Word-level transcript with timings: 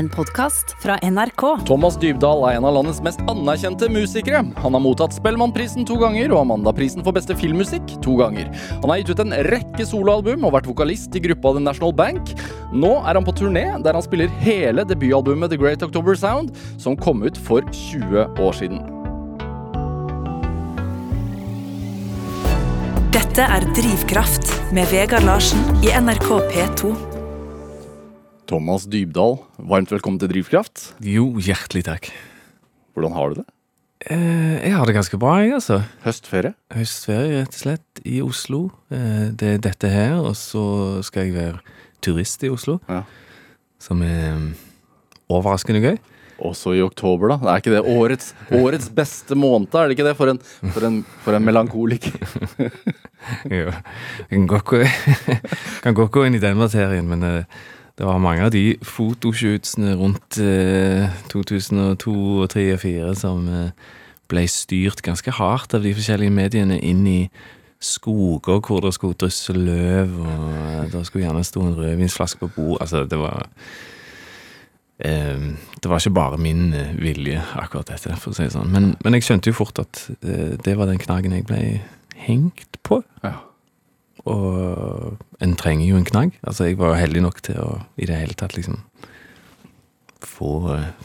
En 0.00 0.08
podkast 0.08 0.70
fra 0.80 0.94
NRK. 1.04 1.42
Thomas 1.68 1.98
Dybdahl 2.00 2.46
er 2.48 2.54
en 2.56 2.64
av 2.64 2.72
landets 2.72 3.02
mest 3.04 3.20
anerkjente 3.28 3.84
musikere. 3.92 4.38
Han 4.62 4.72
har 4.72 4.80
mottatt 4.80 5.12
Spellemannprisen 5.12 5.84
to 5.84 5.98
ganger 6.00 6.32
og 6.32 6.46
Amandaprisen 6.46 7.04
for 7.04 7.12
beste 7.12 7.36
filmmusikk 7.36 7.98
to 8.00 8.14
ganger. 8.16 8.48
Han 8.80 8.88
har 8.88 9.02
gitt 9.02 9.12
ut 9.12 9.20
en 9.26 9.36
rekke 9.50 9.84
soloalbum 9.84 10.46
og 10.48 10.54
vært 10.54 10.70
vokalist 10.70 11.18
i 11.20 11.22
gruppa 11.26 11.52
The 11.52 11.64
National 11.66 11.92
Bank. 11.92 12.32
Nå 12.72 12.94
er 13.02 13.18
han 13.18 13.28
på 13.28 13.36
turné 13.42 13.66
der 13.84 13.98
han 13.98 14.06
spiller 14.06 14.32
hele 14.40 14.86
debutalbumet 14.88 15.52
The 15.52 15.60
Great 15.60 15.84
October 15.84 16.16
Sound, 16.16 16.56
som 16.80 16.96
kom 16.96 17.20
ut 17.20 17.36
for 17.36 17.60
20 17.68 18.40
år 18.40 18.56
siden. 18.56 18.80
Dette 23.12 23.52
er 23.52 23.68
Drivkraft 23.76 24.56
med 24.72 24.88
Vegard 24.96 25.28
Larsen 25.28 25.60
i 25.84 25.92
NRK 25.92 26.32
P2. 26.56 27.09
Thomas 28.50 28.82
Dybdahl, 28.90 29.36
varmt 29.62 29.92
velkommen 29.94 30.18
til 30.18 30.26
Drivkraft. 30.32 30.88
Jo, 31.06 31.28
hjertelig 31.38 31.84
takk. 31.86 32.08
Hvordan 32.98 33.12
har 33.14 33.30
du 33.30 33.38
det? 33.38 33.44
Eh, 34.10 34.56
jeg 34.64 34.72
har 34.74 34.90
det 34.90 34.96
ganske 34.96 35.20
bra, 35.22 35.36
jeg, 35.38 35.52
altså. 35.54 35.76
Høstferie? 36.02 36.56
Høstferie, 36.74 37.44
rett 37.44 37.54
og 37.54 37.60
slett, 37.60 38.02
i 38.02 38.18
Oslo. 38.26 38.64
Eh, 38.90 39.30
det 39.38 39.52
er 39.52 39.62
dette 39.68 39.92
her, 39.94 40.16
og 40.18 40.34
så 40.34 40.64
skal 41.06 41.28
jeg 41.28 41.36
være 41.38 41.78
turist 42.02 42.42
i 42.42 42.50
Oslo. 42.50 42.80
Ja. 42.90 43.04
Som 43.78 44.02
er 44.02 44.34
mm, 44.34 44.52
overraskende 45.30 45.86
gøy. 45.86 46.02
Også 46.42 46.74
i 46.74 46.82
oktober, 46.82 47.36
da. 47.36 47.38
Det 47.38 47.54
Er 47.54 47.62
ikke 47.62 47.78
det 47.78 47.86
årets, 47.94 48.34
årets 48.64 48.90
beste 48.90 49.38
måned? 49.38 49.70
Er 49.78 49.86
det 49.86 50.00
ikke 50.00 50.10
det 50.10 50.18
for 50.18 50.34
en, 50.34 50.42
for 50.74 50.90
en, 50.90 51.04
for 51.22 51.38
en 51.38 51.46
melankoliker? 51.46 52.18
Jo. 53.52 53.68
Jeg 53.68 54.30
kan 54.30 54.46
godt 54.48 54.64
gå, 54.64 54.78
kan 55.84 55.94
godt 55.94 56.10
gå 56.14 56.22
inn 56.24 56.38
i 56.38 56.40
den 56.40 56.56
materien, 56.56 57.04
men 57.06 57.22
eh, 57.28 57.60
det 58.00 58.06
var 58.08 58.20
mange 58.22 58.46
av 58.46 58.52
de 58.54 58.78
fotoshootsene 58.80 59.92
rundt 60.00 60.38
eh, 60.40 61.10
2002 61.28 62.12
og 62.40 62.46
2003 62.48 62.62
og 62.72 62.78
2004 62.80 63.16
som 63.20 63.48
eh, 63.52 63.88
ble 64.30 64.44
styrt 64.48 65.02
ganske 65.04 65.34
hardt 65.36 65.76
av 65.76 65.84
de 65.84 65.92
forskjellige 65.98 66.32
mediene 66.32 66.78
inn 66.80 67.02
i 67.04 67.18
skoger 67.80 68.62
hvor 68.64 68.80
det 68.86 68.94
skulle 68.96 69.18
drysse 69.20 69.52
løv, 69.52 70.16
og 70.16 70.46
eh, 70.48 70.86
det 70.94 71.02
skulle 71.10 71.26
gjerne 71.26 71.44
stå 71.44 71.66
en 71.66 71.76
rødvinsflaske 71.76 72.40
på 72.40 72.48
bord. 72.56 72.80
Altså, 72.80 73.04
det 73.04 73.20
var 73.20 73.44
eh, 75.04 75.44
Det 75.76 75.92
var 75.92 76.00
ikke 76.00 76.16
bare 76.22 76.40
min 76.40 76.72
eh, 76.72 76.96
vilje, 76.96 77.44
akkurat 77.60 77.92
dette, 77.92 78.16
for 78.16 78.32
å 78.32 78.38
si 78.40 78.48
det 78.48 78.56
sånn. 78.56 78.72
Men, 78.72 78.94
men 79.04 79.18
jeg 79.18 79.28
skjønte 79.28 79.52
jo 79.52 79.60
fort 79.60 79.84
at 79.84 80.06
eh, 80.24 80.56
det 80.56 80.78
var 80.80 80.88
den 80.88 81.04
knaggen 81.04 81.36
jeg 81.36 81.44
ble 81.52 81.62
hengt 82.16 82.80
på. 82.80 83.02
Ja. 83.20 83.36
Og 84.28 85.16
en 85.40 85.54
trenger 85.56 85.86
jo 85.88 85.96
en 85.96 86.04
knagg. 86.04 86.34
Altså, 86.44 86.66
jeg 86.68 86.76
var 86.80 86.92
jo 86.92 87.00
heldig 87.00 87.22
nok 87.24 87.40
til 87.46 87.56
å 87.62 87.70
i 87.96 88.06
det 88.08 88.18
hele 88.20 88.36
tatt 88.36 88.56
liksom 88.58 88.82
få, 90.20 90.50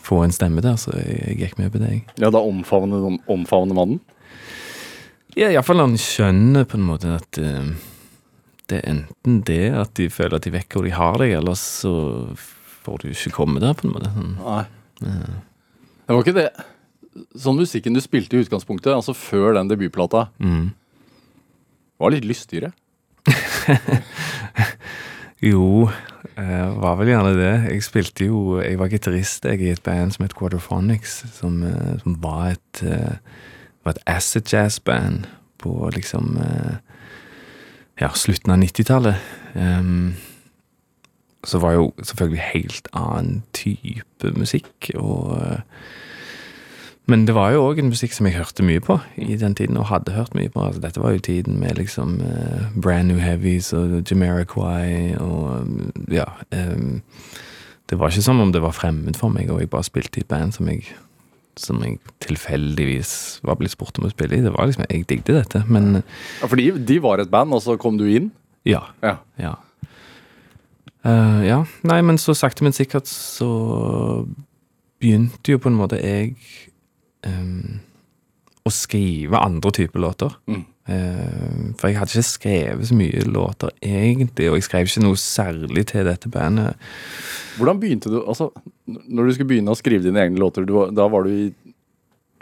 få 0.03 0.21
en 0.25 0.33
stemme 0.35 0.63
der, 0.63 0.75
så 0.79 0.91
jeg, 0.99 1.15
jeg 1.21 1.37
gikk 1.39 1.57
med 1.61 1.71
på 1.73 1.79
det, 1.81 1.91
jeg. 1.93 2.03
Ja, 2.19 2.29
da 2.33 2.41
omfavner, 2.43 3.07
omfavner 3.31 3.77
mannen? 3.77 4.01
Ja, 5.35 5.49
iallfall 5.51 5.81
han 5.83 5.97
skjønner 5.99 6.67
på 6.67 6.77
en 6.79 6.87
måte 6.87 7.15
at 7.17 7.39
uh, 7.43 7.71
det 8.71 8.79
er 8.81 8.91
enten 8.93 9.41
det 9.47 9.63
at 9.75 9.91
de 9.99 10.07
føler 10.11 10.37
at 10.39 10.45
de 10.47 10.53
vet 10.55 10.71
hvor 10.71 10.85
de 10.87 10.93
har 10.95 11.19
deg, 11.21 11.33
eller 11.39 11.57
så 11.59 11.91
får 12.85 13.03
du 13.03 13.09
ikke 13.11 13.33
komme 13.35 13.59
der, 13.63 13.75
på 13.77 13.87
en 13.87 13.95
måte. 13.95 14.11
Sånn. 14.15 14.37
Nei. 14.39 14.63
Det 16.05 16.13
var 16.15 16.21
ikke 16.23 16.37
det 16.37 16.49
Sånn 17.39 17.55
musikken 17.55 17.95
du 17.95 18.01
spilte 18.03 18.35
i 18.35 18.41
utgangspunktet, 18.43 18.91
altså 18.91 19.13
før 19.15 19.53
den 19.55 19.69
debutplata, 19.71 20.25
Mm. 20.43 20.73
var 21.97 22.11
litt 22.11 22.25
lystigere. 22.27 22.73
Jo, 25.45 25.89
uh, 26.39 26.81
var 26.81 26.95
vel 26.99 27.11
gjerne 27.11 27.33
det. 27.37 27.53
Jeg 27.73 27.83
spilte 27.83 28.25
jo 28.25 28.59
Jeg 28.61 28.79
var 28.79 28.89
gitarist 28.89 29.45
i 29.45 29.69
et 29.69 29.83
band 29.83 30.15
som 30.15 30.23
het 30.25 30.35
Quadrophonics, 30.37 31.25
som, 31.35 31.61
uh, 31.63 31.99
som 32.01 32.15
var 32.23 32.55
et 32.55 32.83
eh, 32.83 33.17
var 33.85 33.93
et 33.93 34.03
acid 34.09 34.47
jazz-band 34.53 35.27
på 35.61 35.89
liksom 35.93 36.39
Ja, 38.01 38.09
slutten 38.11 38.51
av 38.51 38.57
90-tallet. 38.59 39.15
Um, 39.55 40.15
så 41.45 41.59
var 41.59 41.71
jo 41.77 41.93
selvfølgelig 42.03 42.41
helt 42.41 42.87
annen 42.91 43.43
type 43.53 44.31
musikk, 44.35 44.89
og 44.95 45.37
Men 47.07 47.27
det 47.27 47.35
var 47.37 47.51
jo 47.53 47.61
òg 47.67 47.79
en 47.79 47.91
musikk 47.93 48.13
som 48.15 48.25
jeg 48.25 48.33
hørte 48.39 48.63
mye 48.65 48.81
på 48.81 48.95
i 49.21 49.35
den 49.37 49.53
tiden, 49.55 49.77
og 49.77 49.85
hadde 49.91 50.15
hørt 50.15 50.33
mye 50.33 50.49
på. 50.49 50.63
Altså, 50.65 50.81
dette 50.81 51.01
var 51.03 51.11
jo 51.13 51.19
tiden 51.21 51.59
med 51.61 51.77
liksom 51.77 52.15
uh, 52.21 52.71
Brand 52.81 53.07
New 53.11 53.19
Heavies 53.21 53.71
og 53.77 53.99
Jamiroquai 54.11 55.15
og 55.21 55.67
ja 56.11 56.25
Um, 56.51 57.01
Det 57.89 57.99
var 57.99 58.09
ikke 58.09 58.21
som 58.25 58.39
om 58.41 58.51
det 58.51 58.61
var 58.63 58.71
fremmed 58.73 59.13
for 59.15 59.29
meg, 59.29 59.51
og 59.53 59.59
jeg 59.61 59.69
bare 59.69 59.83
spilte 59.85 60.17
i 60.17 60.21
et 60.25 60.27
band 60.27 60.51
som 60.55 60.67
jeg 60.67 60.87
som 61.57 61.77
jeg 61.83 61.99
tilfeldigvis 62.19 63.39
var 63.47 63.55
blitt 63.55 63.71
spurt 63.71 63.95
om 64.01 64.07
å 64.07 64.09
spille 64.11 64.35
i. 64.35 64.41
Det 64.43 64.51
var 64.51 64.65
liksom, 64.67 64.85
Jeg 64.89 65.05
digget 65.07 65.35
dette, 65.37 65.61
men 65.69 66.01
Ja, 66.41 66.47
For 66.47 66.55
de, 66.59 66.71
de 66.83 66.97
var 67.01 67.19
et 67.21 67.29
band, 67.31 67.53
og 67.53 67.61
så 67.61 67.77
kom 67.77 67.97
du 67.97 68.05
inn? 68.09 68.31
ja. 68.65 68.81
Ja. 69.03 69.15
Ja. 69.39 69.53
Uh, 71.05 71.45
ja. 71.45 71.59
Nei, 71.85 72.01
men 72.01 72.17
så 72.17 72.33
sakte, 72.33 72.63
men 72.65 72.73
sikkert 72.73 73.05
så 73.07 74.25
begynte 74.99 75.51
jo 75.53 75.59
på 75.61 75.69
en 75.69 75.77
måte 75.77 75.99
jeg 76.01 76.33
em, 77.29 77.81
å 78.65 78.71
skrive 78.73 79.41
andre 79.41 79.71
typer 79.75 80.01
låter. 80.01 80.37
Mm. 80.49 80.63
Uh, 80.85 81.73
for 81.79 81.89
jeg 81.89 81.97
hadde 81.97 82.13
ikke 82.13 82.29
skrevet 82.29 82.89
så 82.89 82.95
mye 82.97 83.23
låter 83.25 83.71
egentlig, 83.81 84.51
og 84.51 84.59
jeg 84.59 84.67
skrev 84.67 84.89
ikke 84.89 85.05
noe 85.05 85.17
særlig 85.17 85.85
til 85.89 86.05
dette 86.05 86.29
bandet. 86.29 86.77
Hvordan 87.57 87.79
begynte 87.81 88.11
du 88.13 88.19
Altså, 88.21 88.51
når 88.85 89.25
du 89.25 89.33
skulle 89.33 89.49
begynne 89.49 89.73
å 89.73 89.79
skrive 89.79 90.05
dine 90.05 90.21
egne 90.21 90.41
låter, 90.41 90.65
du, 90.67 90.75
da 90.93 91.07
var 91.09 91.25
du 91.25 91.33
i 91.33 91.47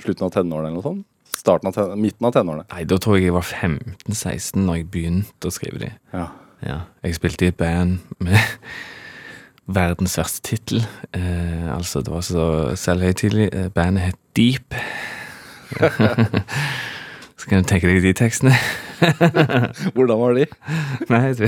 slutten 0.03 0.27
av 0.27 0.33
tenårene 0.35 0.73
eller 0.73 0.79
noe 0.81 0.87
sånt? 0.89 1.07
Starten 1.33 1.71
av 1.71 1.75
ten, 1.75 1.95
midten 1.99 2.27
av 2.27 2.35
tenårene? 2.35 2.67
Nei, 2.71 2.83
da 2.87 2.99
tror 3.01 3.17
jeg 3.17 3.29
jeg 3.29 3.35
var 3.35 3.47
15-16 3.47 4.63
når 4.63 4.81
jeg 4.81 4.89
begynte 4.91 5.49
å 5.49 5.55
skrive 5.55 5.81
de. 5.81 5.91
Ja. 6.13 6.27
Ja, 6.63 6.77
jeg 7.03 7.17
spilte 7.17 7.47
i 7.47 7.51
et 7.51 7.59
band 7.59 8.03
med 8.23 8.39
verdens 9.67 10.17
verste 10.19 10.41
tittel. 10.49 10.83
Eh, 11.15 11.69
altså, 11.75 12.01
det 12.03 12.11
var 12.13 12.21
så 12.25 12.47
selvhøytidelig. 12.79 13.49
Eh, 13.53 13.69
bandet 13.73 14.09
het 14.11 14.19
Deep. 14.35 14.75
så 17.37 17.49
kan 17.49 17.63
du 17.63 17.67
tenke 17.69 17.87
deg 17.89 18.03
de 18.03 18.13
tekstene. 18.17 18.53
Hvordan 19.95 20.19
var 20.19 20.37
de? 20.37 20.45
Nei, 21.11 21.33
du 21.35 21.47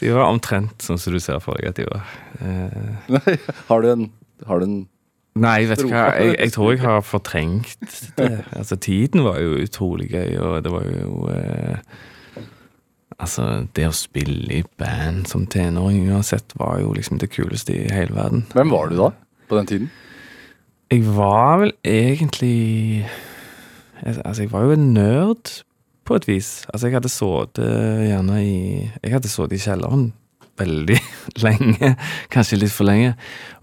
De 0.00 0.10
var 0.14 0.26
omtrent 0.26 0.82
sånn 0.82 0.98
som 0.98 1.14
du 1.14 1.20
ser 1.22 1.38
for 1.44 1.58
deg 1.60 1.70
at 1.72 1.78
de 1.78 1.86
var. 1.90 2.08
Eh, 2.40 3.38
Har 3.68 3.84
du 3.84 3.90
en, 3.92 4.08
har 4.48 4.62
du 4.62 4.66
en 4.68 4.80
nei, 5.34 5.64
vet 5.66 5.80
du 5.82 5.88
hva, 5.90 6.12
jeg, 6.14 6.36
jeg 6.38 6.52
tror 6.54 6.68
jeg 6.72 6.82
har 6.84 7.00
fortrengt 7.02 7.94
det. 8.18 8.28
Altså, 8.54 8.76
tiden 8.78 9.24
var 9.26 9.40
jo 9.42 9.56
utrolig 9.64 10.06
gøy, 10.12 10.36
og 10.38 10.60
det 10.62 10.70
var 10.70 10.84
jo 10.86 11.24
eh, 11.34 11.80
Altså, 13.22 13.66
det 13.76 13.86
å 13.88 13.94
spille 13.94 14.60
i 14.60 14.64
band 14.80 15.28
som 15.30 15.46
tenåring 15.50 16.08
uansett 16.10 16.54
var 16.58 16.80
jo 16.82 16.94
liksom 16.96 17.20
det 17.22 17.30
kuleste 17.34 17.74
i 17.76 17.92
hele 17.92 18.16
verden. 18.16 18.46
Hvem 18.54 18.72
var 18.74 18.90
du 18.90 18.98
da? 18.98 19.12
På 19.48 19.58
den 19.58 19.70
tiden? 19.70 19.92
Jeg 20.92 21.06
var 21.16 21.62
vel 21.62 21.72
egentlig 21.84 23.06
Altså, 24.04 24.42
jeg 24.42 24.50
var 24.52 24.66
jo 24.66 24.74
en 24.74 24.90
nerd 24.92 25.50
på 26.04 26.16
et 26.18 26.26
vis. 26.28 26.66
Altså, 26.68 26.88
jeg 26.88 26.98
hadde 26.98 27.08
sittet 27.12 28.04
gjerne 28.10 28.40
i 28.42 28.58
Jeg 29.02 29.14
hadde 29.14 29.30
sittet 29.32 29.56
i 29.56 29.62
kjelleren 29.64 30.10
veldig 30.58 30.98
lenge, 31.44 31.94
kanskje 32.30 32.60
litt 32.60 32.74
for 32.74 32.86
lenge, 32.86 33.14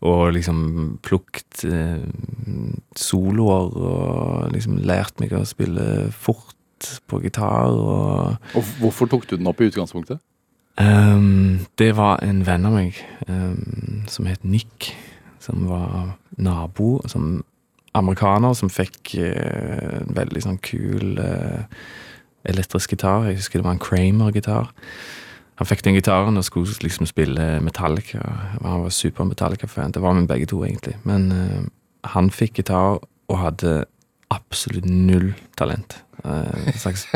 og 0.04 0.34
liksom 0.36 0.64
plukket 1.06 1.64
eh, 1.68 2.02
soloer 3.00 3.78
og 3.78 4.50
liksom 4.56 4.82
lært 4.88 5.22
meg 5.24 5.36
å 5.38 5.46
spille 5.48 6.10
fort 6.12 6.56
på 7.08 7.22
gitar 7.24 7.72
og 7.72 8.58
Og 8.58 8.76
hvorfor 8.80 9.10
tok 9.12 9.30
du 9.30 9.38
den 9.38 9.50
opp 9.50 9.62
i 9.62 9.70
utgangspunktet? 9.70 10.20
Um, 10.80 11.68
det 11.78 11.92
var 11.98 12.22
en 12.24 12.46
venn 12.48 12.66
av 12.66 12.74
meg 12.74 12.98
um, 13.28 14.04
som 14.10 14.26
het 14.26 14.44
Nick, 14.48 14.94
som 15.44 15.68
var 15.70 16.16
nabo, 16.40 17.02
som 17.12 17.44
amerikaner, 17.94 18.56
som 18.56 18.72
fikk 18.72 19.16
uh, 19.20 20.00
en 20.00 20.16
veldig 20.16 20.46
sånn 20.46 20.62
kul 20.64 21.20
uh, 21.20 21.68
elektrisk 22.48 22.96
gitar. 22.96 23.28
Jeg 23.28 23.42
husker 23.42 23.60
det 23.60 23.68
var 23.68 23.76
en 23.76 23.84
Kramer-gitar. 23.84 24.72
Han 25.62 25.70
fikk 25.70 25.84
den 25.86 26.00
gitaren 26.00 26.40
og 26.40 26.48
skulle 26.48 26.74
liksom 26.82 27.06
spille 27.06 27.60
Metallica. 27.62 28.24
Han 28.64 28.88
var 28.88 28.96
super 28.96 29.28
Metallica-fan. 29.30 29.92
Det 29.94 30.02
var 30.02 30.16
vi 30.18 30.26
begge 30.26 30.48
to, 30.50 30.64
egentlig. 30.66 30.96
Men 31.04 31.32
uh, 31.36 31.62
han 32.16 32.32
fikk 32.34 32.64
gitar 32.64 33.04
og 33.30 33.38
hadde 33.38 33.84
absolutt 34.32 34.88
null 34.88 35.34
talent. 35.60 36.00
Eh, 36.26 36.68
en 36.68 36.80
slags 36.80 37.08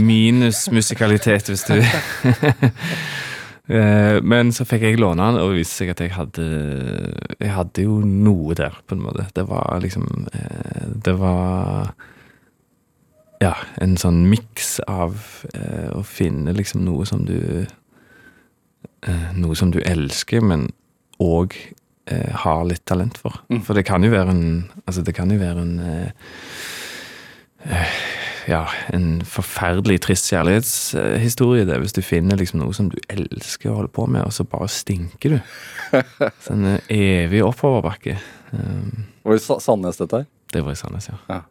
minus 0.00 0.70
musikalitet, 0.70 1.48
hvis 1.48 1.66
du 1.68 1.76
Eh, 3.70 4.16
Men 4.26 4.48
så 4.50 4.64
fikk 4.66 4.82
jeg 4.82 4.98
låne 4.98 5.22
den, 5.22 5.36
og 5.38 5.52
det 5.52 5.60
viste 5.60 5.76
seg 5.84 5.92
at 5.92 6.00
jeg 6.02 6.10
hadde 6.16 6.46
Jeg 7.38 7.52
hadde 7.54 7.84
jo 7.84 8.00
noe 8.02 8.56
der, 8.58 8.74
på 8.82 8.96
en 8.96 9.04
måte. 9.04 9.28
Det 9.36 9.44
var 9.46 9.78
liksom 9.84 10.08
eh, 10.34 10.88
Det 11.06 11.14
var 11.20 11.92
Ja, 13.38 13.52
en 13.78 13.94
sånn 14.00 14.24
miks 14.26 14.80
av 14.90 15.22
å 15.94 16.02
finne 16.02 16.50
liksom 16.56 16.82
noe 16.84 17.06
som 17.06 17.22
du 17.28 17.38
Noe 19.38 19.54
som 19.54 19.70
du 19.70 19.78
elsker, 19.86 20.42
men 20.42 20.66
òg 21.22 21.54
har 22.42 22.66
litt 22.66 22.82
talent 22.90 23.16
for. 23.22 23.38
Mm. 23.54 23.62
For 23.62 23.78
det 23.78 23.86
kan 23.86 24.02
jo 24.02 24.10
være 24.10 24.34
en 24.34 24.44
Altså, 24.82 25.06
det 25.06 25.14
kan 25.14 25.30
jo 25.30 25.38
være 25.38 25.62
en 25.62 25.78
ja, 28.50 28.62
en 28.94 29.20
forferdelig 29.28 30.00
trist 30.06 30.30
kjærlighetshistorie, 30.32 31.66
det, 31.68 31.74
er 31.76 31.82
hvis 31.84 31.94
du 31.96 32.02
finner 32.04 32.38
liksom 32.40 32.62
noe 32.62 32.74
som 32.76 32.88
du 32.92 32.96
elsker 33.12 33.70
å 33.72 33.78
holde 33.82 33.92
på 33.94 34.06
med, 34.10 34.24
og 34.26 34.32
så 34.34 34.46
bare 34.48 34.68
stinker 34.72 35.36
du. 35.36 35.54
Sånn 36.46 36.66
eh, 36.76 36.92
evig 37.26 37.42
oppoverbakke. 37.46 38.16
Um, 38.54 39.06
Var 39.26 39.36
det 39.36 39.44
Sa- 39.44 39.60
Sandnes 39.62 40.00
dette 40.00 40.22
her? 40.22 40.28
det 40.50 40.64
var 40.66 40.74
i 40.74 40.78
Sandnes, 40.80 41.06
ja. 41.12 41.42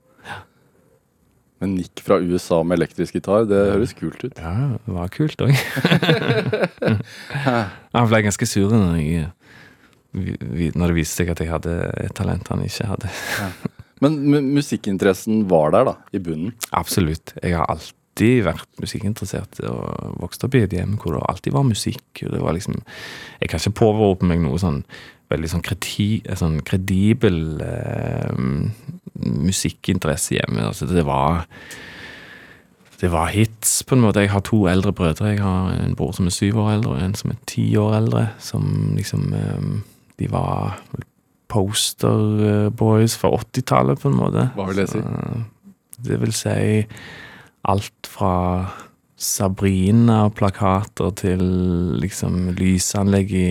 Men 1.60 1.74
nikk 1.76 2.00
fra 2.04 2.18
USA 2.24 2.62
med 2.64 2.78
elektrisk 2.80 3.16
gitar, 3.18 3.44
det 3.48 3.58
høres 3.74 3.92
kult 3.96 4.22
ut. 4.24 4.38
Ja, 4.40 4.78
det 4.80 4.94
var 4.96 5.10
kult 5.12 5.42
òg. 5.44 5.52
Han 7.96 8.08
ble 8.08 8.22
ganske 8.24 8.48
sur 8.48 8.72
når, 8.72 9.00
jeg, 9.04 9.26
når 10.76 10.86
det 10.94 10.96
viste 10.96 11.20
seg 11.20 11.32
at 11.34 11.44
jeg 11.44 11.52
hadde 11.52 11.74
et 12.00 12.16
talent 12.16 12.48
han 12.52 12.64
ikke 12.64 12.88
hadde. 12.94 13.12
Men 14.04 14.20
musikkinteressen 14.56 15.46
var 15.52 15.74
der, 15.76 15.90
da, 15.92 15.96
i 16.16 16.22
bunnen. 16.24 16.54
Absolutt. 16.76 17.34
Jeg 17.44 17.58
har 17.58 17.68
alltid 17.68 18.44
vært 18.48 18.82
musikkinteressert 18.82 19.62
og 19.68 20.20
vokst 20.24 20.44
opp 20.48 20.56
i 20.56 20.64
et 20.66 20.76
hjem 20.76 20.98
hvor 21.00 21.16
det 21.16 21.24
alltid 21.28 21.56
var 21.56 21.68
musikk. 21.68 22.24
og 22.26 22.36
det 22.36 22.42
var 22.44 22.56
liksom, 22.56 22.82
Jeg 23.42 23.50
kan 23.52 23.60
ikke 23.60 23.80
påberope 23.84 24.30
meg 24.30 24.44
noe 24.44 24.60
sånn 24.60 24.84
veldig 25.30 25.52
sånn, 25.52 25.62
kredi, 25.66 26.08
sånn 26.40 26.58
kredibel 26.66 27.60
eh, 27.62 28.32
musikkinteresse 29.20 30.40
hjemme. 30.40 30.66
Altså, 30.72 30.88
det 30.90 31.06
var 31.06 31.46
det 33.00 33.08
var 33.14 33.30
hits, 33.32 33.84
på 33.88 33.96
en 33.96 34.02
måte. 34.04 34.26
Jeg 34.26 34.34
har 34.34 34.42
to 34.44 34.66
eldre 34.68 34.92
brødre. 34.92 35.32
Jeg 35.32 35.40
har 35.40 35.72
en 35.72 35.96
bror 35.96 36.12
som 36.16 36.28
er 36.28 36.36
syv 36.36 36.58
år 36.60 36.74
eldre, 36.74 36.98
og 36.98 37.04
en 37.04 37.16
som 37.16 37.32
er 37.32 37.38
ti 37.48 37.64
år 37.80 37.96
eldre. 38.02 38.26
Som 38.44 38.96
liksom 38.98 39.30
eh, 39.38 39.70
De 40.20 40.28
var 40.28 40.82
posterboys 41.50 43.16
fra 43.20 43.32
80-tallet, 43.40 44.02
på 44.02 44.12
en 44.12 44.20
måte. 44.20 44.50
Hva 44.56 44.70
vil 44.70 44.84
det 44.84 44.90
si? 44.92 45.02
Så, 45.02 46.04
det 46.06 46.20
vil 46.22 46.36
si 46.36 46.60
alt 47.68 48.08
fra 48.08 48.36
Sabrina-plakater 49.20 51.10
til 51.20 51.42
liksom 52.00 52.54
lysanlegg 52.56 53.34
i 53.36 53.50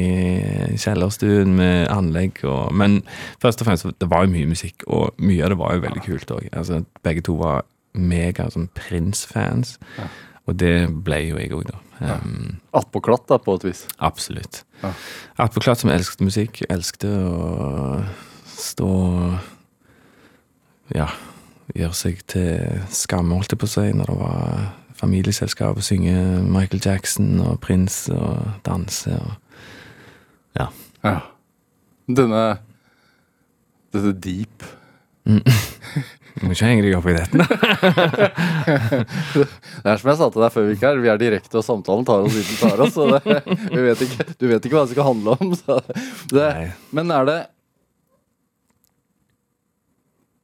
kjellerstuen 0.81 1.53
med 1.59 1.91
anlegg 1.93 2.41
og 2.49 2.73
Men 2.73 3.03
først 3.43 3.61
og 3.61 3.69
fremst, 3.69 3.85
det 4.01 4.09
var 4.09 4.25
jo 4.25 4.33
mye 4.33 4.49
musikk, 4.49 4.87
og 4.87 5.13
mye 5.21 5.45
av 5.45 5.53
det 5.53 5.59
var 5.61 5.75
jo 5.75 5.85
veldig 5.85 6.05
kult 6.07 6.33
òg. 6.39 6.49
Altså, 6.57 6.81
begge 7.05 7.27
to 7.27 7.37
var 7.37 7.67
mega 7.99 8.49
sånn 8.53 8.71
Prince-fans, 8.79 9.79
Ja. 9.99 10.09
Og 10.49 10.57
det 10.59 10.89
ble 11.05 11.21
jo 11.27 11.39
jeg 11.41 11.53
òg, 11.53 11.69
da. 11.69 11.79
Um, 11.99 12.59
Attpåklatt, 12.79 13.27
da, 13.29 13.37
på 13.43 13.57
et 13.59 13.65
vis. 13.67 13.85
Absolutt. 13.99 14.63
Ja. 14.83 14.93
Attpåklatt 15.45 15.83
som 15.83 15.91
elsket 15.93 16.23
musikk, 16.25 16.63
elsket 16.71 17.09
å 17.11 18.03
stå 18.59 18.91
Ja, 20.97 21.11
gjøre 21.77 21.97
seg 21.99 22.23
til 22.33 22.79
skamme, 22.95 23.37
holdt 23.37 23.53
jeg 23.53 23.61
på 23.61 23.69
å 23.69 23.73
si, 23.75 23.89
når 23.93 24.09
det 24.09 24.19
var 24.23 24.63
familieselskap 24.99 25.79
og 25.79 25.85
synge 25.87 26.15
Michael 26.43 26.81
Jackson 26.83 27.37
og 27.45 27.61
Prince 27.63 28.11
og 28.15 28.63
danse 28.67 29.13
og 29.15 29.37
Ja. 30.59 30.71
Denne 32.09 32.59
Dette 33.95 34.13
deep 34.19 34.65
Du 35.29 35.37
må 36.45 36.53
ikke 36.55 36.69
henge 36.69 36.85
deg 36.85 36.95
opp 36.99 37.07
i 37.09 37.15
dette. 37.17 37.39
Det 39.39 39.89
er 39.89 40.01
som 40.01 40.11
jeg 40.11 40.19
sa 40.21 40.29
til 40.31 40.43
deg 40.45 40.53
før 40.55 40.67
vi 40.67 40.75
gikk 40.75 40.85
her, 40.87 41.01
vi 41.03 41.11
er 41.13 41.21
direkte, 41.21 41.59
og 41.61 41.65
samtalen 41.67 42.07
tar 42.09 42.25
oss 42.27 42.35
dit 42.37 42.49
den 42.49 42.59
tar 42.61 42.83
oss. 42.85 42.95
Så 42.97 43.07
det, 43.13 43.21
vi 43.75 43.85
vet 43.87 44.03
ikke, 44.07 44.27
du 44.39 44.47
vet 44.51 44.65
ikke 44.69 44.77
hva 44.79 44.85
det 44.87 44.95
skal 44.95 45.09
handle 45.09 45.37
om. 45.39 45.55
Så 45.59 45.79
det, 46.37 46.49
men 46.95 47.15
er 47.15 47.29
det 47.29 47.39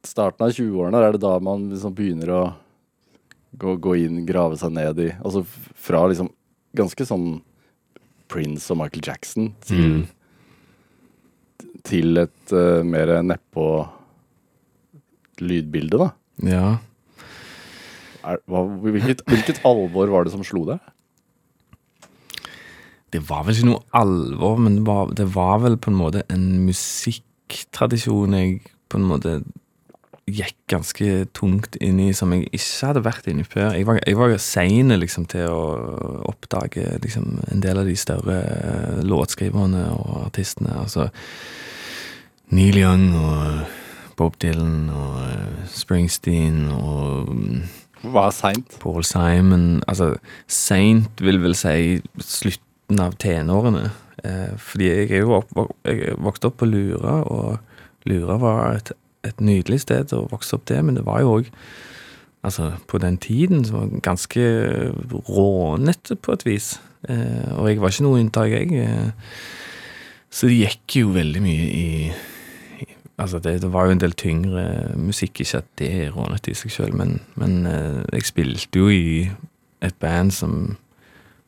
starten 0.05 0.45
av 0.45 0.53
20-årene, 0.53 1.01
er 1.01 1.15
det 1.15 1.23
da 1.23 1.33
man 1.43 1.69
liksom 1.71 1.95
begynner 1.97 2.29
å 2.35 2.43
gå, 3.57 3.75
gå 3.81 3.95
inn, 4.05 4.21
grave 4.27 4.57
seg 4.59 4.73
ned 4.75 4.99
i 5.01 5.09
Altså 5.23 5.41
fra 5.47 6.03
liksom 6.11 6.29
ganske 6.75 7.07
sånn 7.07 7.39
Prince 8.31 8.69
og 8.73 8.79
Michael 8.81 9.05
Jackson 9.05 9.51
til, 9.65 9.83
Mm. 9.85 10.05
til 11.85 12.17
et 12.23 12.53
uh, 12.53 12.81
mer 12.83 13.11
nedpå 13.23 13.65
lydbilde, 15.43 15.99
da. 16.01 16.11
Ja. 16.45 16.67
Er, 18.25 18.41
hva, 18.49 18.63
hvilket, 18.83 19.23
hvilket 19.29 19.61
alvor 19.67 20.11
var 20.13 20.25
det 20.25 20.33
som 20.33 20.45
slo 20.45 20.65
deg? 20.69 20.79
Det 23.13 23.21
var 23.29 23.45
vel 23.45 23.55
ikke 23.55 23.69
noe 23.69 23.83
alvor, 23.95 24.57
men 24.59 24.79
det 24.79 24.87
var, 24.87 25.13
det 25.15 25.27
var 25.35 25.61
vel 25.63 25.77
på 25.79 25.91
en 25.91 25.99
måte 25.99 26.25
en 26.33 26.47
musikktradisjon 26.65 28.35
jeg 28.35 28.57
på 28.91 28.99
en 28.99 29.07
måte 29.07 29.37
gikk 30.25 30.57
ganske 30.73 31.27
tungt 31.37 31.77
inn 31.85 31.99
i, 32.01 32.09
som 32.17 32.33
jeg 32.33 32.47
ikke 32.49 32.89
hadde 32.89 33.03
vært 33.05 33.27
inni 33.29 33.45
før. 33.45 33.75
Jeg 33.77 33.85
var, 33.85 33.99
jeg 34.01 34.17
var 34.17 34.33
sein 34.41 34.93
liksom, 34.97 35.27
til 35.29 35.53
å 35.53 36.23
oppdage 36.31 36.97
liksom, 37.03 37.27
en 37.53 37.61
del 37.61 37.81
av 37.81 37.85
de 37.85 37.95
større 37.99 38.39
eh, 38.41 39.01
låtskriverne 39.05 39.85
og 39.93 40.23
artistene. 40.25 40.73
Altså 40.81 41.11
Neil 42.57 42.81
Young 42.81 43.05
og 43.21 43.84
Bob 44.17 44.37
Dylan 44.41 44.89
og 44.93 45.17
eh, 45.25 45.65
Springsteen 45.71 46.65
og 46.71 47.29
mm, 47.35 47.63
Hva 48.13 48.27
er 48.29 48.35
seint? 48.37 48.75
Paul 48.83 49.03
Simon 49.07 49.81
Altså, 49.87 50.13
seint 50.47 51.21
vil 51.25 51.41
vel 51.43 51.55
si 51.57 52.01
slutten 52.21 53.01
av 53.01 53.15
tenårene. 53.21 53.87
Eh, 54.23 54.53
fordi 54.61 54.91
jeg 54.91 55.09
er 55.11 55.23
jo 55.25 55.33
opp, 55.39 55.51
jeg 55.87 56.11
er 56.11 56.19
vokst 56.21 56.45
opp 56.47 56.59
på 56.61 56.67
Lura, 56.69 57.19
og 57.25 57.57
Lura 58.05 58.37
var 58.41 58.75
et, 58.77 58.91
et 59.25 59.41
nydelig 59.41 59.81
sted 59.83 60.13
å 60.13 60.27
vokse 60.31 60.53
opp 60.59 60.67
det, 60.69 60.79
men 60.85 60.95
det 60.99 61.05
var 61.07 61.23
jo 61.25 61.39
òg 61.39 61.51
Altså, 62.45 62.75
på 62.85 62.99
den 63.01 63.15
tiden 63.17 63.63
så 63.65 63.73
var 63.79 63.87
ganske 64.05 64.41
rånete 65.25 66.13
på 66.21 66.35
et 66.35 66.43
vis. 66.45 66.67
Eh, 67.09 67.49
og 67.57 67.69
jeg 67.71 67.79
var 67.81 67.89
ikke 67.89 68.05
noe 68.05 68.19
unntak, 68.21 68.51
jeg. 68.53 68.69
Eh, 68.85 69.09
så 70.29 70.49
det 70.51 70.59
gikk 70.59 70.97
jo 70.99 71.09
veldig 71.15 71.41
mye 71.41 71.65
i- 71.73 72.11
Altså, 73.17 73.39
det, 73.39 73.61
det 73.61 73.73
var 73.73 73.85
jo 73.85 73.91
en 73.91 73.99
del 73.99 74.13
tyngre 74.13 74.65
musikk. 74.99 75.39
Ikke 75.39 75.57
at 75.57 75.69
det 75.79 75.91
er 76.05 76.15
rånete 76.15 76.51
i 76.51 76.57
seg 76.57 76.73
sjøl, 76.73 76.95
men, 76.95 77.21
men 77.39 77.65
eh, 77.69 78.01
jeg 78.13 78.31
spilte 78.31 78.79
jo 78.79 78.89
i 78.91 79.29
et 79.85 79.95
band 80.01 80.33
som 80.35 80.75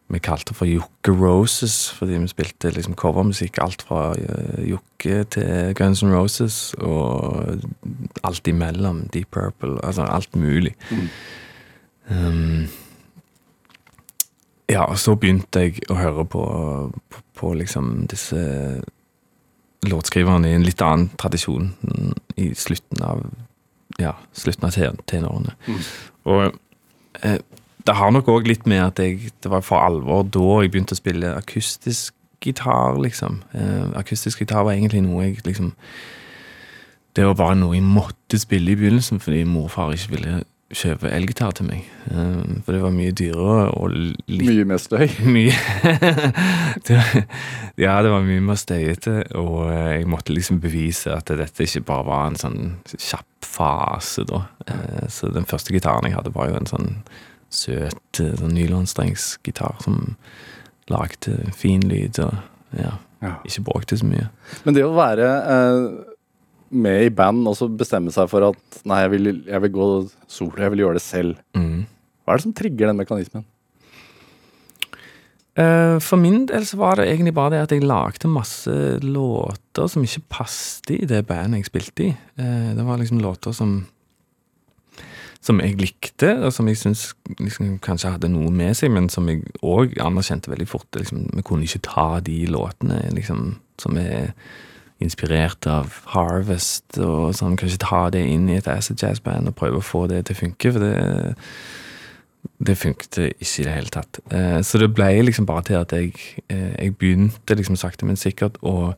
vi 0.07 0.19
kalte 0.23 0.55
for 0.55 0.65
Jokke 0.65 1.11
Roses, 1.11 1.89
fordi 1.91 2.17
vi 2.17 2.27
spilte 2.31 2.71
liksom 2.71 2.95
covermusikk. 2.95 3.59
Alt 3.59 3.83
fra 3.83 4.13
eh, 4.15 4.69
Jokke 4.69 5.23
til 5.35 5.73
Guns 5.75 6.03
N' 6.03 6.13
Roses, 6.15 6.73
og 6.79 7.59
alt 8.23 8.47
imellom. 8.47 9.09
Deep 9.13 9.27
Purple. 9.31 9.75
Altså 9.83 10.07
alt 10.07 10.35
mulig. 10.35 10.75
Mm. 10.91 11.09
Um, 12.09 12.67
ja, 14.69 14.83
og 14.83 14.99
så 14.99 15.15
begynte 15.15 15.59
jeg 15.59 15.83
å 15.91 15.99
høre 15.99 16.23
på, 16.25 16.43
på, 17.09 17.23
på 17.35 17.53
liksom 17.59 18.07
disse 18.07 18.39
låtskriverne 19.85 20.49
i 20.49 20.55
en 20.57 20.65
litt 20.65 20.81
annen 20.81 21.11
tradisjon 21.19 21.71
i 22.35 22.49
slutten 22.57 23.03
av 23.05 23.25
ja, 24.01 24.15
slutten 24.33 24.67
av 24.67 24.97
tenårene. 25.09 25.53
Mm. 25.67 25.79
Og 26.29 26.43
eh, 27.25 27.39
det 27.87 27.95
har 27.95 28.11
nok 28.11 28.29
òg 28.31 28.49
litt 28.49 28.67
med 28.69 28.83
at 28.83 28.99
jeg, 29.01 29.31
det 29.43 29.51
var 29.51 29.63
for 29.65 29.81
alvor 29.81 30.25
da 30.27 30.61
jeg 30.61 30.73
begynte 30.73 30.97
å 30.97 30.99
spille 30.99 31.33
akustisk 31.37 32.13
gitar, 32.43 32.97
liksom. 33.01 33.41
Eh, 33.57 33.87
akustisk 33.97 34.43
gitar 34.43 34.67
var 34.67 34.75
egentlig 34.75 35.01
noe 35.05 35.29
jeg 35.29 35.41
liksom 35.47 35.73
Det 37.17 37.25
var 37.25 37.33
bare 37.33 37.55
noe 37.57 37.73
jeg 37.73 37.81
måtte 37.81 38.37
spille 38.37 38.71
i 38.71 38.77
begynnelsen 38.77 39.19
fordi 39.19 39.41
morfar 39.49 39.95
ikke 39.95 40.11
ville 40.11 40.33
kjøpe 40.75 41.07
elgitar 41.15 41.53
til 41.55 41.67
meg. 41.69 41.85
Eh, 42.11 42.41
for 42.65 42.75
det 42.75 42.81
var 42.83 42.91
mye 42.95 43.13
dyrere 43.15 43.69
og 43.77 43.93
litt 43.93 44.43
Mye 44.47 44.65
mer 44.67 44.81
støy. 44.83 45.05
mye 45.35 45.53
det, 46.87 46.99
Ja, 47.77 48.01
det 48.03 48.11
var 48.11 48.25
mye 48.25 48.41
mer 48.43 48.59
støyete, 48.59 49.21
og 49.39 49.69
eh, 49.71 49.93
jeg 49.99 50.09
måtte 50.11 50.35
liksom 50.35 50.59
bevise 50.63 51.13
at 51.15 51.29
dette 51.39 51.63
ikke 51.67 51.85
bare 51.87 52.07
var 52.09 52.27
en 52.31 52.39
sånn 52.41 52.59
kjapp 52.97 53.47
fase, 53.47 54.25
da. 54.27 54.43
Uh, 54.67 55.07
Så 55.09 55.29
den 55.33 55.45
første 55.47 55.73
gitaren 55.73 56.09
jeg 56.09 56.17
hadde, 56.17 56.33
var 56.35 56.49
jo 56.51 56.59
en 56.59 56.67
sånn 56.69 56.91
søt 57.53 58.19
eh, 58.19 58.33
sånn 58.35 58.55
nylonstrengsgitar 58.57 59.77
som 59.85 60.15
lagde 60.91 61.37
fin 61.55 61.83
lyd 61.87 62.19
og 62.23 62.35
ja, 62.75 62.97
Ja. 63.23 63.31
ikke 63.47 63.63
bråkte 63.65 63.97
så 63.97 64.05
mye. 64.05 64.27
Men 64.67 64.75
det 64.75 64.83
å 64.85 64.91
være 64.95 65.29
eh, 65.53 65.79
med 66.71 67.05
i 67.07 67.13
band 67.13 67.47
og 67.47 67.55
så 67.59 67.67
bestemme 67.71 68.11
seg 68.13 68.29
for 68.31 68.49
at 68.49 68.79
nei, 68.87 69.01
jeg 69.05 69.13
vil, 69.15 69.29
jeg 69.47 69.63
vil 69.65 69.75
gå 69.75 69.87
solo, 70.27 70.57
jeg 70.61 70.73
vil 70.73 70.83
gjøre 70.85 70.99
det 70.99 71.03
selv. 71.05 71.37
Mm. 71.57 71.85
Hva 72.23 72.33
er 72.33 72.39
det 72.41 72.47
som 72.47 72.55
trigger 72.57 72.91
den 72.91 72.99
mekanismen? 72.99 73.45
Eh, 75.57 75.97
For 76.03 76.21
min 76.21 76.45
del 76.49 76.65
så 76.69 76.77
var 76.77 76.99
det 76.99 77.07
egentlig 77.09 77.33
bare 77.33 77.55
det 77.55 77.63
at 77.65 77.71
jeg 77.73 77.85
lagde 77.87 78.29
masse 78.29 78.73
låter 79.01 79.87
som 79.89 80.03
ikke 80.05 80.25
passet 80.29 80.91
i 80.93 81.05
det 81.09 81.23
bandet 81.29 81.63
jeg 81.63 81.71
spilte 81.71 82.09
i. 82.09 82.09
Eh, 82.37 82.73
Det 82.77 82.85
var 82.85 82.97
liksom 82.97 83.21
låter 83.23 83.51
som 83.55 83.85
som 85.47 85.61
jeg 85.61 85.77
likte, 85.79 86.33
og 86.43 86.51
som 86.51 86.67
jeg 86.67 86.75
syns 86.81 87.13
liksom, 87.39 87.77
kanskje 87.79 88.09
hadde 88.11 88.27
noe 88.27 88.49
med 88.51 88.75
seg, 88.75 88.91
men 88.91 89.05
som 89.07 89.29
jeg 89.29 89.45
òg 89.63 89.93
anerkjente 90.03 90.51
veldig 90.51 90.67
fort. 90.67 90.89
Liksom, 90.97 91.29
vi 91.37 91.43
kunne 91.45 91.63
ikke 91.63 91.85
ta 91.87 92.19
de 92.19 92.41
låtene 92.51 92.97
liksom, 93.15 93.53
som 93.79 93.95
er 94.01 94.33
inspirert 95.03 95.67
av 95.69 95.99
Harvest, 96.13 96.97
og 96.97 97.35
sånn, 97.37 97.57
Kanskje 97.59 97.81
ta 97.83 98.07
det 98.13 98.23
inn 98.25 98.47
i 98.49 98.57
et 98.57 98.69
acid 98.71 99.01
jazz-band 99.03 99.51
og 99.51 99.57
prøve 99.59 99.81
å 99.81 99.85
få 99.85 100.07
det 100.09 100.25
til 100.27 100.37
å 100.37 100.41
funke, 100.45 100.73
for 100.73 100.85
det 100.85 100.95
det 102.63 102.77
funket 102.79 103.17
ikke 103.19 103.61
i 103.61 103.65
det 103.67 103.73
hele 103.73 103.91
tatt. 103.93 104.19
Eh, 104.33 104.59
så 104.65 104.79
det 104.81 104.89
ble 104.95 105.09
liksom 105.25 105.45
bare 105.45 105.65
til 105.67 105.77
at 105.77 105.93
jeg, 105.93 106.13
eh, 106.49 106.73
jeg 106.73 106.95
begynte 106.97 107.57
liksom 107.57 107.77
sakte, 107.77 108.05
men 108.07 108.17
sikkert 108.17 108.57
å 108.65 108.93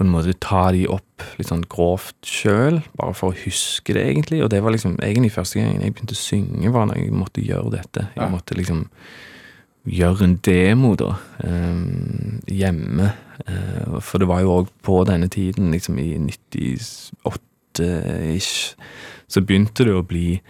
på 0.00 0.06
en 0.06 0.12
måte 0.14 0.32
ta 0.40 0.70
de 0.72 0.86
opp 0.88 1.24
litt 1.36 1.50
sånn 1.50 1.66
grovt 1.68 2.16
sjøl, 2.24 2.78
bare 2.96 3.12
for 3.12 3.34
å 3.34 3.40
huske 3.42 3.92
det, 3.92 4.06
egentlig. 4.08 4.38
Og 4.40 4.48
det 4.48 4.62
var 4.64 4.72
liksom 4.72 4.94
egentlig 5.04 5.34
første 5.34 5.60
gangen 5.60 5.82
jeg 5.84 5.92
begynte 5.92 6.16
å 6.16 6.20
synge, 6.20 6.72
var 6.72 6.86
når 6.88 7.02
jeg 7.02 7.12
måtte 7.12 7.44
gjøre 7.44 7.74
dette. 7.74 8.06
Jeg 8.16 8.32
måtte 8.32 8.56
liksom 8.56 8.86
gjøre 9.88 10.24
en 10.24 10.36
demo, 10.44 10.94
da, 10.98 11.14
um, 11.44 12.40
hjemme. 12.48 13.12
Uh, 13.48 14.00
for 14.04 14.18
det 14.20 14.28
var 14.28 14.40
jo 14.44 14.50
òg 14.60 14.66
på 14.84 15.04
denne 15.08 15.28
tiden, 15.32 15.70
liksom 15.72 15.98
i 15.98 16.18
98-ish, 16.18 18.74
så 19.30 19.40
begynte 19.40 19.84
det 19.86 19.94
å 19.96 20.06
bli 20.06 20.40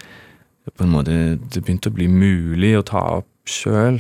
på 0.77 0.85
en 0.85 0.93
måte, 0.93 1.39
Det 1.51 1.63
begynte 1.65 1.89
å 1.91 1.97
bli 1.97 2.07
mulig 2.07 2.79
å 2.79 2.87
ta 2.87 3.01
opp 3.19 3.29
sjøl. 3.49 3.99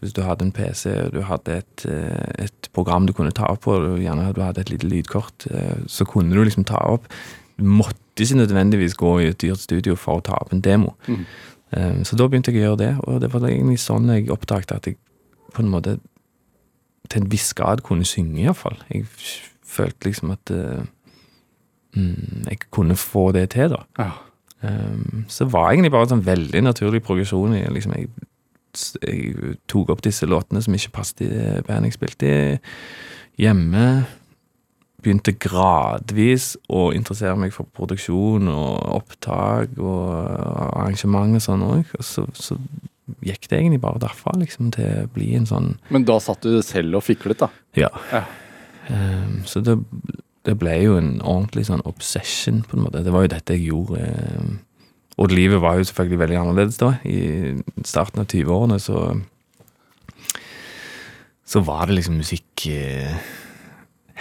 Hvis 0.00 0.14
du 0.16 0.22
hadde 0.26 0.44
en 0.46 0.52
PC 0.52 0.90
og 1.04 1.12
du 1.14 1.20
hadde 1.22 1.50
et, 1.60 1.84
eh, 1.86 2.44
et 2.46 2.68
program 2.74 3.06
du 3.06 3.12
kunne 3.12 3.30
ta 3.30 3.44
opp 3.52 3.60
på, 3.68 3.72
og 3.78 4.00
gjerne 4.00 4.34
du 4.34 4.40
hadde 4.42 4.60
et 4.60 4.70
lite 4.72 4.88
lydkort, 4.88 5.46
så 5.86 6.04
kunne 6.08 6.34
du 6.34 6.42
liksom 6.42 6.64
ta 6.66 6.78
opp. 6.90 7.04
Du 7.56 7.64
måtte 7.64 8.22
ikke 8.24 8.40
nødvendigvis 8.40 8.96
gå 8.96 9.20
i 9.20 9.28
et 9.28 9.38
dyrt 9.38 9.60
studio 9.60 9.94
for 9.94 10.18
å 10.18 10.24
ta 10.24 10.32
opp 10.40 10.52
en 10.52 10.60
demo. 10.60 10.94
Mhm. 11.06 11.24
Eh, 11.72 12.02
Så 12.04 12.16
da 12.16 12.28
begynte 12.28 12.52
jeg 12.52 12.62
å 12.62 12.64
gjøre 12.70 12.80
det, 12.84 12.92
og 13.06 13.20
det 13.20 13.32
var 13.32 13.48
egentlig 13.48 13.80
sånn 13.82 14.08
jeg 14.10 14.30
oppdaget 14.30 14.72
at 14.72 14.86
jeg 14.86 14.98
på 15.54 15.62
en 15.62 15.70
måte 15.70 15.98
til 17.10 17.22
en 17.22 17.30
viss 17.30 17.52
grad 17.58 17.82
kunne 17.82 18.06
synge, 18.06 18.42
iallfall. 18.44 18.78
Jeg 18.90 19.06
følte 19.66 20.06
liksom 20.06 20.30
at 20.30 20.52
uh, 20.54 20.82
mm, 21.96 22.46
jeg 22.46 22.58
kunne 22.70 22.96
få 22.98 23.32
det 23.34 23.48
til, 23.56 23.74
da. 23.74 23.82
Ja. 23.98 24.10
Um, 24.62 25.24
så 25.28 25.44
det 25.44 25.52
var 25.52 25.70
egentlig 25.70 25.90
bare 25.90 26.06
en 26.06 26.12
sånn 26.14 26.26
veldig 26.26 26.62
naturlig 26.62 27.02
progresjon. 27.02 27.56
i 27.56 27.64
liksom, 27.72 27.96
jeg, 27.96 28.10
jeg 29.02 29.56
tok 29.70 29.90
opp 29.90 30.04
disse 30.06 30.28
låtene 30.28 30.62
som 30.62 30.76
ikke 30.76 30.94
passet 31.00 31.24
i 31.26 31.30
det 31.32 31.64
bandet 31.66 31.90
jeg 31.90 31.98
spilte 31.98 32.30
i, 32.30 32.58
hjemme. 33.40 33.86
Begynte 35.00 35.32
gradvis 35.40 36.52
å 36.68 36.90
interessere 36.96 37.38
meg 37.40 37.54
for 37.56 37.68
produksjon 37.76 38.50
og 38.52 38.76
opptak 39.00 39.78
og 39.80 40.10
arrangement 40.76 41.38
og 41.38 41.44
sånn 41.44 41.66
òg. 41.66 41.94
Og 41.98 42.06
så, 42.06 42.26
så 42.36 42.58
gikk 43.24 43.48
det 43.50 43.58
egentlig 43.58 43.82
bare 43.82 44.02
derfra, 44.02 44.34
liksom, 44.40 44.70
til 44.76 45.04
å 45.04 45.10
bli 45.14 45.32
en 45.38 45.48
sånn 45.48 45.72
Men 45.90 46.06
da 46.08 46.18
satt 46.22 46.44
du 46.46 46.60
selv 46.66 47.00
og 47.00 47.06
fiklet, 47.06 47.42
da. 47.42 47.50
Ja. 47.78 47.90
Ja. 48.12 48.24
Um, 48.90 49.40
så 49.46 49.62
det, 49.64 49.76
det 50.48 50.56
ble 50.58 50.76
jo 50.82 50.96
en 50.98 51.18
ordentlig 51.20 51.66
sånn 51.68 51.84
obsession, 51.88 52.62
på 52.66 52.76
en 52.76 52.86
måte. 52.86 53.04
Det 53.06 53.14
var 53.14 53.26
jo 53.26 53.32
dette 53.34 53.56
jeg 53.56 53.70
gjorde. 53.70 54.06
Um, 54.36 54.58
og 55.20 55.34
livet 55.34 55.60
var 55.60 55.76
jo 55.76 55.84
selvfølgelig 55.84 56.22
veldig 56.22 56.38
annerledes 56.40 56.80
da. 56.80 56.94
I 57.04 57.58
starten 57.84 58.22
av 58.22 58.30
20-årene 58.30 58.80
så 58.80 59.20
Så 61.50 61.60
var 61.66 61.88
det 61.88 61.96
liksom 61.96 62.20
musikk 62.20 62.66
eh, 62.70 63.16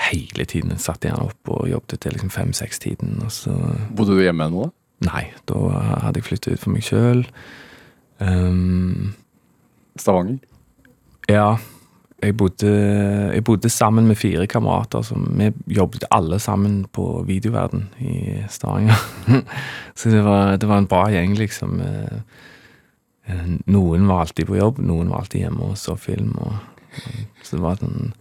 hele 0.09 0.45
tiden. 0.45 0.73
Jeg 0.75 0.83
satt 0.83 1.05
gjerne 1.05 1.29
opp 1.29 1.51
og 1.51 1.69
jobbet 1.69 1.99
til 2.01 2.15
liksom 2.15 2.31
fem-seks-tiden, 2.33 3.17
Bodde 3.95 4.15
du 4.15 4.21
hjemme 4.23 4.47
ennå, 4.49 4.69
da? 4.69 4.75
Nei, 5.09 5.25
da 5.47 5.57
hadde 6.03 6.19
jeg 6.19 6.27
flyttet 6.27 6.53
ut 6.53 6.63
for 6.63 6.75
meg 6.75 6.83
sjøl. 6.83 7.23
Um, 8.19 9.13
Stavanger? 9.99 10.39
Ja. 11.29 11.57
Jeg 12.19 12.35
bodde, 12.35 12.71
jeg 13.31 13.43
bodde 13.47 13.69
sammen 13.71 14.09
med 14.09 14.17
fire 14.19 14.47
kamerater. 14.47 15.01
Som, 15.07 15.23
vi 15.39 15.51
jobbet 15.75 16.03
alle 16.11 16.39
sammen 16.39 16.83
på 16.91 17.23
Videoverden 17.27 17.87
i 17.99 18.43
Stavanger. 18.51 18.99
Så 19.95 20.11
det 20.11 20.25
var, 20.25 20.57
det 20.57 20.67
var 20.67 20.83
en 20.83 20.89
bra 20.91 21.05
gjeng, 21.13 21.37
liksom. 21.39 21.79
Eh, 21.79 22.19
eh, 23.27 23.45
Noen 23.71 24.07
var 24.07 24.25
alltid 24.25 24.51
på 24.51 24.59
jobb, 24.59 24.83
noen 24.83 25.09
var 25.09 25.23
alltid 25.23 25.45
hjemme 25.45 25.71
og 25.71 25.77
så 25.77 25.95
film. 25.95 26.35
Og, 26.43 26.53
og, 26.99 27.23
så 27.43 27.55
det 27.55 27.63
var 27.63 27.79
sånn 27.79 28.11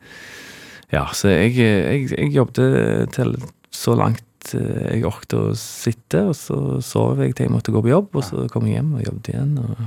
Ja, 0.93 1.05
så 1.13 1.31
jeg, 1.33 1.55
jeg, 1.59 2.09
jeg 2.15 2.33
jobbet 2.33 3.13
til 3.13 3.37
så 3.75 3.95
langt 3.99 4.55
eh, 4.57 4.95
jeg 4.95 5.07
orket 5.09 5.37
å 5.37 5.45
sitte, 5.59 6.25
og 6.31 6.37
så 6.39 6.59
sov 6.85 7.21
jeg 7.23 7.37
til 7.37 7.49
jeg 7.49 7.55
måtte 7.55 7.75
gå 7.75 7.83
på 7.85 7.93
jobb, 7.93 8.11
og 8.17 8.25
så 8.25 8.47
kom 8.53 8.69
jeg 8.69 8.79
hjem 8.79 8.95
og 8.99 9.07
jobbet 9.07 9.33
igjen. 9.35 9.55
og... 9.63 9.87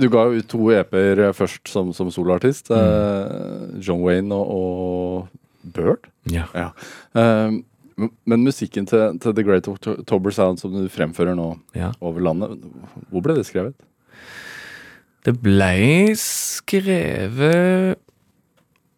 Du 0.00 0.06
ga 0.08 0.24
ut 0.32 0.46
to 0.48 0.70
EP-er 0.72 1.26
først 1.36 1.68
som, 1.68 1.90
som 1.92 2.08
soloartist. 2.14 2.70
Mm. 2.72 2.78
Eh, 2.80 3.80
John 3.84 4.00
Wayne 4.06 4.34
og, 4.34 4.46
og 4.54 5.74
Bird. 5.74 6.08
Ja. 6.32 6.46
Eh, 6.54 7.58
men 7.98 8.46
musikken 8.46 8.88
til, 8.90 9.18
til 9.22 9.34
The 9.36 9.44
Great 9.46 9.68
October 9.70 10.34
Sound 10.34 10.58
som 10.62 10.72
du 10.74 10.88
fremfører 10.90 11.36
nå 11.38 11.52
ja. 11.76 11.92
over 12.02 12.24
landet, 12.24 12.56
hvor 13.10 13.22
ble 13.22 13.36
det 13.38 13.46
skrevet? 13.46 13.76
Det 15.24 15.36
ble 15.40 16.12
skrevet 16.20 18.00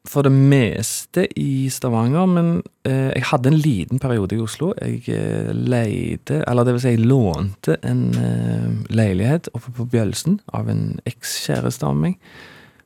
for 0.06 0.26
det 0.26 0.32
meste 0.32 1.26
i 1.38 1.68
Stavanger, 1.72 2.26
men 2.30 2.50
eh, 2.88 3.12
jeg 3.12 3.26
hadde 3.30 3.52
en 3.52 3.58
liten 3.60 4.02
periode 4.02 4.36
i 4.36 4.42
Oslo. 4.42 4.72
Jeg 4.80 5.02
eh, 5.12 5.52
leide, 5.52 6.42
eller 6.46 6.66
det 6.66 6.76
vil 6.76 6.84
si 6.84 6.94
jeg 6.94 7.06
lånte 7.06 7.78
en 7.86 8.04
eh, 8.20 8.68
leilighet 8.94 9.50
oppe 9.54 9.74
på 9.76 9.88
Bjølsen 9.92 10.40
av 10.54 10.70
en 10.72 11.00
ekskjæreste 11.08 11.88
av 11.88 11.98
meg, 12.04 12.20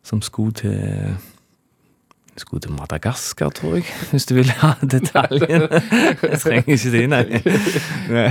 som 0.06 0.24
skulle 0.24 0.56
til 0.62 1.18
skulle 2.40 2.60
til 2.64 2.72
Madagaskar, 2.72 3.50
tror 3.54 3.74
jeg, 3.78 3.84
hvis 4.10 4.26
du 4.26 4.34
vil 4.34 4.50
ha 4.60 4.72
detaljen. 4.82 5.66
jeg 6.30 6.40
trenger 6.42 6.72
ikke 6.76 6.94
de, 6.94 7.02
nei. 7.10 7.24
nei. 8.10 8.30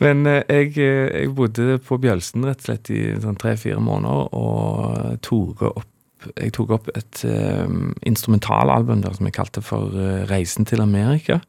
Men 0.00 0.26
eh, 0.26 0.42
jeg, 0.48 0.74
eh, 0.78 1.22
jeg 1.22 1.32
bodde 1.36 1.78
på 1.86 2.00
Bjølsen 2.02 2.46
rett 2.48 2.62
og 2.62 2.68
slett 2.68 2.92
i 2.94 3.04
sånn 3.22 3.38
tre-fire 3.40 3.80
måneder, 3.82 4.34
og 4.36 5.16
Tore 5.24 5.72
opp 5.72 5.88
jeg 6.36 6.52
tok 6.56 6.74
opp 6.76 6.88
et 6.94 7.22
um, 7.24 7.92
instrumentalalbum 8.06 9.04
der 9.04 9.14
som 9.16 9.28
jeg 9.28 9.36
kalte 9.36 9.62
for 9.64 9.94
uh, 9.94 10.24
Reisen 10.30 10.66
til 10.68 10.82
Amerika. 10.84 11.40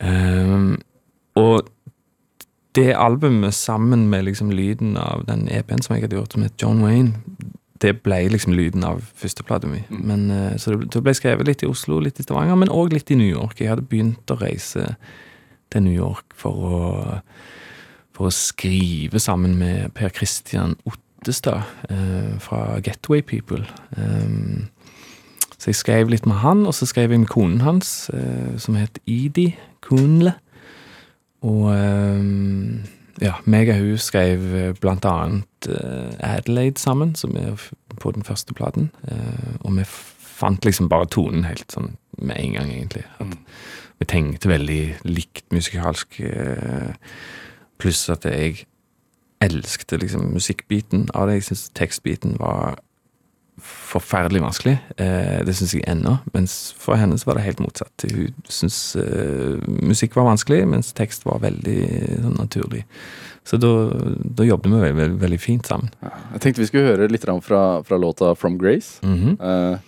Um, 0.00 0.76
og 1.34 1.66
det 2.76 2.92
albumet 2.96 3.54
sammen 3.54 4.08
med 4.08 4.26
liksom 4.26 4.50
lyden 4.50 4.96
av 5.00 5.24
den 5.28 5.48
EP-en 5.48 5.82
som 5.82 5.96
jeg 5.96 6.04
hadde 6.04 6.18
gjort, 6.18 6.32
som 6.36 6.44
het 6.44 6.62
John 6.62 6.82
Wayne, 6.84 7.16
det 7.80 7.98
ble 8.04 8.22
liksom 8.32 8.54
lyden 8.56 8.84
av 8.84 9.02
førsteplata 9.16 9.68
mi. 9.68 9.82
Mm. 9.90 10.30
Uh, 10.30 10.56
så 10.60 10.74
det, 10.74 10.90
det 10.94 11.02
ble 11.04 11.14
skrevet 11.16 11.48
litt 11.48 11.64
i 11.64 11.70
Oslo, 11.70 12.00
litt 12.00 12.20
i 12.20 12.26
Stavanger, 12.26 12.58
men 12.60 12.72
òg 12.72 12.94
litt 12.94 13.10
i 13.10 13.18
New 13.18 13.28
York. 13.28 13.60
Jeg 13.60 13.72
hadde 13.72 13.88
begynt 13.88 14.30
å 14.32 14.38
reise 14.40 14.94
til 15.72 15.82
New 15.82 15.96
York 15.96 16.36
for 16.38 16.68
å, 16.68 16.82
for 18.16 18.28
å 18.28 18.34
skrive 18.34 19.20
sammen 19.20 19.58
med 19.60 19.92
Per 19.96 20.12
Christian 20.14 20.76
Ottestad 21.26 21.62
eh, 21.90 22.38
fra 22.38 22.78
Getaway 22.78 23.22
People. 23.26 23.66
Um, 23.96 24.68
så 25.58 25.72
jeg 25.72 25.80
skrev 25.80 26.10
litt 26.12 26.26
med 26.26 26.38
han, 26.44 26.66
og 26.66 26.74
så 26.74 26.86
skrev 26.86 27.10
jeg 27.10 27.24
med 27.24 27.32
konen 27.32 27.64
hans, 27.66 28.10
eh, 28.14 28.54
som 28.62 28.76
het 28.78 29.00
Idi 29.10 29.48
Kunle. 29.82 30.36
Og 31.42 31.72
ja, 33.22 33.32
meg 33.48 33.70
og 33.72 33.80
hun 33.80 34.00
skrev 34.00 34.44
eh, 34.54 34.74
blant 34.80 35.06
annet 35.08 35.68
eh, 35.70 36.12
Adelaide 36.20 36.80
sammen, 36.80 37.14
som 37.16 37.36
er 37.40 37.56
på 38.00 38.12
den 38.12 38.26
første 38.26 38.54
platen. 38.54 38.90
Eh, 39.08 39.56
og 39.60 39.76
vi 39.78 39.86
fant 39.86 40.64
liksom 40.64 40.90
bare 40.92 41.08
tonen 41.08 41.46
helt 41.48 41.72
sånn 41.72 41.94
med 42.20 42.36
en 42.36 42.58
gang, 42.58 42.72
egentlig. 42.72 43.06
At 43.18 43.34
vi 43.98 44.08
tenkte 44.10 44.52
veldig 44.52 44.80
likt 45.08 45.48
musikalsk. 45.52 46.20
Eh, 46.20 46.92
pluss 47.80 48.04
at 48.12 48.24
jeg 48.28 48.66
elsket 49.44 49.92
liksom 50.00 50.30
musikkbiten 50.32 51.08
av 51.14 51.28
det. 51.28 51.34
Jeg 51.40 51.48
syns 51.50 51.68
tekstbiten 51.76 52.36
var 52.40 52.78
forferdelig 53.60 54.42
vanskelig. 54.44 54.74
Eh, 55.00 55.38
det 55.46 55.54
syns 55.56 55.72
jeg 55.74 55.84
ennå. 55.88 56.18
Mens 56.34 56.74
for 56.80 56.98
henne 57.00 57.16
så 57.18 57.30
var 57.30 57.38
det 57.38 57.46
helt 57.46 57.62
motsatt. 57.64 58.04
Hun 58.12 58.34
syntes 58.52 58.96
eh, 59.00 59.56
musikk 59.86 60.16
var 60.18 60.28
vanskelig, 60.28 60.62
mens 60.68 60.92
tekst 60.96 61.24
var 61.28 61.40
veldig 61.44 61.78
sånn, 62.24 62.36
naturlig. 62.36 62.82
Så 63.46 63.56
da, 63.62 63.70
da 64.36 64.44
jobbet 64.44 64.72
vi 64.72 64.80
veldig, 64.82 64.98
veldig, 65.00 65.18
veldig 65.22 65.40
fint 65.40 65.68
sammen. 65.70 65.92
Jeg 66.34 66.42
tenkte 66.44 66.64
vi 66.64 66.68
skulle 66.68 66.90
høre 66.90 67.08
litt 67.12 67.24
fra, 67.46 67.66
fra 67.86 67.98
låta 68.02 68.34
From 68.36 68.58
Grace, 68.60 68.98
Mhm. 69.06 69.36
eh, 69.40 69.78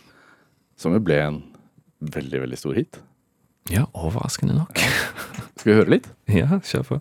som 0.78 0.93
jo 0.95 1.00
ble 1.02 1.19
en 1.26 1.43
veldig, 2.00 2.40
veldig 2.47 2.59
stor 2.61 2.75
hit. 2.78 3.00
Ja, 3.69 3.85
overraskende 3.93 4.55
nok. 4.57 4.78
Skal 5.59 5.73
vi 5.73 5.78
høre 5.81 5.90
litt? 5.99 6.07
Ja, 6.38 6.61
kjør 6.62 6.87
på. 6.87 7.00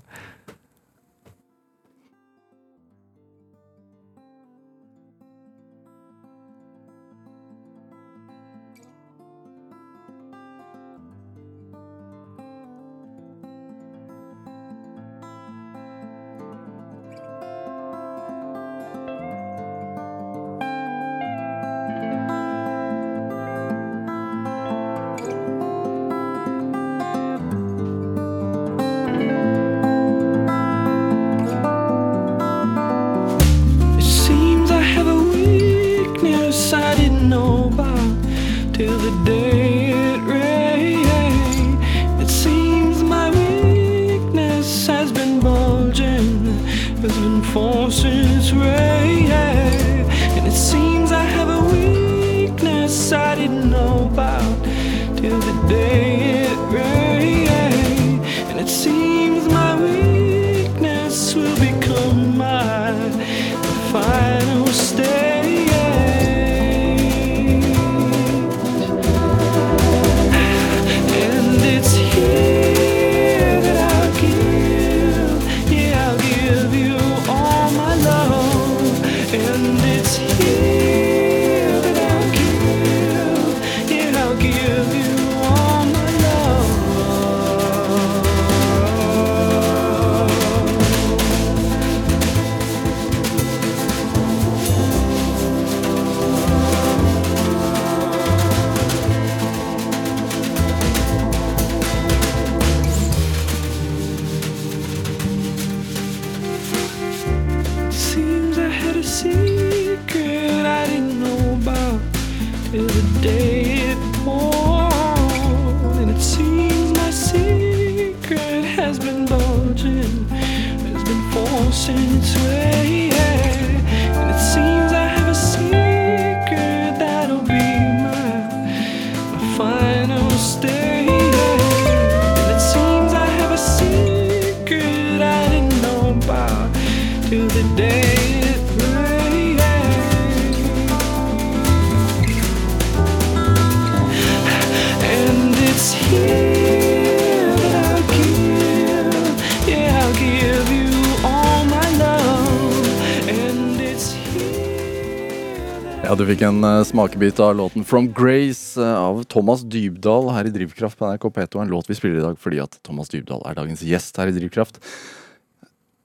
Smakebit 157.17 157.39
av 157.39 157.55
låten 157.55 157.83
From 157.83 158.13
Grace 158.13 158.81
eh, 158.81 158.97
av 158.97 159.23
Thomas 159.23 159.61
Dybdahl 159.61 160.29
her 160.29 160.45
i 160.45 160.51
Drivkraft 160.53 160.99
på 160.99 161.07
NRK 161.07 161.23
P2. 161.33 161.61
En 161.61 161.67
låt 161.67 161.89
vi 161.89 161.95
spiller 161.95 162.19
i 162.19 162.21
dag 162.21 162.37
fordi 162.37 162.59
at 162.61 162.77
Thomas 162.85 163.09
Dybdahl 163.09 163.41
er 163.49 163.55
dagens 163.57 163.81
gjest 163.81 164.17
her 164.21 164.29
i 164.29 164.35
Drivkraft. 164.35 164.77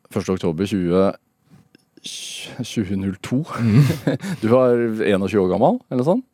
1. 0.09 0.31
oktober 0.33 0.65
20, 0.65 1.13
2002. 2.57 3.43
Du 4.41 4.49
var 4.49 4.73
21 5.05 5.37
år 5.37 5.53
gammel, 5.53 5.83
eller 5.93 6.09
sånn? 6.09 6.25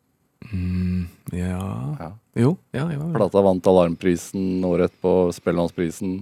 Mm, 0.47 1.09
ja. 1.35 1.67
Ja. 1.99 2.09
Jo, 2.39 2.55
ja, 2.71 2.87
jeg 2.87 3.11
Plata 3.19 3.43
vant 3.43 3.67
Alarmprisen 3.67 4.63
året 4.63 4.93
etterpå, 4.93 5.33
Spellemannsprisen. 5.35 6.21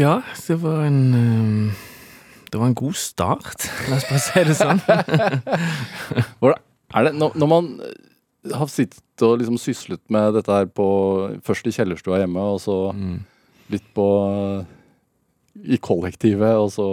Ja, 0.00 0.22
det 0.46 0.60
var 0.64 0.86
en 0.88 1.02
um 1.12 1.72
Det 2.52 2.60
var 2.60 2.68
en 2.68 2.74
god 2.76 2.96
start, 2.96 3.68
la 3.88 3.96
oss 3.96 4.08
bare 4.08 4.20
si 4.20 4.48
det 4.48 4.56
sånn. 4.56 4.80
Hvor 6.40 6.56
er 6.94 7.08
det, 7.08 7.14
når, 7.18 7.36
når 7.38 7.50
man 7.50 7.68
eh, 7.86 8.54
har 8.58 8.70
sittet 8.70 9.24
og 9.24 9.38
liksom 9.40 9.58
syslet 9.60 10.02
med 10.12 10.34
dette 10.38 10.52
her 10.52 10.66
på 10.66 10.86
Først 11.46 11.68
i 11.68 11.74
kjellerstua 11.74 12.22
hjemme, 12.22 12.40
og 12.54 12.60
så 12.60 12.78
Mm. 12.96 13.20
litt 13.70 13.88
på 13.94 14.06
I 15.62 15.76
kollektivet, 15.76 16.56
og 16.56 16.70
så 16.72 16.86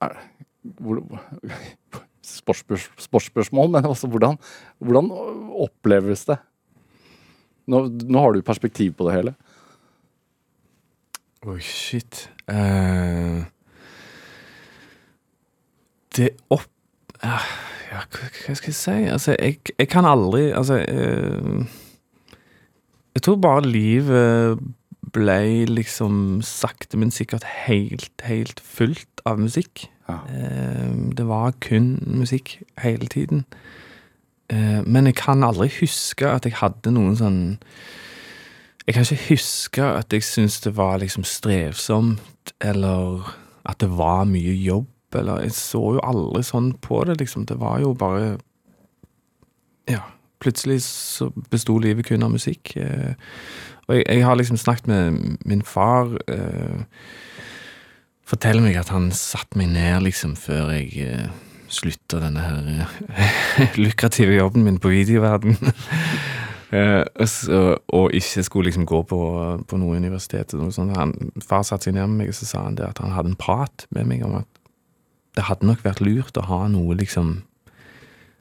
er 0.00 0.14
det, 0.14 0.22
hvor, 0.78 1.00
sportsspørs, 2.22 2.88
sportsspørsmål, 3.02 3.70
men 3.72 3.88
altså 3.88 4.08
hvordan, 4.10 4.38
hvordan 4.78 5.10
oppleves 5.66 6.24
det? 6.28 6.38
Nå, 7.68 7.82
nå 7.88 8.22
har 8.22 8.32
du 8.32 8.42
perspektiv 8.42 8.94
på 8.96 9.08
det 9.08 9.16
hele. 9.16 9.34
Oi, 11.46 11.60
shit. 11.60 12.30
Uh, 12.48 13.44
det 16.16 16.32
opp... 16.50 16.70
ah, 17.22 17.44
Ja, 17.88 18.02
hva, 18.12 18.28
hva 18.44 18.54
skal 18.58 18.68
jeg 18.72 18.78
si? 18.78 18.96
Altså, 19.08 19.36
jeg, 19.38 19.60
jeg 19.78 19.88
kan 19.88 20.04
aldri 20.04 20.50
Altså 20.52 20.74
jeg, 20.82 21.66
Jeg 23.14 23.22
tror 23.22 23.36
bare 23.42 23.64
livet 23.64 24.58
ble 25.12 25.64
liksom 25.70 26.42
sakte, 26.44 26.98
men 27.00 27.10
sikkert 27.10 27.46
helt, 27.66 28.12
helt 28.28 28.60
fullt 28.60 29.22
av 29.26 29.38
musikk. 29.40 29.86
Ja. 30.08 30.18
Eh, 30.28 30.90
det 31.16 31.24
var 31.28 31.54
kun 31.64 31.94
musikk 32.06 32.58
hele 32.82 33.08
tiden. 33.08 33.44
Eh, 34.52 34.80
men 34.86 35.06
jeg 35.06 35.18
kan 35.20 35.44
aldri 35.44 35.68
huske 35.80 36.28
at 36.28 36.46
jeg 36.48 36.56
hadde 36.60 36.92
noen 36.94 37.16
sånn 37.18 37.40
Jeg 38.88 38.94
kan 38.96 39.04
ikke 39.04 39.34
huske 39.34 39.84
at 39.84 40.14
jeg 40.16 40.24
syntes 40.24 40.62
det 40.64 40.70
var 40.78 40.96
liksom 41.02 41.24
strevsomt, 41.28 42.54
eller 42.64 43.26
at 43.68 43.76
det 43.82 43.90
var 43.92 44.24
mye 44.24 44.54
jobb, 44.56 44.86
eller 45.14 45.40
Jeg 45.46 45.52
så 45.56 45.80
jo 45.96 46.00
aldri 46.04 46.42
sånn 46.44 46.72
på 46.84 47.04
det, 47.08 47.18
liksom. 47.20 47.46
Det 47.46 47.56
var 47.60 47.80
jo 47.80 47.94
bare 47.94 48.38
Ja. 49.88 50.02
Plutselig 50.40 50.82
så 50.84 51.32
besto 51.50 51.78
livet 51.82 52.06
kun 52.06 52.22
av 52.22 52.30
musikk. 52.30 52.76
Eh, 52.76 53.14
og 53.88 53.96
jeg, 53.96 54.04
jeg 54.06 54.22
har 54.24 54.36
liksom 54.36 54.56
snakket 54.56 54.86
med 54.86 55.38
min 55.44 55.62
far. 55.66 56.12
Eh, 56.28 56.84
forteller 58.28 58.62
meg 58.62 58.76
at 58.78 58.92
han 58.94 59.10
satte 59.10 59.58
meg 59.58 59.72
ned 59.72 60.02
liksom 60.06 60.36
før 60.38 60.70
jeg 60.76 60.92
eh, 61.08 61.28
slutta 61.68 62.20
denne 62.22 62.44
her 62.44 62.86
eh, 63.16 63.74
lukrative 63.82 64.36
jobben 64.38 64.64
min 64.68 64.78
på 64.82 64.92
videoverden. 64.94 65.56
Eh, 66.68 67.00
så- 67.24 67.78
og 67.96 68.10
ikke 68.12 68.42
skulle 68.44 68.64
liksom 68.68 68.84
gå 68.84 68.98
på, 69.08 69.18
på 69.64 69.76
noe 69.80 69.96
universitet. 69.96 70.52
Noe 70.52 70.68
sånt. 70.70 70.92
Han, 71.00 71.14
far 71.40 71.62
satte 71.64 71.84
seg 71.88 71.94
ned 71.96 72.04
med 72.10 72.18
meg 72.18 72.28
og 72.28 72.36
så 72.36 72.44
sa 72.44 72.64
han 72.66 72.74
det 72.76 72.84
at 72.84 72.98
han 73.00 73.14
hadde 73.16 73.30
en 73.32 73.38
prat 73.40 73.86
med 73.96 74.04
meg 74.10 74.20
om 74.26 74.34
at 74.42 74.57
det 75.36 75.46
hadde 75.48 75.68
nok 75.68 75.84
vært 75.84 76.02
lurt 76.04 76.38
å 76.40 76.46
ha 76.48 76.64
noe 76.72 76.98
liksom 76.98 77.42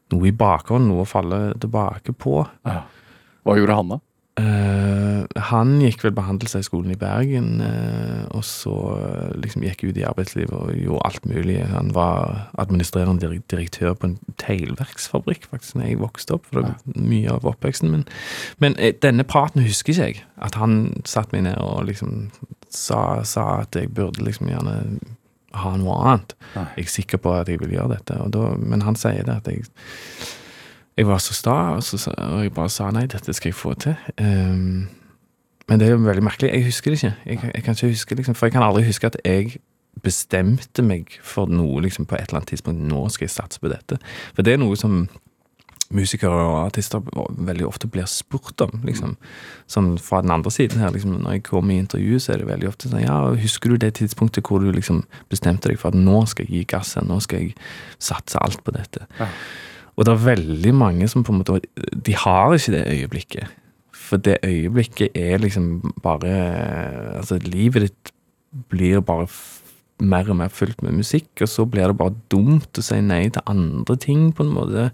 Noe 0.07 0.29
i 0.29 0.31
bakhånd, 0.31 0.87
noe 0.87 1.03
å 1.03 1.07
falle 1.09 1.37
tilbake 1.59 2.13
på. 2.15 2.37
Hva 2.63 3.55
gjorde 3.59 3.75
han 3.75 3.89
da? 3.91 3.97
Uh, 4.37 5.25
han 5.49 5.79
gikk 5.81 6.03
vel 6.05 6.13
på 6.13 6.21
Handelshøyskolen 6.27 6.93
i 6.93 6.97
Bergen, 7.01 7.63
uh, 7.63 8.27
og 8.37 8.43
så 8.45 8.73
uh, 8.93 9.31
liksom 9.41 9.63
gikk 9.65 9.87
ut 9.87 9.97
i 9.97 10.05
arbeidslivet 10.05 10.53
og 10.53 10.75
gjorde 10.77 11.09
alt 11.09 11.25
mulig. 11.25 11.55
Han 11.71 11.89
var 11.95 12.51
administrerende 12.61 13.31
direktør 13.49 13.95
på 13.97 14.11
en 14.11 14.17
teglverksfabrikk 14.37 15.47
faktisk 15.49 15.79
når 15.79 15.89
jeg 15.89 16.01
vokste 16.03 16.37
opp. 16.37 16.45
for 16.45 16.61
det 16.61 16.69
var 16.69 17.01
mye 17.09 17.33
av 17.33 17.49
oppveksten 17.49 17.91
min. 17.95 18.05
Men 18.61 18.77
denne 19.01 19.25
praten 19.25 19.65
husker 19.65 19.95
ikke 19.95 20.05
jeg. 20.11 20.23
At 20.37 20.59
han 20.61 21.01
satte 21.03 21.33
meg 21.33 21.47
ned 21.49 21.57
og 21.57 21.87
liksom 21.89 22.29
sa, 22.69 23.23
sa 23.25 23.63
at 23.63 23.75
jeg 23.75 23.89
burde 23.95 24.21
liksom 24.21 24.51
gjerne 24.53 24.99
ha 25.63 25.75
noe 25.79 25.99
annet. 26.01 26.35
Nei. 26.55 26.65
Jeg 26.77 26.89
er 26.89 26.93
sikker 26.95 27.21
på 27.23 27.33
at 27.37 27.51
jeg 27.51 27.61
vil 27.61 27.75
gjøre 27.75 27.95
dette. 27.97 28.17
Da, 28.33 28.49
men 28.57 28.85
han 28.85 28.99
sier 28.99 29.27
det 29.27 29.39
at 29.41 29.51
jeg 29.51 29.65
jeg 30.97 31.05
var 31.05 31.19
så 31.21 31.33
sta, 31.37 31.51
og, 31.77 31.83
så, 31.85 32.09
og 32.17 32.39
jeg 32.41 32.51
bare 32.55 32.71
sa 32.73 32.87
nei, 32.89 33.03
dette 33.05 33.33
skal 33.37 33.51
jeg 33.51 33.55
få 33.55 33.75
til. 33.77 33.93
Um, 34.17 34.87
men 35.69 35.79
det 35.79 35.87
er 35.87 35.93
jo 35.93 35.99
veldig 36.01 36.23
merkelig. 36.25 36.49
Jeg 36.49 36.65
husker 36.65 36.91
det 36.91 36.97
ikke. 36.97 37.15
Jeg, 37.25 37.51
jeg 37.53 37.63
kan 37.63 37.77
ikke 37.77 37.91
huske, 37.91 38.15
liksom, 38.15 38.35
For 38.35 38.47
jeg 38.47 38.55
kan 38.55 38.65
aldri 38.65 38.85
huske 38.87 39.07
at 39.11 39.17
jeg 39.25 39.59
bestemte 40.03 40.81
meg 40.85 41.13
for 41.21 41.49
noe 41.51 41.83
liksom, 41.85 42.07
på 42.09 42.17
et 42.17 42.27
eller 42.27 42.41
annet 42.41 42.53
tidspunkt. 42.53 42.81
Nå 42.81 43.03
skal 43.13 43.27
jeg 43.27 43.35
satse 43.35 43.61
på 43.61 43.69
dette. 43.69 43.99
For 44.33 44.45
det 44.45 44.55
er 44.55 44.61
noe 44.61 44.77
som 44.79 45.03
musikere 45.93 46.35
og 46.43 46.57
artister 46.65 47.03
veldig 47.37 47.67
ofte 47.67 47.87
blir 47.91 48.07
spurt 48.11 48.61
om. 48.65 48.81
liksom. 48.87 49.15
Sånn 49.71 49.93
fra 50.01 50.21
den 50.23 50.33
andre 50.35 50.51
siden 50.51 50.81
her, 50.81 50.91
liksom, 50.91 51.21
Når 51.23 51.37
jeg 51.37 51.43
kommer 51.43 51.73
i 51.73 51.79
intervju, 51.79 52.19
så 52.19 52.33
er 52.33 52.37
det 52.41 52.47
veldig 52.47 52.67
ofte 52.67 52.89
sånn 52.89 53.05
Ja, 53.05 53.35
husker 53.35 53.69
du 53.69 53.77
det 53.77 53.93
tidspunktet 53.99 54.47
hvor 54.47 54.59
du 54.59 54.71
liksom 54.71 55.05
bestemte 55.29 55.69
deg 55.69 55.79
for 55.79 55.89
at 55.89 55.99
nå 55.99 56.25
skal 56.27 56.45
jeg 56.45 56.53
gi 56.53 56.63
gassen, 56.75 57.07
nå 57.07 57.21
skal 57.21 57.39
jeg 57.39 57.55
satse 57.99 58.39
alt 58.41 58.63
på 58.63 58.75
dette? 58.75 59.07
Ja. 59.19 59.27
Og 59.97 60.05
det 60.05 60.13
er 60.13 60.27
veldig 60.35 60.73
mange 60.77 61.07
som 61.09 61.23
på 61.23 61.33
en 61.33 61.41
måte 61.41 61.61
De 61.75 62.13
har 62.13 62.53
ikke 62.53 62.75
det 62.75 62.85
øyeblikket. 62.87 63.47
For 63.91 64.17
det 64.17 64.37
øyeblikket 64.43 65.15
er 65.17 65.39
liksom 65.39 65.93
bare 66.03 67.17
Altså, 67.17 67.39
livet 67.43 67.89
ditt 67.89 68.13
blir 68.69 69.01
bare 69.01 69.27
mer 69.99 70.29
og 70.29 70.37
mer 70.37 70.51
fullt 70.53 70.83
med 70.85 70.93
musikk, 70.99 71.29
og 71.41 71.49
så 71.49 71.65
blir 71.65 71.87
det 71.89 71.97
bare 71.97 72.15
dumt 72.31 72.77
å 72.77 72.83
si 72.85 72.99
nei 73.01 73.23
til 73.33 73.41
andre 73.49 73.95
ting, 73.97 74.27
på 74.37 74.43
en 74.45 74.53
måte. 74.53 74.91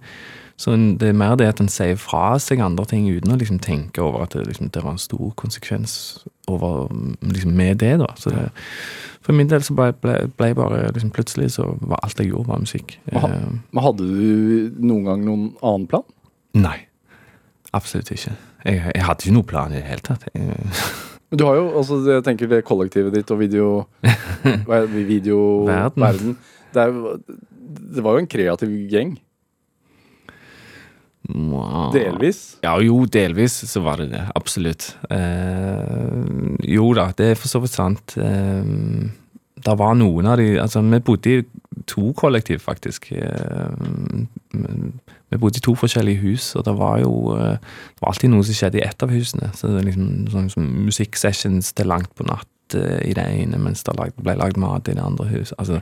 Så 0.55 0.75
det 0.99 1.09
er 1.09 1.15
mer 1.17 1.33
det 1.35 1.47
at 1.49 1.59
en 1.59 1.67
sier 1.71 1.97
fra 1.99 2.37
seg 2.39 2.61
andre 2.63 2.85
ting 2.87 3.07
uten 3.09 3.33
å 3.33 3.37
liksom 3.41 3.57
tenke 3.59 4.03
over 4.05 4.23
at 4.23 4.35
det, 4.37 4.45
liksom, 4.47 4.69
det 4.71 4.83
var 4.85 4.93
en 4.95 5.01
stor 5.01 5.33
konsekvens 5.35 5.95
over, 6.47 6.87
liksom, 7.25 7.51
med 7.57 7.81
det. 7.81 7.97
da. 7.99 8.07
Så 8.15 8.29
det, 8.31 8.45
for 9.25 9.33
min 9.35 9.49
del 9.49 9.63
så 9.65 9.73
ble, 9.75 9.89
ble, 10.03 10.15
ble 10.37 10.51
bare 10.55 10.85
liksom, 10.93 11.11
Plutselig 11.15 11.49
så 11.57 11.65
var 11.81 11.99
alt 12.05 12.19
jeg 12.21 12.29
gjorde, 12.29 12.47
var 12.53 12.61
musikk. 12.63 12.95
Eh, 13.11 13.25
Men 13.73 13.83
hadde 13.83 14.07
du 14.07 14.71
noen 14.83 15.03
gang 15.09 15.25
noen 15.25 15.45
annen 15.61 15.87
plan? 15.91 16.05
nei. 16.53 16.83
Absolutt 17.73 18.11
ikke. 18.13 18.35
Jeg, 18.69 18.81
jeg 18.93 19.01
hadde 19.03 19.23
ikke 19.25 19.33
noen 19.33 19.47
plan 19.49 19.71
i 19.73 19.79
det 19.79 19.87
hele 19.89 20.03
tatt. 20.05 20.27
Jeg, 20.37 20.59
Men 21.33 21.39
Du 21.41 21.47
har 21.47 21.57
jo, 21.57 21.65
altså 21.79 21.97
jeg 22.05 22.21
tenker 22.27 22.49
det 22.51 22.61
kollektivet 22.67 23.15
ditt 23.15 23.31
og 23.33 23.39
video... 23.41 23.69
er 24.77 24.85
videoverden. 24.85 26.03
Verden. 26.03 26.35
Det, 26.73 26.83
er 26.83 27.23
det 27.95 28.03
var 28.05 28.17
jo 28.17 28.21
en 28.21 28.29
kreativ 28.29 28.73
gjeng. 28.91 29.15
Wow. 31.33 31.89
Delvis. 31.95 32.41
Ja, 32.61 32.75
jo, 32.83 32.99
delvis 33.09 33.55
så 33.71 33.81
var 33.81 34.01
det 34.01 34.11
det. 34.11 34.21
Absolutt. 34.37 34.91
Eh, 35.09 36.21
jo 36.75 36.91
da, 36.93 37.07
det 37.17 37.31
er 37.31 37.39
for 37.39 37.49
så 37.49 37.63
vidt 37.63 37.73
sant. 37.73 38.17
Eh, 38.19 38.63
det 39.63 39.75
var 39.79 39.95
noen 39.95 40.27
av 40.27 40.37
de 40.37 40.57
Altså, 40.59 40.83
vi 40.85 40.99
bodde 40.99 41.37
i 41.37 41.43
to 41.89 42.11
kollektiv, 42.19 42.61
faktisk. 42.61 43.09
Eh, 43.15 43.73
vi 45.33 45.41
bodde 45.41 45.59
i 45.59 45.65
to 45.65 45.73
forskjellige 45.77 46.21
hus, 46.21 46.51
og 46.59 46.65
det 46.67 46.75
var 46.77 46.99
jo 47.01 47.13
eh, 47.35 47.57
Det 47.57 48.03
var 48.03 48.13
alltid 48.13 48.33
noe 48.33 48.45
som 48.45 48.57
skjedde 48.57 48.81
i 48.81 48.85
ett 48.85 49.05
av 49.05 49.13
husene. 49.13 49.51
Så 49.57 49.69
det 49.69 49.77
var 49.79 49.87
liksom 49.87 50.09
sånn 50.33 50.49
som 50.53 50.67
musikksessions 50.87 51.71
til 51.73 51.89
langt 51.89 52.11
på 52.17 52.27
natt 52.27 52.77
eh, 52.77 52.99
i 53.09 53.13
det 53.17 53.25
ene, 53.25 53.61
mens 53.61 53.85
det 53.87 53.95
ble 54.19 54.37
lagd 54.39 54.59
mat 54.61 54.89
i 54.91 54.97
det 54.97 55.03
andre 55.03 55.29
huset. 55.31 55.55
Altså 55.57 55.79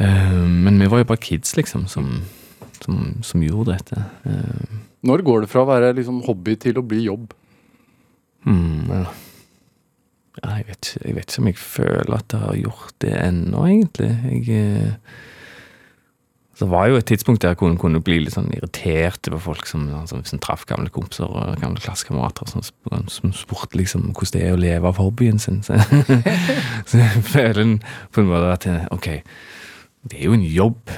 eh, 0.00 0.40
Men 0.48 0.80
vi 0.82 0.90
var 0.90 1.04
jo 1.04 1.10
bare 1.12 1.22
kids, 1.22 1.54
liksom, 1.60 1.86
som, 1.90 2.10
som, 2.80 3.20
som 3.22 3.44
gjorde 3.44 3.76
dette. 3.76 4.06
Når 5.04 5.22
går 5.26 5.44
det 5.44 5.52
fra 5.52 5.62
å 5.64 5.68
være 5.68 5.94
liksom 5.98 6.22
hobby 6.26 6.56
til 6.60 6.80
å 6.80 6.86
bli 6.86 7.04
jobb? 7.06 7.30
Hmm, 8.44 8.90
ja. 8.90 9.04
Ja, 10.42 10.56
jeg, 10.58 10.66
vet, 10.66 10.88
jeg 10.98 11.14
vet 11.14 11.30
ikke 11.30 11.42
om 11.42 11.48
jeg 11.48 11.60
føler 11.62 12.16
at 12.16 12.34
jeg 12.34 12.42
har 12.42 12.56
gjort 12.58 12.96
det 13.04 13.12
ennå, 13.20 13.60
egentlig. 13.70 14.10
Jeg 14.48 14.88
Så 16.54 16.68
var 16.70 16.86
jo 16.86 16.98
et 16.98 17.06
tidspunkt 17.10 17.42
der 17.42 17.54
jeg 17.54 17.58
kunne, 17.58 17.78
kunne 17.80 18.02
bli 18.04 18.20
litt 18.22 18.36
sånn 18.36 18.52
irritert 18.54 19.26
over 19.30 19.42
folk 19.42 19.66
som, 19.66 19.88
altså, 19.98 20.20
hvis 20.20 20.36
traff 20.44 20.62
gamle 20.70 20.92
kompiser 20.94 21.26
og 21.26 21.56
gamle 21.62 21.82
klassekamerater 21.82 22.46
som, 22.50 22.62
som 23.10 23.34
spurte 23.34 23.78
liksom 23.80 24.12
hvordan 24.12 24.36
det 24.36 24.44
er 24.44 24.54
å 24.54 24.60
leve 24.60 24.92
av 24.92 25.00
hobbyen 25.02 25.42
sin. 25.42 25.64
Så, 25.66 25.78
så 26.88 27.02
jeg 27.02 27.24
føler 27.26 27.74
på 28.14 28.22
en 28.22 28.30
måte 28.30 28.54
at 28.54 28.94
ok, 28.94 29.10
det 30.10 30.20
er 30.20 30.28
jo 30.28 30.38
en 30.38 30.46
jobb. 30.46 30.94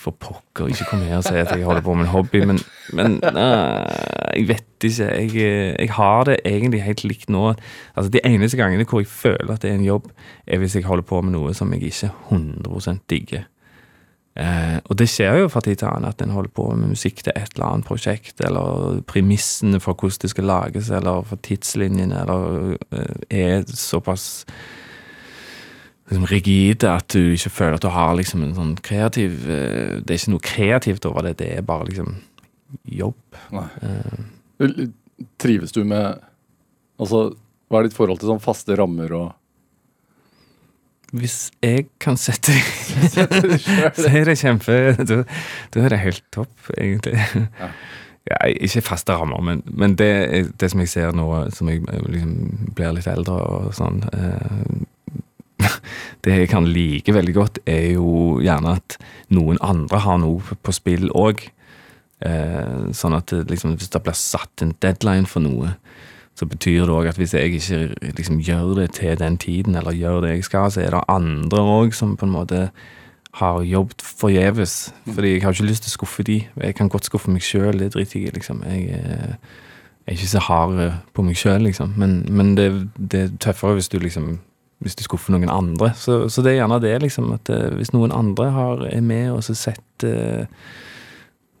For 0.00 0.16
pokker, 0.16 0.70
ikke 0.72 0.86
kom 0.88 1.02
her 1.04 1.18
og 1.18 1.26
si 1.26 1.34
at 1.36 1.50
jeg 1.52 1.66
holder 1.66 1.82
på 1.84 1.92
med 1.92 2.06
en 2.06 2.12
hobby, 2.14 2.40
men, 2.48 2.56
men 2.96 3.18
uh, 3.20 3.84
jeg 4.32 4.46
vet 4.48 4.86
ikke. 4.88 5.08
Jeg, 5.12 5.34
eh, 5.36 5.74
jeg 5.76 5.90
har 5.92 6.24
det 6.24 6.38
egentlig 6.48 6.80
helt 6.86 7.04
likt 7.04 7.28
nå. 7.28 7.50
Altså 7.92 8.08
De 8.14 8.22
eneste 8.24 8.56
gangene 8.56 8.86
hvor 8.88 9.02
jeg 9.04 9.10
føler 9.12 9.52
at 9.52 9.60
det 9.60 9.74
er 9.74 9.76
en 9.76 9.84
jobb, 9.84 10.08
er 10.48 10.62
hvis 10.62 10.78
jeg 10.78 10.88
holder 10.88 11.04
på 11.04 11.20
med 11.20 11.36
noe 11.36 11.52
som 11.54 11.76
jeg 11.76 11.92
ikke 11.92 12.08
100% 12.32 13.04
digger. 13.12 13.44
Eh, 14.40 14.78
og 14.88 14.96
det 14.96 15.08
skjer 15.10 15.42
jo 15.42 15.48
fra 15.52 15.60
tid 15.64 15.80
til 15.80 15.90
annen 15.90 16.08
at 16.08 16.22
en 16.24 16.32
holder 16.32 16.52
på 16.56 16.68
med 16.72 16.94
musikk 16.94 17.20
til 17.24 17.34
et 17.34 17.56
eller 17.56 17.66
annet 17.66 17.88
prosjekt, 17.88 18.40
eller 18.46 19.02
premissene 19.10 19.80
for 19.82 19.98
hvordan 19.98 20.22
det 20.22 20.30
skal 20.32 20.48
lages, 20.48 20.92
eller 20.96 21.26
for 21.28 21.42
tidslinjene, 21.44 22.22
eller 22.22 22.76
eh, 22.96 23.16
er 23.42 23.66
såpass 23.68 24.46
liksom 26.10 26.26
rigide 26.30 26.90
at 26.90 27.12
du 27.12 27.34
ikke 27.36 27.52
føler 27.54 27.76
at 27.76 27.84
du 27.84 27.92
har 27.94 28.16
liksom 28.18 28.42
en 28.42 28.56
sånn 28.56 28.72
kreativ 28.82 29.44
eh, 29.46 30.00
Det 30.02 30.14
er 30.14 30.18
ikke 30.18 30.32
noe 30.32 30.46
kreativt 30.46 31.06
over 31.06 31.28
det, 31.28 31.36
det 31.42 31.52
er 31.58 31.66
bare 31.66 31.86
liksom 31.90 32.16
jobb. 32.90 33.38
Eh, 33.82 34.80
Trives 35.40 35.74
du 35.76 35.84
med 35.84 36.26
Altså, 37.00 37.30
hva 37.68 37.80
er 37.80 37.86
ditt 37.86 37.96
forhold 37.96 38.20
til 38.20 38.28
sånn 38.28 38.42
faste 38.44 38.74
rammer 38.76 39.12
og 39.16 39.28
hvis 41.16 41.50
jeg 41.62 41.88
kan 42.02 42.18
sette 42.20 42.54
så 43.96 44.06
er 44.10 44.28
det 44.28 44.36
kjempe 44.38 44.76
Da, 44.98 45.22
da 45.74 45.82
er 45.84 45.94
det 45.94 46.04
helt 46.04 46.24
topp, 46.34 46.54
egentlig. 46.76 47.18
Ja. 47.58 47.72
Ja, 48.28 48.36
ikke 48.46 48.82
faste 48.84 49.14
rammer, 49.16 49.40
men, 49.42 49.62
men 49.64 49.94
det, 49.98 50.52
det 50.60 50.68
som 50.70 50.82
jeg 50.82 50.90
ser 50.92 51.14
nå 51.16 51.26
som 51.56 51.70
jeg 51.70 51.80
eh, 51.88 52.02
liksom 52.12 52.72
blir 52.76 52.92
litt 52.94 53.08
eldre 53.10 53.38
og 53.40 53.70
sånn 53.74 54.02
eh, 54.12 55.64
Det 56.24 56.36
jeg 56.36 56.50
kan 56.52 56.68
like 56.68 57.14
veldig 57.16 57.34
godt, 57.34 57.62
er 57.68 57.94
jo 57.94 58.38
gjerne 58.44 58.76
at 58.76 58.98
noen 59.32 59.58
andre 59.64 60.02
har 60.04 60.20
noe 60.20 60.58
på 60.60 60.72
spill 60.76 61.08
òg. 61.16 61.42
Eh, 62.20 62.90
sånn 62.96 63.16
at 63.16 63.32
det, 63.32 63.46
liksom, 63.48 63.74
hvis 63.80 63.92
det 63.92 64.02
blir 64.04 64.16
satt 64.16 64.64
en 64.64 64.74
deadline 64.84 65.28
for 65.28 65.44
noe, 65.44 65.74
så 66.40 66.46
betyr 66.48 66.86
det 66.88 66.94
òg 66.94 67.10
at 67.10 67.18
hvis 67.20 67.34
jeg 67.36 67.52
ikke 67.52 68.12
liksom, 68.16 68.38
gjør 68.40 68.78
det 68.78 68.86
til 68.96 69.18
den 69.20 69.36
tiden, 69.38 69.74
eller 69.76 69.92
gjør 69.92 70.22
det 70.24 70.30
jeg 70.30 70.46
skal, 70.48 70.70
så 70.72 70.80
er 70.80 70.94
det 70.94 71.02
andre 71.12 71.60
òg 71.60 71.92
som 71.96 72.16
på 72.16 72.24
en 72.24 72.32
måte 72.32 72.62
har 73.36 73.60
jobbet 73.62 74.00
forgjeves. 74.02 74.94
Fordi 75.04 75.34
jeg 75.34 75.42
har 75.42 75.52
ikke 75.52 75.68
lyst 75.68 75.84
til 75.84 75.92
å 75.92 75.98
skuffe 75.98 76.24
de. 76.24 76.38
Jeg 76.56 76.76
kan 76.78 76.88
godt 76.88 77.10
skuffe 77.10 77.30
meg 77.30 77.44
sjøl, 77.44 77.76
det 77.78 77.92
driter 77.92 78.18
jeg 78.18 78.30
i, 78.30 78.36
liksom. 78.38 78.62
Jeg 78.64 78.88
eh, 78.96 79.34
er 80.06 80.16
ikke 80.16 80.30
så 80.32 80.42
hard 80.48 80.80
eh, 80.80 80.96
på 81.12 81.24
meg 81.28 81.36
sjøl, 81.36 81.60
liksom. 81.68 81.92
Men, 82.00 82.22
men 82.32 82.54
det, 82.56 82.70
det 82.96 83.20
er 83.26 83.36
tøffere 83.44 83.76
hvis 83.76 83.92
du 83.92 84.00
liksom 84.00 84.38
hvis 84.80 84.96
du 84.96 85.02
skuffer 85.04 85.34
noen 85.34 85.50
andre. 85.52 85.90
Så, 85.92 86.30
så 86.32 86.40
det 86.40 86.54
er 86.54 86.62
gjerne 86.62 86.80
det, 86.80 86.94
liksom. 87.04 87.34
At 87.36 87.52
eh, 87.52 87.68
hvis 87.76 87.92
noen 87.92 88.16
andre 88.16 88.48
har, 88.56 88.86
er 88.88 89.04
med 89.04 89.28
og 89.34 89.44
så 89.44 89.52
setter 89.52 90.46
uh, 90.48 90.70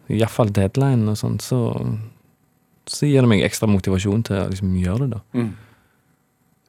iallfall 0.08 0.48
deadline 0.56 1.04
og 1.12 1.20
sånn, 1.20 1.36
så, 1.44 1.60
så 2.88 3.08
gir 3.08 3.24
det 3.24 3.30
meg 3.30 3.44
ekstra 3.46 3.68
motivasjon 3.70 4.24
til 4.26 4.38
å 4.38 4.48
liksom 4.50 4.72
gjøre 4.80 5.06
det, 5.06 5.18
da. 5.18 5.46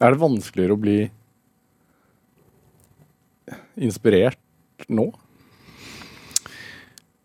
Er 0.02 0.14
det 0.14 0.22
vanskeligere 0.22 0.76
å 0.76 0.82
bli 0.82 0.98
inspirert 3.80 4.38
nå? 4.92 5.08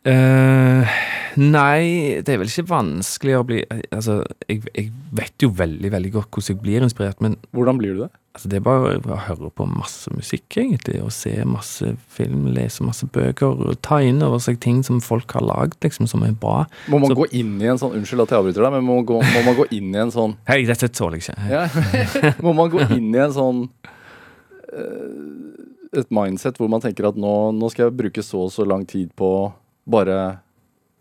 Uh, 0.08 0.88
nei, 1.36 2.22
det 2.24 2.32
er 2.32 2.40
vel 2.40 2.48
ikke 2.48 2.70
vanskelig 2.70 3.34
å 3.36 3.42
bli 3.44 3.58
Altså, 3.92 4.22
jeg, 4.48 4.62
jeg 4.72 4.92
vet 5.18 5.44
jo 5.44 5.50
veldig, 5.52 5.90
veldig 5.92 6.12
godt 6.14 6.30
hvordan 6.32 6.54
jeg 6.54 6.62
blir 6.64 6.86
inspirert, 6.86 7.20
men 7.24 7.36
Hvordan 7.52 7.82
blir 7.82 7.98
du 7.98 8.06
det? 8.06 8.12
Altså, 8.38 8.50
det 8.54 8.60
er 8.60 8.64
bare 8.68 8.94
å 9.02 9.18
høre 9.26 9.50
på 9.58 9.66
masse 9.68 10.12
musikk, 10.14 10.46
egentlig, 10.62 11.00
og 11.02 11.10
se 11.16 11.34
masse 11.50 11.90
film, 12.14 12.46
lese 12.54 12.86
masse 12.86 13.08
bøker, 13.10 13.58
og 13.66 13.80
ta 13.82 13.98
inn 14.06 14.22
over 14.22 14.38
seg 14.44 14.60
ting 14.64 14.84
som 14.86 15.02
folk 15.02 15.34
har 15.34 15.42
lagd, 15.48 15.80
liksom, 15.84 16.06
som 16.08 16.22
er 16.24 16.36
bra. 16.38 16.68
Må 16.88 17.00
man 17.02 17.10
Så- 17.12 17.18
gå 17.18 17.28
inn 17.42 17.56
i 17.62 17.66
en 17.72 17.78
sånn 17.82 17.96
Unnskyld 17.98 18.22
at 18.28 18.30
jeg 18.36 18.40
avbryter 18.40 18.62
deg, 18.64 18.72
men 18.78 18.86
må, 18.86 18.96
man 19.02 19.06
gå, 19.10 19.18
må 19.26 19.44
man 19.50 19.56
gå 19.58 19.66
inn 19.74 19.90
i 19.96 19.98
en 20.06 20.12
sånn 20.14 20.38
Hei, 20.48 20.62
dette 20.70 20.88
tåler 20.94 21.18
jeg 21.18 21.34
ikke. 21.34 21.50
ja, 21.50 22.34
Må 22.46 22.54
man 22.56 22.70
gå 22.70 22.86
inn 22.96 23.10
i 23.16 23.20
en 23.26 23.34
sånn 23.34 23.64
eh, 24.74 26.00
Et 26.00 26.12
mindset 26.14 26.58
hvor 26.60 26.70
man 26.70 26.82
tenker 26.84 27.08
at 27.10 27.18
nå, 27.20 27.34
nå 27.58 27.70
skal 27.74 27.88
jeg 27.90 27.98
bruke 27.98 28.24
så 28.26 28.46
og 28.48 28.52
så 28.54 28.66
lang 28.68 28.86
tid 28.86 29.10
på 29.18 29.32
bare 29.88 30.40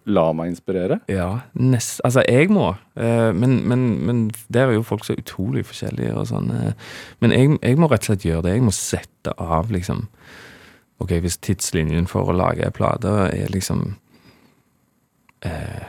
la 0.06 0.26
meg 0.36 0.52
inspirere? 0.52 1.00
Ja, 1.10 1.40
nest, 1.58 2.00
altså 2.04 2.22
jeg 2.28 2.50
må, 2.54 2.74
eh, 2.96 3.32
men, 3.34 3.58
men, 3.68 3.86
men 4.06 4.30
der 4.52 4.70
er 4.70 4.76
jo 4.76 4.86
folk 4.86 5.04
så 5.04 5.16
utrolig 5.18 5.66
forskjellige 5.66 6.14
og 6.14 6.28
sånn. 6.30 6.50
eh, 6.54 6.72
men 7.20 7.34
jeg, 7.34 7.58
jeg 7.62 7.78
må 7.78 7.90
rett 7.90 8.06
og 8.06 8.12
slett 8.12 8.26
gjøre 8.28 8.46
det. 8.46 8.56
Jeg 8.56 8.66
må 8.66 8.74
sette 8.74 9.36
av, 9.38 9.72
liksom 9.74 10.06
Ok, 10.96 11.10
hvis 11.20 11.36
tidslinjen 11.44 12.06
for 12.08 12.30
å 12.30 12.32
lage 12.32 12.64
ei 12.64 12.72
plate 12.72 13.10
er 13.26 13.50
liksom 13.52 13.82
eh, 15.44 15.82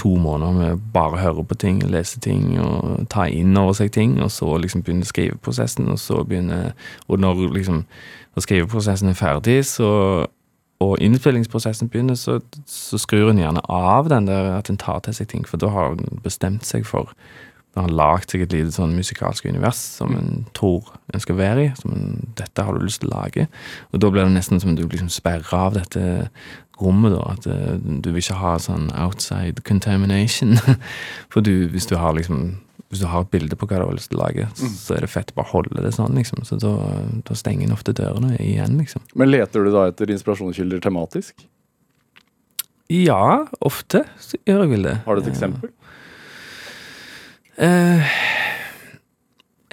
to 0.00 0.14
måneder 0.16 0.54
med 0.56 0.86
bare 0.94 1.20
høre 1.20 1.44
på 1.44 1.58
ting, 1.60 1.82
lese 1.84 2.20
ting 2.24 2.54
og 2.60 3.02
ta 3.12 3.26
inn 3.28 3.52
over 3.56 3.76
seg 3.76 3.92
ting, 3.92 4.14
og 4.24 4.30
så 4.32 4.56
liksom 4.56 4.80
begynne 4.86 5.04
skriveprosessen, 5.04 5.90
og 5.92 5.98
så 6.00 6.22
begynne 6.24 6.72
Og 7.08 7.20
når 7.20 7.50
liksom 7.52 7.84
når 8.36 8.44
skriveprosessen 8.44 9.08
er 9.08 9.16
ferdig, 9.16 9.64
så 9.64 9.90
og 10.84 10.98
innspillingsprosessen 11.00 11.88
begynner, 11.88 12.18
så, 12.20 12.38
så 12.68 13.00
skrur 13.00 13.30
hun 13.30 13.40
gjerne 13.40 13.62
av 13.72 14.10
den 14.12 14.28
der 14.28 14.52
at 14.58 14.68
hun 14.68 14.80
tar 14.80 15.00
til 15.04 15.16
seg 15.16 15.30
ting, 15.32 15.46
for 15.48 15.60
da 15.60 15.70
har 15.72 15.94
hun 15.94 16.22
bestemt 16.24 16.68
seg 16.68 16.86
for 16.88 17.14
Da 17.76 17.82
har 17.84 17.92
lagd 17.92 18.30
seg 18.32 18.40
et 18.40 18.54
lite 18.56 18.72
sånn 18.72 18.94
musikalsk 18.96 19.44
univers 19.44 19.76
som 19.98 20.14
hun 20.16 20.46
tror 20.56 20.94
hun 21.12 21.20
skal 21.20 21.36
være 21.36 21.64
i. 21.64 21.72
som 21.76 21.92
hun, 21.92 22.22
Dette 22.38 22.64
har 22.64 22.72
du 22.72 22.80
lyst 22.80 23.02
til 23.02 23.10
å 23.10 23.18
lage. 23.18 23.48
Og 23.92 24.00
da 24.00 24.08
blir 24.08 24.24
det 24.24 24.32
nesten 24.32 24.60
som 24.60 24.72
du 24.76 24.86
liksom 24.86 25.10
sperrer 25.12 25.52
av 25.52 25.74
dette 25.76 26.04
rommet, 26.80 27.12
da. 27.12 27.34
At 27.34 27.46
eh, 27.46 27.76
du 27.76 28.08
vil 28.14 28.22
ikke 28.22 28.40
ha 28.40 28.54
sånn 28.56 28.88
outside 28.96 29.60
contamination. 29.68 30.56
For 31.32 31.44
du, 31.44 31.68
hvis 31.68 31.88
du 31.90 31.98
har 32.00 32.16
liksom 32.16 32.54
hvis 32.90 33.02
du 33.02 33.08
har 33.10 33.24
et 33.24 33.30
bilde 33.32 33.56
på 33.58 33.66
hva 33.66 33.80
du 33.80 33.86
har 33.88 33.96
lyst 33.96 34.12
til 34.12 34.20
å 34.20 34.24
lage, 34.24 34.46
så 34.54 34.94
er 34.96 35.02
det 35.02 35.10
fett 35.10 35.32
å 35.34 35.38
bare 35.40 35.50
holde 35.50 35.82
det 35.82 35.90
sånn, 35.96 36.14
liksom. 36.14 36.44
Så 36.46 36.58
da, 36.62 36.72
da 37.26 37.36
stenger 37.38 37.66
en 37.66 37.74
ofte 37.74 37.94
dørene 37.96 38.36
igjen, 38.38 38.78
liksom. 38.78 39.02
Men 39.18 39.32
leter 39.32 39.66
du 39.66 39.72
da 39.74 39.88
etter 39.90 40.12
inspirasjonskilder 40.14 40.84
tematisk? 40.84 41.46
Ja, 42.92 43.46
ofte 43.66 44.04
så 44.22 44.38
gjør 44.46 44.62
jeg 44.62 44.74
vel 44.76 44.86
det. 44.86 44.96
Har 45.08 45.18
du 45.18 45.24
et 45.24 45.32
eksempel? 45.32 45.72
Uh, 47.58 48.16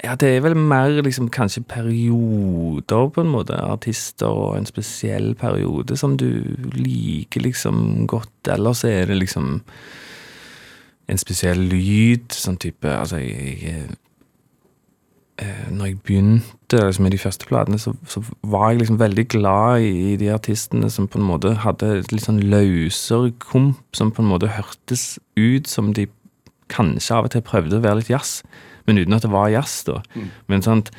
Ja, 0.04 0.12
det 0.20 0.28
er 0.34 0.42
vel 0.44 0.56
mer 0.58 0.98
liksom 1.04 1.30
kanskje 1.32 1.62
perioder, 1.64 3.06
på 3.14 3.22
en 3.22 3.30
måte. 3.32 3.56
Artister 3.56 4.28
og 4.28 4.58
en 4.58 4.68
spesiell 4.68 5.32
periode 5.38 5.96
som 5.96 6.18
du 6.20 6.28
liker 6.76 7.40
liksom 7.46 8.04
godt. 8.10 8.50
Ellers 8.52 8.84
er 8.84 9.08
det 9.08 9.16
liksom 9.22 9.62
en 11.10 11.20
spesiell 11.20 11.60
lyd, 11.68 12.32
sånn 12.32 12.58
type 12.60 12.88
Altså, 12.88 13.20
jeg, 13.20 13.58
jeg 13.62 13.82
eh, 15.42 15.66
Når 15.74 15.90
jeg 15.90 15.98
begynte 16.06 16.80
liksom, 16.80 17.06
med 17.06 17.14
de 17.14 17.20
første 17.20 17.48
platene, 17.48 17.78
så, 17.78 17.94
så 18.08 18.22
var 18.42 18.70
jeg 18.70 18.82
liksom 18.82 19.00
veldig 19.02 19.26
glad 19.36 19.84
i, 19.84 19.92
i 20.12 20.16
de 20.20 20.30
artistene 20.32 20.90
som 20.90 21.08
på 21.10 21.20
en 21.20 21.28
måte 21.28 21.54
hadde 21.64 21.90
et 22.00 22.14
litt 22.14 22.24
sånn 22.24 22.40
løsere 22.42 23.34
komp, 23.44 23.82
som 23.96 24.12
på 24.14 24.24
en 24.24 24.30
måte 24.32 24.52
hørtes 24.56 25.18
ut 25.36 25.70
som 25.70 25.92
de 25.94 26.08
kanskje 26.72 27.14
av 27.14 27.28
og 27.28 27.34
til 27.34 27.44
prøvde 27.44 27.78
å 27.78 27.84
være 27.84 28.00
litt 28.00 28.10
jazz, 28.10 28.40
men 28.88 28.98
uten 28.98 29.16
at 29.16 29.26
det 29.26 29.32
var 29.32 29.52
jazz, 29.52 29.82
da. 29.86 30.00
Men 30.50 30.64
sant 30.64 30.90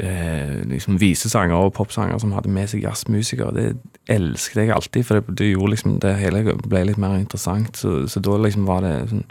eh, 0.00 0.64
liksom 0.70 0.98
visesanger 1.00 1.54
og 1.54 1.72
popsanger 1.76 2.18
som 2.18 2.32
hadde 2.36 2.52
med 2.52 2.70
seg 2.70 2.84
jazzmusikere, 2.84 3.54
det 3.54 3.68
elsket 4.10 4.64
jeg 4.64 4.74
alltid, 4.74 5.06
for 5.06 5.20
det, 5.20 5.38
det 5.38 5.52
gjorde 5.52 5.74
liksom 5.74 5.96
det 6.02 6.16
hele 6.20 6.44
ble 6.66 6.84
litt 6.90 7.00
mer 7.00 7.16
interessant. 7.20 7.76
Så, 7.76 8.04
så 8.10 8.22
da 8.24 8.36
liksom 8.40 8.68
var 8.68 8.84
det 8.84 8.96
sånn 9.12 9.24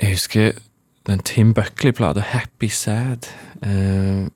Jeg 0.00 0.16
husker 0.16 0.52
den 1.06 1.20
Tim 1.24 1.54
Buckley-plata, 1.54 2.20
'Happy 2.20 2.68
Sad'. 2.68 3.28
Eh, 3.62 4.28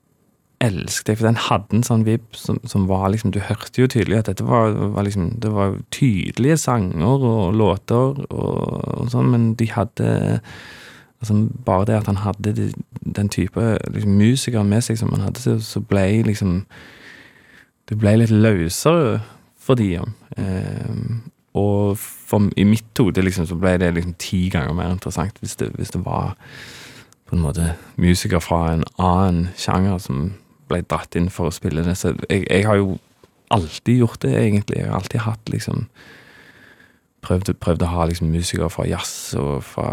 elsket 0.61 1.09
jeg, 1.09 1.17
for 1.19 1.27
den 1.27 1.39
hadde 1.47 1.77
en 1.77 1.85
sånn 1.85 2.05
vibb 2.07 2.37
som, 2.37 2.59
som 2.69 2.85
var 2.87 3.09
liksom 3.11 3.33
Du 3.35 3.41
hørte 3.43 3.81
jo 3.81 3.89
tydelig 3.91 4.21
at 4.21 4.29
dette 4.31 4.45
var, 4.47 4.71
var 4.95 5.03
liksom 5.03 5.39
Det 5.43 5.51
var 5.51 5.79
tydelige 5.91 6.57
sanger 6.57 7.25
og 7.27 7.53
låter 7.57 8.21
og, 8.29 8.61
og 9.01 9.11
sånn, 9.11 9.31
men 9.33 9.53
de 9.59 9.67
hadde 9.73 10.09
altså 11.21 11.49
Bare 11.65 11.85
det 11.85 11.99
at 11.99 12.07
han 12.07 12.21
hadde 12.23 12.53
de, 12.55 12.73
den 13.15 13.29
type 13.29 13.77
liksom, 13.93 14.11
musikere 14.11 14.63
med 14.63 14.81
seg 14.81 14.97
som 14.97 15.13
han 15.13 15.21
hadde, 15.27 15.59
så, 15.61 15.79
ble 15.79 16.21
liksom 16.27 16.65
Det 17.89 17.97
ble 18.01 18.15
litt 18.17 18.33
løsere 18.33 19.19
for 19.65 19.77
de. 19.77 19.99
Eh, 20.37 20.95
og 21.55 21.97
for, 21.97 22.49
i 22.57 22.63
mitt 22.67 22.99
hode 22.99 23.21
liksom, 23.21 23.45
så 23.49 23.55
ble 23.55 23.77
det 23.81 23.93
liksom 23.95 24.15
ti 24.19 24.49
ganger 24.53 24.73
mer 24.73 24.91
interessant 24.91 25.37
hvis 25.39 25.55
det, 25.61 25.71
hvis 25.77 25.93
det 25.93 26.01
var 26.05 26.35
på 27.25 27.35
en 27.35 27.41
måte 27.41 27.71
musikere 27.97 28.41
fra 28.41 28.73
en 28.73 28.83
annen 29.01 29.47
sjanger 29.57 29.97
som 30.01 30.33
ble 30.69 30.81
dratt 30.85 31.15
inn 31.17 31.31
for 31.33 31.49
å 31.49 31.55
spille 31.55 31.85
det. 31.85 31.95
Så 31.97 32.13
jeg, 32.29 32.45
jeg 32.49 32.65
har 32.67 32.77
jo 32.81 32.97
alltid 33.53 34.01
gjort 34.01 34.21
det, 34.25 34.33
egentlig. 34.37 34.81
Jeg 34.81 34.89
har 34.89 34.99
alltid 34.99 35.25
hatt 35.25 35.53
liksom 35.53 35.85
Prøvd, 37.25 37.55
prøvde, 37.57 37.87
å 37.87 37.93
ha 37.95 38.05
liksom 38.05 38.29
musikere 38.29 38.69
fra 38.69 38.83
jazz 38.85 39.33
og 39.39 39.63
fra 39.65 39.87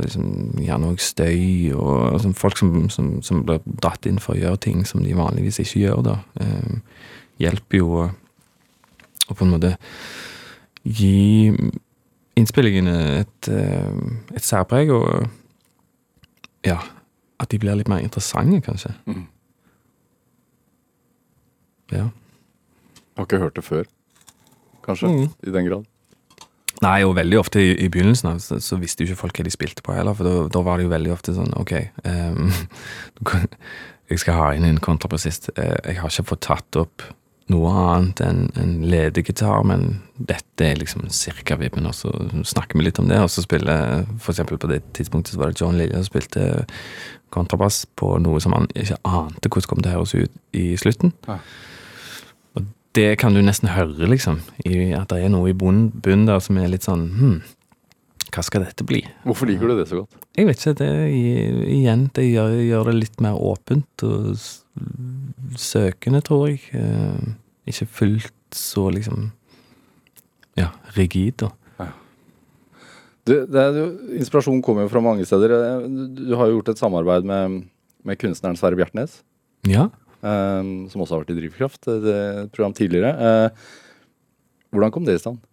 liksom, 0.00 0.28
gjerne 0.64 0.88
òg 0.88 1.02
støy, 1.04 1.74
og 1.76 2.14
altså, 2.14 2.30
folk 2.38 2.56
som, 2.60 2.88
som, 2.92 3.10
som 3.22 3.42
blir 3.44 3.60
dratt 3.82 4.08
inn 4.08 4.20
for 4.22 4.32
å 4.32 4.40
gjøre 4.40 4.60
ting 4.64 4.86
som 4.88 5.02
de 5.04 5.16
vanligvis 5.18 5.60
ikke 5.60 5.82
gjør, 5.82 6.00
da. 6.06 6.14
Eh, 6.40 7.02
hjelper 7.44 7.82
jo 7.82 7.90
å, 7.92 8.06
å 9.28 9.36
på 9.36 9.44
en 9.44 9.52
måte 9.52 9.74
gi 10.88 11.52
innspillingene 12.38 12.96
et, 13.18 13.50
eh, 13.52 13.92
et 14.38 14.46
særpreg, 14.46 14.94
og 14.94 15.28
ja, 16.64 16.78
at 17.38 17.52
de 17.52 17.60
blir 17.60 17.76
litt 17.78 17.90
mer 17.92 18.00
interessante, 18.02 18.62
kanskje. 18.64 18.94
Mm. 19.10 19.26
Ja. 21.92 22.08
Har 23.16 23.28
ikke 23.28 23.44
hørt 23.44 23.56
det 23.56 23.64
før, 23.64 23.84
kanskje, 24.84 25.12
Mm. 25.12 25.30
i 25.46 25.50
den 25.50 25.68
grad. 25.68 25.86
Nei, 26.84 27.00
og 27.02 27.16
veldig 27.18 27.38
ofte 27.40 27.58
i, 27.62 27.72
i 27.84 27.88
begynnelsen 27.90 28.28
av, 28.30 28.38
så, 28.44 28.60
så 28.62 28.78
visste 28.78 29.02
jo 29.02 29.10
ikke 29.10 29.22
folk 29.24 29.38
hva 29.40 29.46
de 29.48 29.54
spilte 29.54 29.82
på 29.82 29.94
heller, 29.96 30.14
for 30.14 30.48
da- 30.54 30.62
var 30.62 30.78
det 30.78 30.86
jo 30.86 30.92
veldig 30.94 31.10
ofte 31.14 31.34
sånn 31.34 31.50
Ok, 31.58 31.72
um, 32.12 32.52
jeg 34.08 34.22
skal 34.22 34.38
ha 34.38 34.50
inn 34.56 34.64
en 34.68 34.78
kontrabassist. 34.80 35.50
Eh, 35.58 35.74
jeg 35.90 35.98
har 36.00 36.12
ikke 36.12 36.28
fått 36.30 36.46
tatt 36.46 36.78
opp 36.80 37.02
noe 37.48 37.70
annet 37.72 38.20
enn 38.20 38.40
en 38.60 38.72
ledegitar, 38.92 39.62
men 39.64 40.02
dette 40.20 40.66
er 40.66 40.76
liksom 40.80 41.06
cirka 41.12 41.56
vibben, 41.60 41.86
og 41.88 41.94
så 41.96 42.10
snakker 42.44 42.76
vi 42.76 42.84
litt 42.86 43.00
om 43.00 43.08
det, 43.08 43.18
og 43.24 43.30
så 43.32 43.40
spiller 43.44 44.02
For 44.20 44.34
eksempel 44.34 44.60
på 44.60 44.68
det 44.68 44.82
tidspunktet 44.96 45.32
så 45.32 45.40
var 45.40 45.52
det 45.54 45.60
John 45.62 45.78
Lilje 45.80 45.96
som 46.02 46.08
spilte 46.10 46.44
kontrabass 47.32 47.82
på 47.96 48.14
noe 48.24 48.40
som 48.40 48.52
han 48.56 48.68
ikke 48.76 49.00
ante 49.08 49.48
hvordan 49.52 49.68
kom 49.72 49.80
til 49.84 49.92
å 49.92 49.96
høres 49.98 50.14
ut 50.16 50.36
i 50.56 50.66
slutten. 50.80 51.12
Ja. 51.28 51.38
Det 52.96 53.18
kan 53.20 53.34
du 53.36 53.42
nesten 53.44 53.68
høre, 53.68 54.08
liksom, 54.08 54.40
i 54.64 54.92
at 54.96 55.10
det 55.12 55.20
er 55.24 55.32
noe 55.32 55.50
i 55.50 55.56
bunnen 55.56 56.26
der 56.26 56.40
som 56.40 56.56
er 56.58 56.70
litt 56.72 56.86
sånn 56.86 57.04
Hm, 57.18 57.36
hva 58.32 58.42
skal 58.44 58.64
dette 58.64 58.84
bli? 58.84 59.02
Hvorfor 59.24 59.48
liker 59.48 59.70
du 59.70 59.76
det 59.78 59.88
så 59.90 60.02
godt? 60.02 60.16
Jeg 60.36 60.48
vet 60.48 60.60
ikke. 60.60 60.74
det 60.80 60.90
Igjen, 61.68 62.08
det 62.16 62.26
gjør, 62.28 62.56
gjør 62.64 62.90
det 62.90 62.96
litt 62.98 63.22
mer 63.24 63.38
åpent 63.40 64.04
og 64.06 64.36
søkende, 65.58 66.20
tror 66.24 66.48
jeg. 66.50 66.60
Eh, 66.76 67.32
ikke 67.72 67.88
fullt 68.00 68.34
så 68.56 68.88
liksom 68.94 69.30
Ja, 70.58 70.72
rigid, 70.96 71.42
og 71.46 71.54
Du, 73.28 73.34
jo, 73.44 73.88
inspirasjon 74.16 74.62
kommer 74.64 74.86
jo 74.86 74.88
fra 74.88 75.02
mange 75.04 75.24
steder. 75.28 75.52
Eh, 75.52 75.88
Du, 75.88 76.04
du 76.30 76.36
har 76.36 76.48
jo 76.48 76.58
gjort 76.58 76.70
et 76.72 76.80
samarbeid 76.80 77.26
med, 77.28 77.58
med 78.04 78.18
kunstneren 78.20 78.56
Sverre 78.56 78.76
Bjertnæs, 78.78 79.22
Ja. 79.68 79.88
Eh, 80.22 80.72
som 80.92 81.04
også 81.04 81.16
har 81.16 81.24
vært 81.24 81.34
i 81.34 81.38
Drivkraft, 81.40 81.90
eh, 81.90 82.08
et 82.44 82.54
program 82.54 82.76
tidligere. 82.76 83.12
Eh, 83.18 83.68
hvordan 84.72 84.92
kom 84.94 85.06
det 85.08 85.18
i 85.18 85.22
stand? 85.22 85.44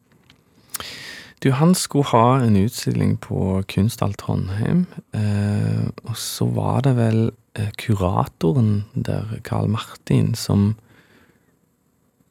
Du, 1.44 1.52
han 1.52 1.76
skulle 1.76 2.10
ha 2.10 2.40
en 2.42 2.56
utstilling 2.58 3.18
på 3.22 3.62
Kunsthall 3.70 4.16
Trondheim, 4.18 4.86
eh, 5.14 5.86
og 6.08 6.18
så 6.18 6.48
var 6.50 6.82
det 6.88 6.96
vel 6.98 7.20
eh, 7.60 7.70
kuratoren 7.78 8.86
der, 8.96 9.38
Carl 9.44 9.70
Martin, 9.70 10.34
som 10.34 10.74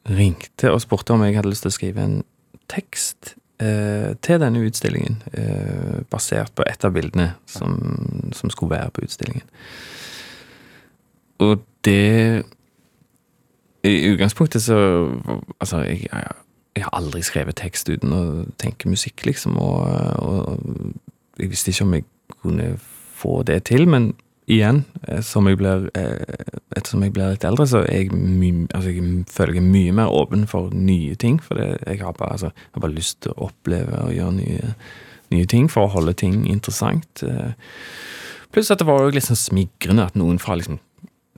ringte 0.08 0.72
og 0.72 0.82
spurte 0.82 1.14
om 1.14 1.22
jeg 1.24 1.36
hadde 1.38 1.52
lyst 1.52 1.64
til 1.64 1.72
å 1.72 1.76
skrive 1.76 2.02
en 2.04 2.16
tekst 2.72 3.36
eh, 3.62 4.16
til 4.24 4.40
denne 4.42 4.64
utstillingen, 4.66 5.20
eh, 5.32 6.00
basert 6.10 6.54
på 6.56 6.66
et 6.68 6.84
av 6.84 6.96
bildene 6.96 7.30
som, 7.46 7.78
som 8.34 8.52
skulle 8.52 8.74
være 8.74 8.96
på 8.96 9.06
utstillingen. 9.06 9.46
Og 11.44 11.62
det 11.84 12.44
I 13.84 13.94
utgangspunktet 14.08 14.62
så 14.62 14.78
Altså, 15.60 15.82
jeg, 15.84 16.08
jeg 16.76 16.84
har 16.84 16.96
aldri 16.96 17.22
skrevet 17.22 17.56
tekst 17.60 17.88
uten 17.88 18.12
å 18.12 18.22
tenke 18.58 18.90
musikk, 18.90 19.26
liksom. 19.26 19.58
Og, 19.60 19.86
og 20.18 21.38
jeg 21.38 21.50
visste 21.52 21.70
ikke 21.70 21.86
om 21.86 21.94
jeg 21.94 22.06
kunne 22.42 22.74
få 23.14 23.42
det 23.46 23.62
til, 23.70 23.86
men 23.88 24.12
igjen, 24.50 24.82
som 25.24 25.46
jeg 25.48 25.56
blir, 25.56 25.88
eh, 25.96 26.50
ettersom 26.76 27.02
jeg 27.02 27.14
blir 27.14 27.32
litt 27.32 27.44
eldre, 27.44 27.66
så 27.66 27.80
er 27.84 28.02
jeg, 28.04 28.12
my, 28.12 28.66
altså 28.74 28.90
jeg 28.90 29.24
føler 29.30 29.54
jeg 29.54 29.62
er 29.62 29.70
mye 29.70 29.92
mer 29.92 30.12
åpen 30.12 30.46
for 30.50 30.74
nye 30.74 31.14
ting. 31.14 31.38
For 31.42 31.54
det, 31.54 31.78
jeg, 31.86 32.02
har 32.02 32.12
bare, 32.12 32.32
altså, 32.32 32.46
jeg 32.46 32.74
har 32.74 32.84
bare 32.84 32.98
lyst 32.98 33.22
til 33.22 33.32
å 33.32 33.48
oppleve 33.48 34.02
og 34.04 34.12
gjøre 34.14 34.36
nye, 34.40 34.74
nye 35.32 35.46
ting 35.46 35.70
for 35.72 35.86
å 35.86 35.94
holde 35.94 36.16
ting 36.20 36.44
interessant. 36.50 37.24
Eh, 37.24 37.54
Pluss 38.54 38.70
at 38.70 38.78
det 38.78 38.86
var 38.86 39.02
jo 39.02 39.14
litt 39.14 39.26
sånn 39.26 39.38
smigrende 39.38 40.04
at 40.06 40.14
noen 40.14 40.36
fra 40.38 40.54
liksom, 40.54 40.76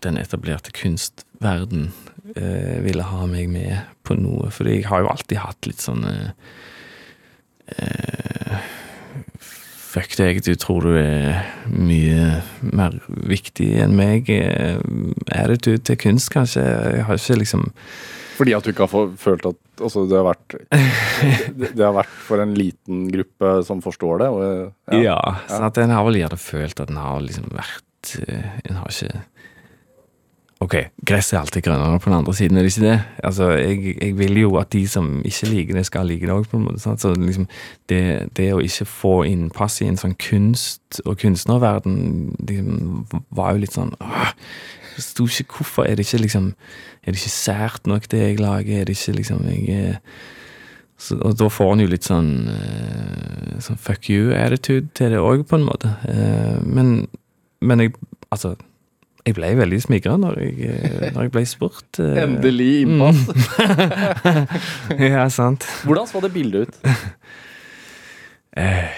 den 0.05 0.19
etablerte 0.21 0.73
kunstverden 0.77 1.91
eh, 2.37 2.81
ville 2.85 3.07
ha 3.07 3.27
meg 3.31 3.51
med 3.53 3.79
på 4.07 4.17
noe. 4.19 4.51
Fordi 4.55 4.81
jeg 4.81 4.89
har 4.91 5.05
jo 5.05 5.13
alltid 5.13 5.43
hatt 5.43 5.69
litt 5.69 5.85
sånn 5.85 6.05
eh, 6.11 6.33
eh, 7.77 8.75
Fuck 9.97 10.13
deg, 10.19 10.43
du 10.45 10.53
tror 10.61 10.85
du 10.85 10.99
er 11.01 11.47
mye 11.73 12.43
mer 12.61 12.99
viktig 13.09 13.71
enn 13.81 13.95
meg. 13.97 14.29
Er 14.29 15.49
det 15.49 15.63
du 15.65 15.79
til 15.81 15.97
kunst, 15.97 16.29
kanskje. 16.35 16.61
Jeg 16.99 17.07
har 17.09 17.17
ikke 17.17 17.39
liksom 17.41 17.63
Fordi 18.37 18.53
at 18.53 18.67
du 18.67 18.75
ikke 18.75 18.91
har 18.91 19.15
følt 19.17 19.49
at 19.49 19.81
altså, 19.81 20.05
det, 20.05 20.19
har 20.19 20.27
vært, 20.27 20.59
det, 21.63 21.81
har 21.81 21.97
vært 21.97 22.13
for 22.27 22.45
en 22.45 22.53
liten 22.59 23.07
gruppe 23.15 23.55
som 23.65 23.81
forstår 23.85 24.21
det? 24.21 24.29
Og, 24.37 25.01
Ja, 25.01 25.17
så 25.49 25.63
at 25.71 25.81
en 25.81 25.97
har 25.97 26.05
vel 26.11 26.21
gjerne 26.21 26.41
følt 26.45 26.85
at 26.85 26.93
en 26.93 27.01
har 27.01 27.25
liksom 27.25 27.49
vært 27.57 28.13
eh, 28.27 28.61
En 28.69 28.83
har 28.83 28.93
ikke 28.93 29.25
Ok, 30.61 30.75
gresset 31.05 31.35
er 31.37 31.43
alltid 31.43 31.63
grønnere 31.67 31.99
på 32.01 32.09
den 32.09 32.17
andre 32.17 32.33
siden, 32.35 32.57
er 32.57 32.65
det 32.65 32.71
ikke 32.73 32.87
det? 32.87 33.01
Altså, 33.29 33.51
jeg, 33.51 33.97
jeg 34.03 34.19
vil 34.19 34.39
jo 34.41 34.55
at 34.57 34.71
de 34.73 34.87
som 34.89 35.19
ikke 35.25 35.51
liker 35.51 35.77
det, 35.77 35.83
skal 35.87 36.07
like 36.09 36.25
det 36.25 36.33
òg, 36.33 36.47
på 36.49 36.57
en 36.57 36.65
måte. 36.65 36.81
Sant? 36.81 37.03
Så 37.03 37.13
liksom, 37.13 37.45
det, 37.93 38.31
det 38.39 38.47
å 38.55 38.63
ikke 38.65 38.87
få 38.89 39.13
innpass 39.29 39.83
i 39.85 39.91
en 39.91 40.01
sånn 40.01 40.17
kunst- 40.17 41.03
og 41.05 41.19
kunstnerverden 41.21 41.99
liksom, 42.49 43.05
var 43.37 43.53
jo 43.53 43.63
litt 43.67 43.77
sånn 43.77 43.93
åh, 44.01 44.33
Jeg 44.97 45.03
forsto 45.03 45.27
ikke 45.29 45.59
hvorfor. 45.59 45.85
Er 45.85 45.99
det 45.99 46.07
ikke 46.07 46.23
liksom 46.25 46.49
Er 47.05 47.13
det 47.13 47.21
ikke 47.21 47.35
sært 47.37 47.87
nok, 47.87 48.09
det 48.11 48.23
jeg 48.23 48.41
lager? 48.41 48.81
Er 48.81 48.89
det 48.89 48.97
ikke 48.97 49.19
liksom 49.19 49.45
jeg 49.53 49.77
er 49.77 50.01
så, 50.97 51.19
og 51.21 51.35
da 51.37 51.51
får 51.53 51.69
han 51.75 51.83
jo 51.85 51.91
litt 51.93 52.07
sånn, 52.09 52.31
eh, 52.49 53.59
sånn 53.61 53.77
fuck 53.77 54.09
you-attitude 54.09 54.89
til 54.97 55.13
det 55.13 55.21
òg, 55.21 55.43
på 55.45 55.59
en 55.59 55.67
måte. 55.69 55.91
Eh, 56.09 56.63
men, 56.65 57.03
men 57.61 57.85
jeg 57.85 57.93
Altså, 58.33 58.57
jeg 59.27 59.35
ble 59.35 59.49
veldig 59.59 59.79
smigra 59.83 60.15
når, 60.23 60.37
eh, 60.39 61.07
når 61.13 61.27
jeg 61.27 61.33
ble 61.35 61.43
spurt. 61.51 61.99
eh. 61.99 62.23
Endelig 62.23 62.69
innpass. 62.85 63.25
ja, 65.03 65.25
sant. 65.35 65.67
Hvordan 65.85 66.07
så 66.11 66.23
det 66.25 66.33
bildet 66.37 66.69
ut? 66.69 66.81
Eh, 68.57 68.89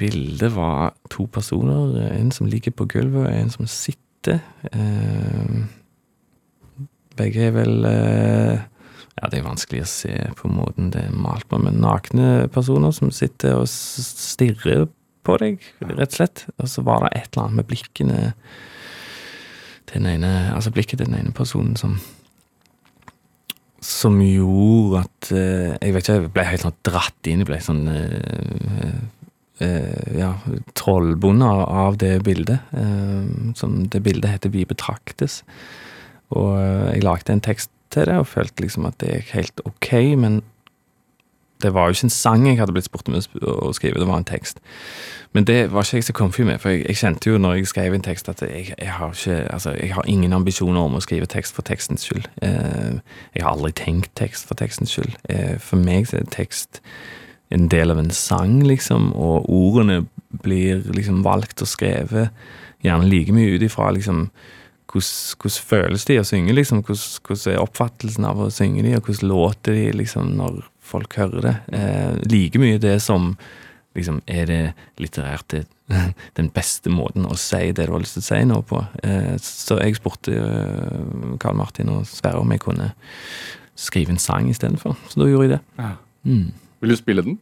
bildet 0.00 0.48
var 0.54 0.94
to 1.12 1.26
personer. 1.28 1.90
En 2.16 2.30
som 2.32 2.46
ligger 2.48 2.72
på 2.72 2.86
gulvet, 2.88 3.26
og 3.26 3.34
en 3.36 3.50
som 3.52 3.66
sitter. 3.68 4.38
Eh, 4.72 5.58
begge 7.20 7.42
er 7.50 7.52
vel 7.52 7.84
eh, 7.84 8.62
Ja, 9.20 9.28
det 9.28 9.42
er 9.42 9.44
vanskelig 9.44 9.82
å 9.84 9.90
se 9.92 10.14
på 10.40 10.48
måten 10.48 10.88
det 10.94 11.04
er 11.04 11.12
malt 11.20 11.44
på, 11.52 11.60
men 11.60 11.76
nakne 11.84 12.48
personer 12.54 12.96
som 12.96 13.12
sitter 13.12 13.60
og 13.60 13.68
stirrer 13.68 14.86
på 15.24 15.36
deg, 15.42 15.60
rett 15.84 16.08
og 16.08 16.16
slett. 16.16 16.46
Og 16.56 16.72
så 16.72 16.82
var 16.88 17.04
det 17.04 17.12
et 17.20 17.28
eller 17.34 17.44
annet 17.44 17.60
med 17.60 17.68
blikkene 17.68 18.22
den 19.94 20.10
ene 20.10 20.30
Altså 20.54 20.72
blikket 20.74 21.00
til 21.00 21.08
den 21.08 21.18
ene 21.18 21.34
personen 21.34 21.76
som 21.80 21.98
som 23.84 24.16
gjorde 24.22 25.02
at 25.04 25.30
eh, 25.36 25.74
Jeg 25.76 25.94
vet 25.94 26.06
ikke, 26.06 26.16
jeg 26.16 26.32
ble 26.32 26.46
helt 26.48 26.64
sånn 26.64 26.78
dratt 26.88 27.28
inn. 27.28 27.42
Jeg 27.42 27.50
ble 27.50 27.60
sånn 27.64 27.82
eh, 27.92 28.94
eh, 29.64 30.14
Ja, 30.20 30.30
trollbonde 30.78 31.50
av, 31.50 31.98
det 32.00 32.16
bildet. 32.24 32.72
Som 33.58 33.82
det 33.92 34.02
bildet 34.06 34.30
heter 34.30 34.54
'Vi 34.54 34.64
betraktes'. 34.72 35.42
Og 36.32 36.56
jeg 36.94 37.04
lagde 37.04 37.32
en 37.32 37.44
tekst 37.44 37.70
til 37.92 38.08
det, 38.08 38.16
og 38.16 38.26
følte 38.26 38.64
liksom 38.64 38.86
at 38.88 38.96
det 38.98 39.12
gikk 39.12 39.34
helt 39.36 39.60
ok, 39.68 39.90
men 40.18 40.40
det 41.64 41.72
var 41.74 41.88
jo 41.88 41.96
ikke 41.96 42.08
en 42.10 42.12
sang 42.12 42.46
jeg 42.46 42.60
hadde 42.60 42.74
blitt 42.76 42.88
spurt 42.88 43.08
om 43.08 43.16
å 43.16 43.72
skrive, 43.76 44.00
det 44.00 44.08
var 44.08 44.20
en 44.20 44.28
tekst. 44.28 44.60
Men 45.34 45.46
det 45.48 45.72
var 45.72 45.82
ikke 45.82 45.98
jeg 45.98 46.06
så 46.06 46.14
comfy 46.14 46.44
med, 46.46 46.60
for 46.62 46.70
jeg, 46.70 46.84
jeg 46.86 47.00
kjente 47.00 47.30
jo 47.30 47.40
når 47.42 47.56
jeg 47.58 47.70
skrev 47.72 47.96
en 47.96 48.04
tekst 48.06 48.28
at 48.30 48.42
jeg, 48.44 48.68
jeg, 48.76 48.90
har 48.98 49.16
ikke, 49.16 49.38
altså, 49.50 49.72
jeg 49.80 49.94
har 49.96 50.06
ingen 50.06 50.36
ambisjoner 50.36 50.86
om 50.86 50.94
å 50.94 51.02
skrive 51.02 51.26
tekst 51.30 51.56
for 51.56 51.66
tekstens 51.66 52.06
skyld. 52.06 52.28
Eh, 52.46 53.00
jeg 53.34 53.42
har 53.42 53.56
aldri 53.56 53.72
tenkt 53.80 54.12
tekst 54.20 54.46
for 54.46 54.60
tekstens 54.60 54.94
skyld. 54.94 55.16
Eh, 55.34 55.56
for 55.58 55.80
meg 55.80 56.06
er 56.14 56.28
tekst 56.30 56.82
en 57.54 57.66
del 57.72 57.90
av 57.90 57.98
en 57.98 58.12
sang, 58.14 58.60
liksom, 58.62 59.10
og 59.18 59.48
ordene 59.50 60.04
blir 60.44 60.84
liksom 60.94 61.24
valgt 61.26 61.62
og 61.62 61.70
skrevet 61.70 62.30
gjerne 62.84 63.08
like 63.10 63.34
mye 63.34 63.56
ut 63.56 63.64
ifra 63.64 63.90
liksom 63.94 64.28
hvordan, 64.94 65.54
føles 65.66 66.06
de 66.06 66.20
å 66.20 66.26
synge, 66.26 66.54
liksom? 66.54 66.84
Hvordan 66.86 67.50
er 67.50 67.62
oppfattelsen 67.62 68.26
av 68.28 68.38
å 68.38 68.50
synge 68.54 68.84
de, 68.86 68.94
og 68.94 69.08
hvordan 69.08 69.30
låter 69.32 69.74
de 69.74 69.88
liksom 69.98 70.36
når 70.38 70.62
folk 70.84 71.16
hører 71.18 71.44
det? 71.44 71.54
Eh, 71.76 72.16
like 72.30 72.60
mye 72.60 72.80
det 72.82 72.98
som 73.02 73.32
liksom, 73.94 74.20
er 74.26 74.48
det 74.50 74.60
litterært 75.00 75.46
det, 75.54 75.64
den 76.38 76.50
beste 76.54 76.92
måten 76.92 77.26
å 77.28 77.36
si 77.38 77.72
det 77.72 77.88
du 77.88 77.94
har 77.94 78.02
lyst 78.02 78.18
til 78.18 78.24
å 78.24 78.28
si 78.28 78.42
nå 78.50 78.60
på? 78.68 78.82
Eh, 79.06 79.34
så 79.42 79.80
jeg 79.80 79.98
spurte 79.98 80.34
eh, 80.34 81.36
Karl 81.42 81.58
Martin 81.58 81.92
og 81.94 82.06
Sverre 82.10 82.42
om 82.42 82.54
jeg 82.54 82.64
kunne 82.64 82.92
skrive 83.78 84.14
en 84.14 84.22
sang 84.22 84.46
istedenfor, 84.50 84.94
så 85.10 85.24
da 85.24 85.26
gjorde 85.26 85.48
jeg 85.48 85.56
det. 85.56 85.90
Mm. 86.28 86.46
Vil 86.84 86.92
du 86.92 86.98
spille 87.00 87.24
den? 87.26 87.40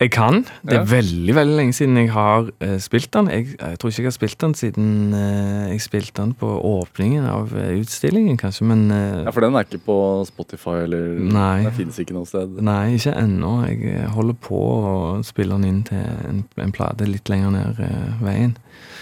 Jeg 0.00 0.10
kan. 0.12 0.44
Det 0.60 0.72
er 0.74 0.82
Ja. 0.82 0.84
veldig 0.84 1.34
veldig 1.34 1.56
lenge 1.56 1.72
siden 1.72 1.96
jeg 1.96 2.10
har 2.12 2.50
uh, 2.60 2.78
spilt 2.78 3.10
den. 3.14 3.28
Jeg, 3.32 3.46
jeg 3.56 3.78
tror 3.80 3.88
ikke 3.90 4.02
jeg 4.02 4.06
har 4.10 4.16
spilt 4.16 4.38
den 4.42 4.54
siden 4.54 5.14
uh, 5.14 5.70
jeg 5.72 5.80
spilte 5.80 6.20
den 6.20 6.34
på 6.36 6.46
åpningen 6.68 7.24
av 7.24 7.54
eh, 7.56 7.80
utstillingen, 7.80 8.36
kanskje, 8.36 8.64
men 8.68 8.90
uh, 8.92 9.24
Ja, 9.24 9.30
For 9.32 9.40
den 9.40 9.54
er 9.56 9.64
ikke 9.64 9.80
på 9.86 9.96
Spotify, 10.28 10.84
eller 10.84 11.16
Nei. 11.16 11.62
Den 11.64 11.72
finnes 11.78 11.96
ikke 12.02 12.12
noe 12.12 12.26
sted. 12.28 12.60
Nei, 12.60 12.92
ikke 12.98 13.14
ennå. 13.16 13.64
Jeg 13.72 14.04
holder 14.12 14.36
på 14.44 14.60
å 14.60 15.24
spille 15.24 15.56
den 15.56 15.64
inn 15.70 15.80
til 15.88 16.04
en, 16.28 16.44
en 16.60 16.72
plate 16.76 17.08
litt 17.08 17.24
lenger 17.32 17.50
ned 17.56 17.80
veien. 18.20 18.52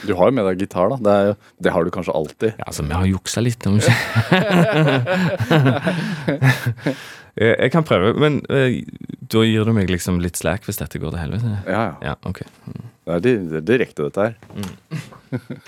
Du 0.06 0.14
har 0.14 0.30
jo 0.30 0.34
med 0.36 0.44
deg 0.46 0.58
gitar, 0.62 0.88
da. 0.92 0.96
Det, 1.02 1.14
jo, 1.26 1.34
det 1.64 1.70
har 1.74 1.82
du 1.84 1.90
kanskje 1.90 2.14
alltid. 2.14 2.52
Ja, 2.60 2.64
altså, 2.70 2.82
vi 2.86 2.94
har 2.94 3.06
juksa 3.08 3.40
litt, 3.42 3.66
om 3.66 3.78
ikke 3.80 3.90
Jeg 7.34 7.70
kan 7.74 7.82
prøve, 7.82 8.14
men 8.20 8.42
da 9.34 9.42
gir 9.46 9.66
du 9.66 9.72
meg 9.76 9.90
liksom 9.90 10.20
litt 10.22 10.38
slack 10.40 10.66
hvis 10.68 10.78
dette 10.80 11.00
går 11.02 11.14
til 11.16 11.22
helvete. 11.24 11.54
Ja, 11.66 11.80
ja. 11.88 11.94
Ja, 12.12 12.14
ok. 12.30 12.42
Det 13.04 13.16
er, 13.18 13.24
di- 13.24 13.38
det 13.50 13.60
er 13.62 13.66
direkte, 13.72 14.06
dette 14.08 14.28
her. 14.30 15.64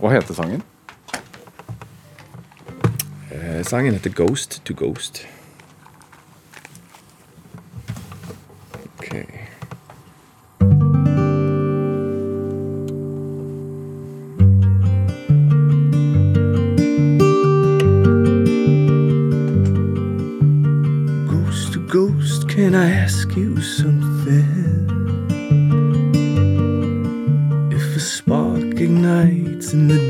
Hva 0.00 0.10
heter 0.16 0.34
sangen? 0.34 0.62
Eh, 3.32 3.62
sangen 3.66 3.94
heter 3.94 4.10
Ghost 4.18 4.60
to 4.66 4.74
Ghost. 4.74 5.22
Ok. 8.98 9.14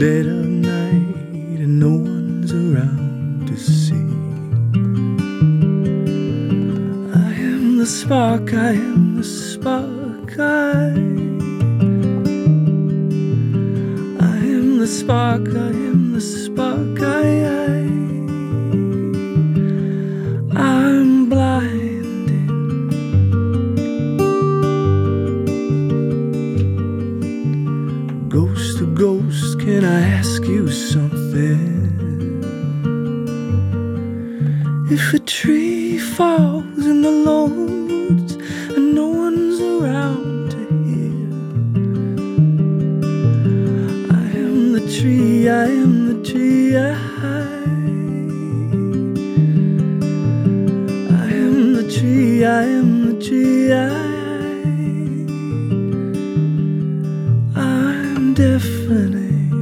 Dead 0.03 0.42
I'm 58.33 58.37
deafening. 58.37 59.53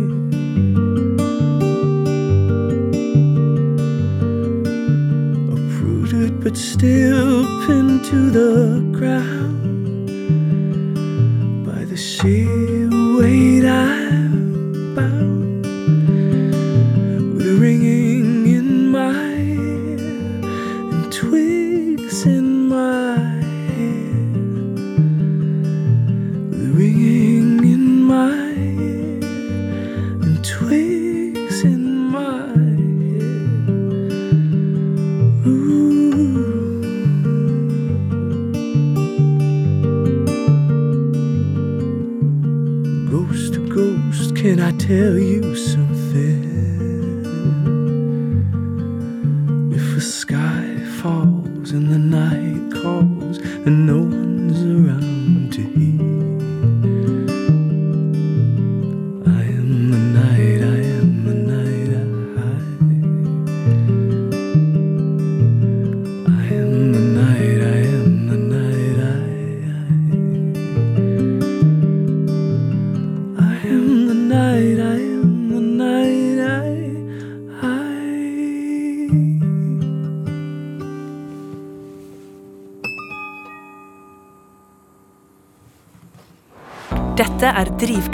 Uprooted 5.53 6.41
but 6.41 6.57
still 6.57 7.45
pinned 7.67 8.05
to 8.05 8.31
the 8.31 8.81
ground 8.97 9.60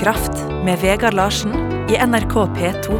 Drivkraft 0.06 0.62
med 0.62 0.78
Vegard 0.78 1.14
Larsen 1.18 1.50
i 1.90 1.96
NRK 1.98 2.34
P2. 2.54 2.98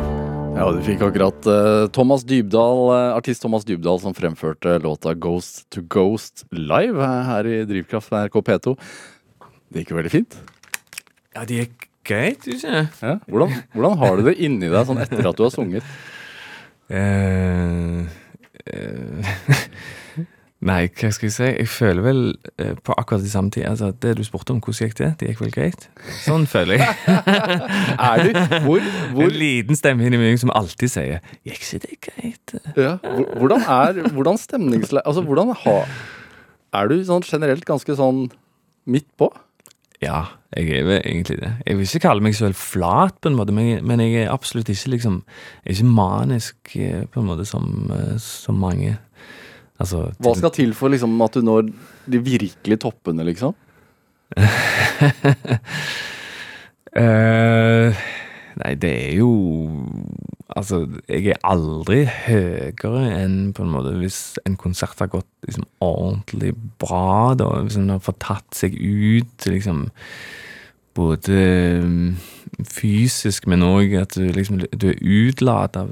Ja, 0.57 0.65
du 0.75 0.81
fikk 0.83 1.05
akkurat 1.07 1.47
eh, 1.47 1.85
Thomas 1.95 2.25
Dybdahl, 2.27 2.81
eh, 2.97 3.13
artist 3.15 3.45
Thomas 3.45 3.63
Dybdahl 3.63 4.01
som 4.03 4.11
fremførte 4.11 4.73
låta 4.83 5.13
Ghost 5.15 5.69
to 5.71 5.85
Ghost 5.87 6.43
live 6.51 6.99
her 7.29 7.47
i 7.47 7.61
Drivkraft 7.71 8.11
med 8.11 8.27
NRK 8.27 8.43
P2. 8.49 8.75
Det 9.71 9.85
gikk 9.85 9.95
jo 9.95 10.01
veldig 10.01 10.13
fint. 10.17 10.35
Ja, 11.31 11.47
det 11.47 11.61
gikk 11.61 11.87
greit, 12.11 12.43
syns 12.43 12.67
jeg. 12.67 12.91
Ja. 12.99 13.15
Hvordan, 13.31 13.55
hvordan 13.77 13.99
har 14.03 14.19
du 14.19 14.27
det 14.27 14.35
inni 14.43 14.75
deg 14.75 14.91
sånn 14.91 15.05
etter 15.07 15.31
at 15.31 15.39
du 15.39 15.47
har 15.47 15.55
sunget? 15.55 15.97
Uh, 16.91 18.03
eh, 18.67 19.35
Nei, 20.67 20.89
hva 20.99 21.11
skal 21.15 21.29
jeg 21.29 21.35
si? 21.35 21.47
Jeg 21.47 21.69
føler 21.71 22.03
vel 22.03 22.21
eh, 22.59 22.73
på 22.83 22.95
akkurat 22.99 23.23
de 23.23 23.31
samme 23.31 23.53
tid 23.55 23.69
altså, 23.69 23.93
Det 24.03 24.17
du 24.19 24.25
spurte 24.27 24.51
om, 24.55 24.59
hvordan 24.59 24.89
gikk 24.89 24.97
det? 24.99 25.11
Det 25.21 25.29
gikk 25.31 25.43
vel 25.45 25.53
greit? 25.55 25.87
Sånn 26.25 26.47
føler 26.51 26.81
jeg. 26.81 26.97
Er 28.11 28.25
du? 28.25 28.41
Hvor, 28.67 28.89
hvor, 29.15 29.29
En 29.29 29.39
liten 29.39 29.79
stemme 29.79 30.09
inni 30.09 30.19
meg 30.21 30.41
som 30.43 30.51
alltid 30.51 30.91
sier 30.91 31.23
'Gikk 31.47 31.63
ikke 31.63 31.83
det 31.85 31.99
greit?' 32.09 32.57
ja, 32.77 32.97
hvordan 33.39 33.63
er 33.63 34.03
Hvordan 34.11 34.39
stemningsle... 34.41 35.03
Altså, 35.07 35.23
hvordan 35.23 35.55
ha, 35.63 35.79
Er 36.75 36.91
du 36.91 36.99
sånn 37.05 37.25
generelt 37.27 37.65
ganske 37.69 37.95
sånn 37.99 38.27
midt 38.87 39.09
på? 39.19 39.31
Ja, 40.03 40.37
jeg 40.53 40.69
er 40.77 40.85
vel 40.85 40.99
egentlig 41.01 41.39
det. 41.41 41.53
Jeg 41.65 41.79
vil 41.79 41.87
ikke 41.89 42.03
kalle 42.05 42.25
meg 42.25 42.35
selv 42.37 42.59
flat, 42.59 43.17
på 43.21 43.31
en 43.31 43.39
måte, 43.39 43.55
men 43.55 44.03
jeg, 44.03 44.27
er 44.27 44.33
absolutt 44.33 44.69
ikke 44.69 44.93
liksom 44.93 45.23
Jeg 45.65 45.71
er 45.71 45.77
ikke 45.79 45.97
manisk 45.97 46.77
eh, 46.77 47.05
på 47.09 47.21
en 47.21 47.29
måte 47.31 47.47
som, 47.49 47.91
eh, 47.95 48.19
som 48.21 48.59
mange. 48.61 48.97
Altså 49.83 50.07
Hva 50.23 50.33
skal 50.39 50.53
til 50.57 50.75
for 50.77 50.93
liksom 50.93 51.17
at 51.25 51.37
du 51.37 51.45
når 51.45 51.71
de 52.09 52.21
virkelige 52.25 52.81
toppene, 52.87 53.27
liksom? 53.29 53.55
uh, 56.97 57.91
nei, 58.63 58.73
det 58.83 58.93
er 58.93 59.13
jo 59.21 59.31
Altså, 60.57 60.87
jeg 61.11 61.35
er 61.35 61.43
aldri 61.45 62.07
høyere 62.09 63.03
enn 63.19 63.53
på 63.53 63.67
en 63.67 63.73
måte 63.75 63.93
hvis 64.01 64.39
en 64.49 64.57
konsert 64.57 65.03
har 65.03 65.11
gått 65.13 65.29
liksom 65.45 65.67
ordentlig 65.85 66.55
bra, 66.81 67.35
da. 67.37 67.51
Hvis 67.67 67.77
en 67.77 67.93
har 67.93 68.01
fått 68.01 68.23
tatt 68.25 68.57
seg 68.57 68.79
ut, 68.79 69.49
liksom 69.51 69.85
Både 70.97 71.37
fysisk, 72.65 73.47
men 73.51 73.61
òg 73.67 73.93
at 74.01 74.15
du 74.17 74.31
liksom 74.33 74.63
du 74.73 74.87
er 74.89 75.01
utlada, 75.03 75.83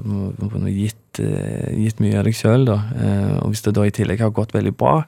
gitt, 0.73 1.19
eh, 1.21 1.69
gitt 1.77 1.99
mye 2.01 2.17
av 2.19 2.25
deg 2.25 2.33
sjøl. 2.33 2.65
Eh, 2.73 3.37
Og 3.43 3.51
hvis 3.53 3.61
det 3.67 3.75
da 3.77 3.83
i 3.85 3.91
tillegg 3.93 4.19
har 4.25 4.31
gått 4.33 4.53
veldig 4.55 4.73
bra, 4.77 5.03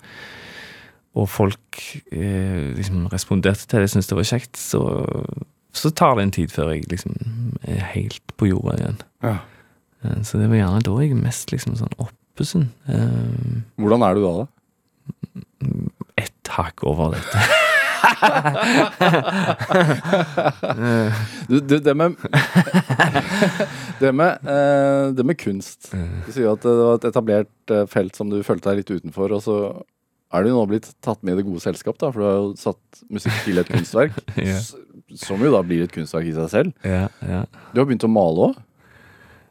og 1.17 1.29
folk 1.33 1.81
eh, 2.11 2.73
liksom 2.77 3.07
responderte 3.09 3.65
til 3.67 3.81
det, 3.81 3.89
syntes 3.89 4.07
det 4.11 4.17
var 4.19 4.27
kjekt, 4.29 4.55
så, 4.61 4.81
så 5.73 5.89
tar 5.89 6.15
det 6.19 6.23
en 6.27 6.31
tid 6.35 6.51
før 6.53 6.73
jeg 6.75 6.85
liksom 6.91 7.15
er 7.65 7.81
helt 7.95 8.21
på 8.37 8.51
jorda 8.51 8.77
igjen. 8.77 8.99
Ja. 9.25 9.37
Eh, 10.05 10.21
så 10.21 10.37
det 10.37 10.49
var 10.51 10.59
gjerne 10.61 10.83
da 10.85 10.99
jeg 11.01 11.17
mest 11.17 11.49
liksom 11.51 11.73
sånn 11.79 11.95
oppesen. 11.97 12.69
Eh, 12.85 13.63
Hvordan 13.81 14.05
er 14.05 14.13
du 14.13 14.21
da, 14.27 14.35
da? 14.43 14.47
ett 16.21 16.49
hakk 16.53 16.83
over 16.85 17.15
dette. 17.17 17.41
Du, 21.47 21.59
du, 21.59 21.77
det 21.79 21.93
med 21.97 22.15
Det 24.01 24.11
med, 24.13 24.37
eh, 24.45 25.13
det 25.17 25.25
med 25.25 25.37
kunst. 25.41 25.89
Du 25.91 26.31
sier 26.33 26.51
at 26.53 26.61
det 26.65 26.73
var 26.77 26.99
et 26.99 27.07
etablert 27.09 27.73
eh, 27.73 27.85
felt 27.89 28.17
som 28.17 28.29
du 28.29 28.39
følte 28.45 28.69
deg 28.69 28.83
litt 28.83 28.91
utenfor, 28.99 29.33
og 29.37 29.41
så 29.45 29.57
er 30.35 30.43
du 30.43 30.51
nå 30.51 30.65
blitt 30.69 30.89
tatt 31.05 31.21
med 31.23 31.33
i 31.33 31.39
det 31.39 31.47
gode 31.47 31.63
selskap, 31.63 31.97
da, 32.01 32.11
for 32.11 32.19
du 32.21 32.27
har 32.27 32.37
jo 32.37 32.49
satt 32.59 33.01
musikk 33.13 33.37
til 33.45 33.61
et 33.63 33.71
kunstverk. 33.71 34.17
Ja. 34.49 34.59
Som 35.15 35.39
jo 35.39 35.47
da 35.53 35.61
blir 35.63 35.85
et 35.85 35.93
kunstverk 35.95 36.27
i 36.27 36.33
seg 36.35 36.49
selv. 36.51 36.73
ja, 36.83 37.05
ja. 37.23 37.45
Du 37.71 37.79
har 37.79 37.85
begynt 37.87 38.03
å 38.03 38.09
male 38.11 38.49
òg. 38.49 38.57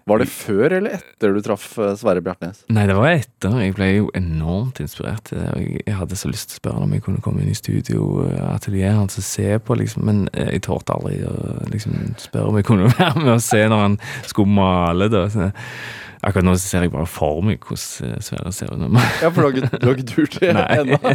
Var 0.07 0.21
det 0.23 0.29
før 0.31 0.71
eller 0.71 0.93
etter 1.01 1.33
du 1.35 1.41
traff 1.43 1.65
eh, 1.83 1.97
Sverre 1.99 2.21
Bjartnes? 2.23 2.61
Nei, 2.71 2.85
det 2.87 2.95
var 2.95 3.09
etter. 3.11 3.57
Jeg 3.59 3.73
ble 3.75 3.89
jo 3.91 4.11
enormt 4.15 4.79
inspirert. 4.79 5.25
til 5.27 5.41
det, 5.41 5.81
Jeg 5.83 5.97
hadde 5.99 6.19
så 6.21 6.29
lyst 6.31 6.53
til 6.53 6.61
å 6.61 6.61
spørre 6.61 6.85
om 6.85 6.93
jeg 6.95 7.03
kunne 7.03 7.23
komme 7.25 7.43
inn 7.43 7.51
i 7.51 7.59
studio, 7.59 8.23
eh, 8.31 8.93
hans 8.95 9.19
og 9.19 9.25
se 9.27 9.59
på, 9.59 9.75
liksom, 9.75 10.05
men 10.07 10.29
eh, 10.33 10.53
jeg 10.55 10.63
torde 10.69 10.95
aldri 10.95 11.25
å 11.27 11.33
liksom, 11.73 11.97
spørre 12.23 12.53
om 12.53 12.59
jeg 12.61 12.69
kunne 12.69 12.93
være 13.01 13.19
med 13.19 13.33
og 13.33 13.43
se 13.43 13.65
når 13.67 13.83
han 13.83 13.97
skulle 14.31 14.55
male. 14.55 15.09
Da. 15.11 15.25
Så, 15.35 15.49
akkurat 16.23 16.47
nå 16.47 16.55
ser 16.63 16.87
jeg 16.87 16.93
bare 16.95 17.11
for 17.11 17.43
meg 17.43 17.67
hvordan 17.67 18.23
Sverre 18.23 18.53
ser 18.55 18.71
ut. 18.71 18.87
Ja, 19.25 19.33
for 19.35 19.51
du 19.51 19.59
har 19.59 19.97
ikke, 19.97 20.07
turt 20.07 20.39
det 20.39 20.55
ennå? 20.55 21.01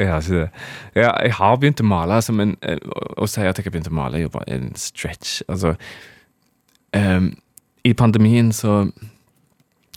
Jeg 0.00 0.08
har 0.08 0.24
ikke 0.24 0.38
det. 0.38 0.48
Jeg 0.96 1.34
har 1.36 1.56
begynt 1.60 1.84
å 1.84 1.84
male, 1.84 2.16
altså, 2.16 2.32
men 2.32 2.56
å, 2.64 3.02
å 3.20 3.26
si 3.28 3.44
at 3.44 3.58
jeg 3.60 3.66
har 3.66 3.74
begynt 3.74 3.90
å 3.90 3.92
male, 3.92 4.16
er 4.16 4.24
jo 4.24 4.30
bare 4.32 4.48
en 4.56 4.70
stretch. 4.80 5.42
Altså, 5.52 5.74
ehm, 6.92 7.32
I 7.84 7.94
pandemien 7.94 8.52
så 8.52 8.90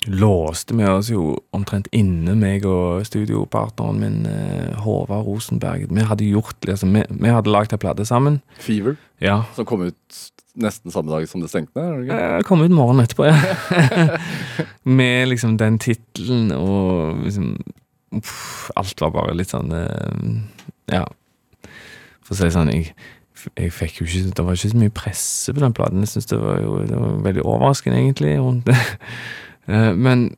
låste 0.07 0.75
vi 0.77 0.85
oss 0.85 1.09
jo 1.09 1.31
omtrent 1.55 1.87
inne, 1.95 2.35
meg 2.37 2.65
og 2.69 3.01
studiopartneren 3.07 3.99
min, 3.99 4.25
eh, 4.29 4.75
Håvard 4.83 5.25
Rosenberg. 5.25 5.87
Vi 5.89 6.01
hadde 6.05 6.27
gjort 6.29 6.65
liksom, 6.65 6.93
vi, 6.93 7.01
vi 7.09 7.29
hadde 7.33 7.49
lagd 7.49 7.73
ei 7.73 7.77
plate 7.81 8.05
sammen. 8.05 8.41
Fever, 8.59 8.97
Ja. 9.21 9.43
som 9.55 9.65
kom 9.65 9.81
ut 9.81 10.19
nesten 10.55 10.91
samme 10.91 11.09
dag 11.11 11.27
som 11.27 11.41
det 11.41 11.49
stengte? 11.49 11.73
det? 12.05 12.11
Eh, 12.13 12.41
Kom 12.43 12.61
ut 12.61 12.71
morgenen 12.71 13.05
etterpå, 13.05 13.25
ja. 13.25 14.17
Med 14.83 15.27
liksom 15.27 15.57
den 15.57 15.79
tittelen 15.79 16.51
og 16.51 17.23
liksom 17.25 17.57
uff, 18.15 18.69
Alt 18.75 19.01
var 19.01 19.11
bare 19.11 19.33
litt 19.35 19.49
sånn 19.51 19.71
eh, 19.73 20.93
Ja. 20.93 21.05
For 22.25 22.33
å 22.33 22.37
si 22.37 22.43
det 22.47 22.53
sånn, 22.55 22.71
jeg, 22.73 22.93
jeg 23.57 23.73
fikk 23.73 24.01
jo 24.01 24.05
ikke 24.05 24.35
Det 24.37 24.45
var 24.45 24.57
ikke 24.57 24.69
så 24.69 24.77
mye 24.77 24.93
presse 24.95 25.53
på 25.53 25.63
den 25.63 25.73
platen. 25.73 25.99
Jeg 25.99 26.07
synes 26.13 26.25
det 26.31 26.39
var 26.41 26.61
jo 26.61 26.77
det 26.87 26.99
var 26.99 27.19
veldig 27.27 27.45
overraskende, 27.45 27.97
egentlig, 27.97 28.39
rundt 28.39 28.67
det. 28.67 28.77
Eh, 29.65 29.95
Men 29.97 30.35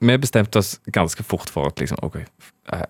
vi 0.00 0.14
bestemte 0.16 0.58
oss 0.58 0.80
ganske 0.92 1.22
fort 1.22 1.50
for 1.52 1.68
at 1.68 1.80
liksom, 1.80 1.98
ok 2.02 2.22
eh, 2.72 2.86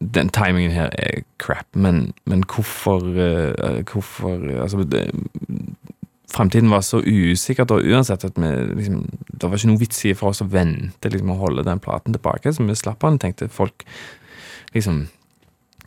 den 0.00 0.28
timingen 0.28 0.70
her 0.72 0.90
er 0.98 1.22
crap, 1.38 1.66
men, 1.72 2.12
men 2.26 2.44
hvorfor, 2.44 3.00
eh, 3.00 3.82
hvorfor 3.92 4.60
Altså, 4.60 4.84
det, 4.84 5.10
Fremtiden 6.30 6.70
var 6.70 6.80
så 6.80 7.00
usikker 7.00 7.64
da 7.64 7.74
uansett 7.74 8.24
at 8.24 8.36
vi 8.36 8.50
liksom 8.76 9.08
Det 9.32 9.48
var 9.50 9.56
ikke 9.56 9.72
noe 9.72 9.80
vits 9.80 10.04
i 10.04 10.14
for 10.14 10.30
oss 10.30 10.42
å 10.44 10.48
vente 10.48 11.08
liksom, 11.08 11.32
å 11.32 11.40
holde 11.40 11.64
den 11.66 11.80
platen 11.82 12.14
tilbake, 12.14 12.52
så 12.52 12.62
vi 12.62 12.76
slapp 12.78 13.00
den. 13.00 13.18
Tenkte 13.18 13.48
folk 13.48 13.84
liksom 14.74 15.08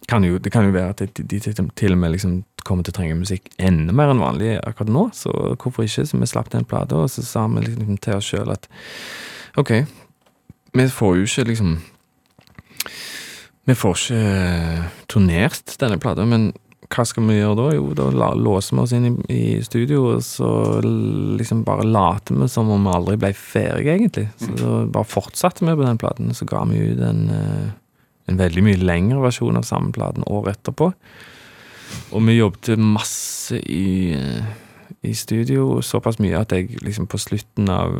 kan 0.07 0.23
jo, 0.23 0.37
Det 0.37 0.51
kan 0.51 0.65
jo 0.65 0.73
være 0.75 0.89
at 0.89 0.99
de, 0.99 1.23
de 1.23 1.39
til, 1.39 1.69
til 1.75 1.95
og 1.95 1.97
med 1.97 2.11
liksom 2.15 2.43
kommer 2.63 2.83
til 2.83 2.93
å 2.93 2.97
trenge 2.97 3.19
musikk 3.19 3.49
enda 3.59 3.93
mer 3.95 4.13
enn 4.13 4.23
vanlig 4.23 4.55
akkurat 4.63 4.91
nå, 4.91 5.09
så 5.15 5.31
hvorfor 5.59 5.85
ikke? 5.85 6.05
Så 6.07 6.19
vi 6.19 6.29
slapp 6.29 6.51
den 6.53 6.67
plata, 6.67 6.95
og 6.95 7.11
så 7.11 7.23
sa 7.25 7.45
vi 7.51 7.65
liksom 7.65 7.99
til 8.03 8.19
oss 8.19 8.29
sjøl 8.31 8.53
at 8.53 8.69
OK, 9.59 9.73
vi 10.73 10.87
får 10.89 11.17
jo 11.17 11.27
ikke 11.27 11.47
liksom 11.51 11.73
Vi 13.63 13.75
får 13.79 13.99
ikke 13.99 14.19
eh, 14.19 14.87
turnert 15.07 15.75
denne 15.79 15.99
plata, 16.01 16.25
men 16.27 16.51
hva 16.93 17.05
skal 17.07 17.25
vi 17.25 17.37
gjøre 17.39 17.55
da? 17.57 17.67
Jo, 17.73 17.85
da 17.97 18.31
låser 18.37 18.75
vi 18.75 18.81
oss 18.83 18.93
inn 18.95 19.05
i, 19.07 19.13
i 19.33 19.43
studio, 19.65 20.01
og 20.13 20.25
så 20.25 20.49
liksom 20.83 21.63
bare 21.65 21.87
later 21.87 22.37
vi 22.37 22.49
som 22.51 22.69
om 22.73 22.83
vi 22.85 22.93
aldri 22.93 23.15
ble 23.21 23.31
ferdige, 23.37 23.95
egentlig. 23.95 24.27
Så 24.41 24.51
da 24.59 24.73
bare 24.93 25.09
fortsatte 25.09 25.65
vi 25.65 25.77
på 25.79 25.87
den 25.87 26.01
platen, 26.01 26.33
så 26.35 26.45
ga 26.49 26.65
vi 26.69 26.83
ut 26.91 27.01
en, 27.07 27.23
eh, 27.33 27.71
en 28.30 28.38
veldig 28.39 28.63
mye 28.65 28.80
lengre 28.80 29.21
versjon 29.24 29.57
av 29.59 29.65
samme 29.67 29.91
platen 29.95 30.24
året 30.32 30.57
etterpå. 30.59 30.91
Og 32.15 32.24
vi 32.26 32.38
jobbet 32.39 32.80
masse 32.80 33.57
i, 33.69 34.15
i 35.05 35.11
studio, 35.17 35.82
såpass 35.86 36.17
mye 36.24 36.39
at 36.39 36.53
jeg 36.55 36.80
liksom 36.82 37.05
på 37.11 37.19
slutten 37.21 37.67
av 37.69 37.91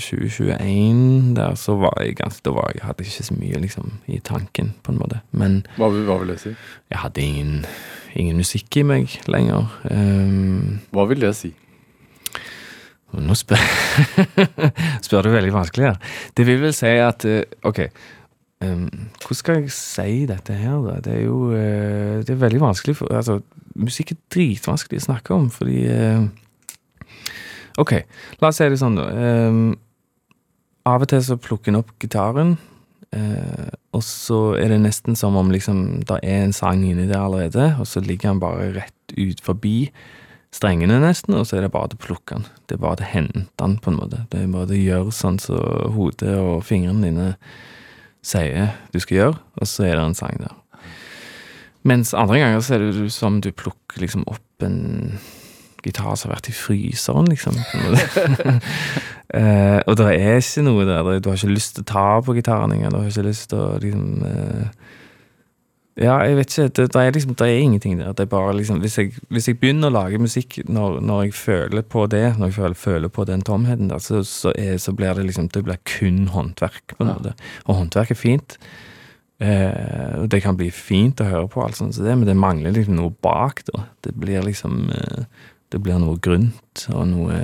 2021 0.00 1.34
der, 1.36 1.56
så 1.60 1.74
var 1.80 1.98
jeg 2.00 2.16
ganske 2.20 2.44
Da 2.46 2.54
var 2.56 2.70
jeg, 2.72 2.84
hadde 2.86 3.04
jeg 3.04 3.12
ikke 3.12 3.26
så 3.28 3.36
mye 3.38 3.60
liksom 3.64 3.90
i 4.06 4.20
tanken, 4.24 4.72
på 4.82 4.92
en 4.94 5.00
måte. 5.02 5.20
Men 5.32 5.60
Hva, 5.76 5.90
hva 5.92 6.20
vil 6.22 6.32
det 6.34 6.38
si? 6.44 6.54
jeg 6.92 7.02
hadde 7.02 7.22
ingen, 7.26 7.66
ingen 8.14 8.36
musikk 8.40 8.76
i 8.80 8.86
meg 8.86 9.18
lenger. 9.28 9.68
Um, 9.90 10.80
Hva 10.94 11.08
vil 11.10 11.20
det 11.26 11.34
si? 11.36 11.52
nå 13.12 13.34
spør, 13.36 13.60
spør 15.04 15.26
du 15.26 15.34
veldig 15.34 15.52
vanskelig 15.52 15.90
her. 15.90 15.98
Det 16.32 16.46
vil 16.48 16.62
vel 16.62 16.72
si 16.72 16.88
at 16.96 17.26
eh, 17.28 17.42
Ok, 17.68 17.82
um, 18.62 18.86
hvordan 19.20 19.38
skal 19.38 19.60
jeg 19.60 19.74
si 19.74 20.24
dette 20.30 20.56
her, 20.56 20.78
da? 20.86 20.98
Det 21.04 21.16
er 21.18 21.24
jo 21.24 21.38
uh, 21.50 22.22
Det 22.22 22.34
er 22.34 22.40
veldig 22.42 22.62
vanskelig 22.62 22.96
for 22.98 23.12
Altså, 23.14 23.40
musikk 23.74 24.14
er 24.14 24.20
dritvanskelig 24.34 25.02
å 25.02 25.06
snakke 25.08 25.34
om, 25.36 25.48
fordi 25.52 25.84
uh, 25.90 26.26
Ok, 27.80 27.94
la 28.40 28.50
oss 28.50 28.60
si 28.60 28.68
det 28.68 28.80
sånn, 28.80 28.98
da. 28.98 29.06
Um, 29.48 29.62
av 30.88 31.04
og 31.04 31.08
til 31.08 31.22
så 31.24 31.38
plukker 31.40 31.72
en 31.72 31.80
opp 31.80 31.94
gitaren. 32.02 32.56
uh, 33.16 33.70
og 33.92 34.02
så 34.04 34.40
er 34.60 34.72
det 34.72 34.82
nesten 34.82 35.16
som 35.16 35.36
om 35.40 35.52
liksom 35.52 36.02
det 36.08 36.18
er 36.20 36.46
en 36.46 36.52
sang 36.56 36.82
inni 36.84 37.06
der 37.08 37.20
allerede, 37.20 37.74
og 37.80 37.88
så 37.88 38.00
ligger 38.04 38.32
han 38.32 38.42
bare 38.42 38.72
rett 38.76 39.16
ut 39.16 39.40
forbi 39.44 39.90
strengene, 40.52 41.00
nesten, 41.00 41.34
og 41.36 41.46
så 41.48 41.58
er 41.58 41.66
det 41.66 41.72
bare 41.72 41.96
å 41.96 42.00
plukke 42.00 42.36
den. 42.36 42.46
Det 42.68 42.76
er 42.76 42.82
bare 42.84 43.04
å 43.04 43.08
hente 43.08 43.46
den, 43.60 43.78
på 43.80 43.92
en 43.92 43.98
måte. 43.98 44.24
Det 44.32 44.42
er 44.42 44.50
bare 44.52 44.76
å 44.76 44.80
gjøre 44.80 45.14
sånn 45.16 45.38
som 45.40 45.94
hodet 45.96 46.34
og 46.36 46.64
fingrene 46.68 47.08
dine 47.08 47.28
sier 48.22 48.74
du 48.92 49.00
skal 49.02 49.18
gjøre, 49.18 49.38
og 49.58 49.68
så 49.68 49.86
er 49.88 49.96
det 49.98 50.06
en 50.06 50.18
sang 50.18 50.40
der. 50.40 50.58
Mens 51.82 52.12
andre 52.14 52.38
ganger 52.38 52.60
så 52.62 52.76
er 52.76 52.84
det 52.86 53.08
som 53.14 53.40
du 53.42 53.50
plukker 53.50 54.02
liksom 54.04 54.26
opp 54.30 54.62
en 54.62 55.18
gitar 55.82 56.14
som 56.14 56.30
har 56.30 56.36
vært 56.36 56.52
i 56.52 56.56
fryseren, 56.56 57.30
liksom. 57.32 57.58
Eh, 59.32 59.78
og 59.88 59.94
det 59.96 60.10
er 60.12 60.42
ikke 60.42 60.60
noe 60.66 60.82
der. 60.84 61.06
Du 61.24 61.30
har 61.30 61.38
ikke 61.38 61.54
lyst 61.54 61.78
til 61.78 61.86
å 61.86 61.88
ta 61.88 62.08
på 62.20 62.34
gitaren 62.36 62.74
engang. 62.74 62.90
Du 62.92 62.98
har 62.98 63.06
ikke 63.08 63.22
lyst 63.24 63.46
til 63.48 63.62
å 63.62 63.78
liksom 63.80 64.26
eh, 64.28 64.90
Ja, 66.00 66.14
jeg 66.24 66.36
vet 66.38 66.52
ikke. 66.54 66.68
Det, 66.72 66.84
det, 66.94 67.00
er 67.02 67.10
liksom, 67.12 67.34
det 67.36 67.46
er 67.48 67.58
ingenting 67.60 67.98
der. 68.00 68.12
Det 68.16 68.24
er 68.24 68.30
bare 68.32 68.54
liksom 68.56 68.78
Hvis 68.80 68.94
jeg, 68.98 69.10
hvis 69.28 69.48
jeg 69.50 69.58
begynner 69.60 69.90
å 69.90 69.92
lage 69.92 70.18
musikk 70.18 70.56
når, 70.64 71.00
når 71.04 71.22
jeg 71.26 71.34
føler 71.36 71.82
på 71.82 72.06
det, 72.08 72.22
når 72.38 72.46
jeg 72.48 72.54
føler, 72.56 72.74
føler 72.80 73.08
på 73.12 73.26
den 73.28 73.42
tomheten 73.44 73.90
der, 73.90 73.98
så, 74.00 74.22
så, 74.24 74.54
er, 74.56 74.78
så 74.80 74.92
blir 74.96 75.12
det 75.18 75.26
liksom 75.28 75.50
Det 75.52 75.62
blir 75.66 75.76
kun 75.84 76.28
håndverk, 76.32 76.94
på 76.96 77.04
en 77.04 77.10
Ja. 77.12 77.18
måte. 77.18 77.34
Og 77.66 77.76
håndverk 77.82 78.10
er 78.10 78.20
fint. 78.22 78.56
Eh, 79.42 80.24
det 80.30 80.40
kan 80.44 80.56
bli 80.56 80.70
fint 80.70 81.20
å 81.20 81.26
høre 81.28 81.48
på, 81.50 81.62
alt 81.64 81.76
sånt 81.76 81.96
så 81.96 82.04
det, 82.06 82.14
men 82.18 82.28
det 82.28 82.36
mangler 82.38 82.72
liksom 82.76 82.96
noe 82.96 83.12
bak. 83.24 83.64
da. 83.72 83.84
Det 84.06 84.14
blir 84.16 84.42
liksom 84.46 84.88
eh, 84.94 85.24
Det 85.72 85.80
blir 85.80 85.96
noe 85.98 86.18
grunt 86.20 86.82
og 86.92 87.06
noe, 87.08 87.36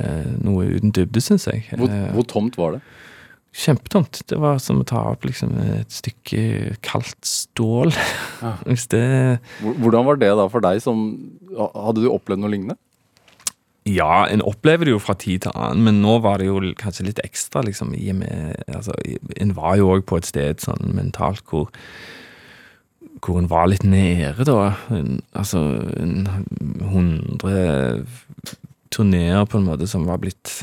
noe 0.45 0.65
uten 0.69 0.91
dybde, 0.93 1.21
syns 1.25 1.47
jeg. 1.49 1.63
Hvor, 1.73 1.89
Eh, 1.89 2.11
hvor 2.13 2.25
tomt 2.29 2.57
var 2.61 2.73
det? 2.77 2.81
Kjempetomt. 3.57 4.21
Det 4.29 4.37
var 4.39 4.59
som 4.63 4.83
å 4.83 4.87
ta 4.87 5.01
opp 5.11 5.25
liksom 5.27 5.55
et 5.81 5.91
stykke 5.95 6.77
kaldt 6.85 7.25
stål. 7.27 7.95
Ja. 8.43 8.53
Hvis 8.69 8.87
det 8.93 9.05
Hvordan 9.63 10.07
var 10.07 10.21
det 10.21 10.31
da 10.39 10.45
for 10.53 10.63
deg 10.65 10.83
som 10.85 11.09
Hadde 11.57 12.05
du 12.05 12.11
opplevd 12.13 12.45
noe 12.45 12.53
lignende? 12.53 12.77
Ja, 13.89 14.27
en 14.29 14.43
opplever 14.45 14.85
det 14.85 14.93
jo 14.93 15.01
fra 15.01 15.15
tid 15.17 15.47
til 15.47 15.55
annen, 15.57 15.81
men 15.87 16.03
nå 16.05 16.19
var 16.21 16.43
det 16.43 16.51
jo 16.51 16.59
kanskje 16.77 17.07
litt 17.07 17.23
ekstra, 17.25 17.63
liksom, 17.65 17.95
i 17.97 18.11
og 18.13 18.19
med 18.21 18.59
Altså, 18.69 18.93
en 19.41 19.55
var 19.57 19.79
jo 19.81 19.89
òg 19.95 20.05
på 20.11 20.19
et 20.21 20.29
sted 20.29 20.61
sånn 20.61 20.93
mentalt 20.99 21.41
hvor 21.49 21.71
hvor 23.25 23.41
en 23.41 23.49
var 23.51 23.65
litt 23.67 23.83
nede, 23.83 24.45
da. 24.47 24.77
En, 24.95 25.17
altså 25.35 25.59
en 25.99 26.29
hundre 26.93 28.05
turneer 28.95 29.43
på 29.51 29.59
en 29.59 29.67
måte 29.67 29.89
som 29.91 30.05
var 30.07 30.21
blitt 30.23 30.61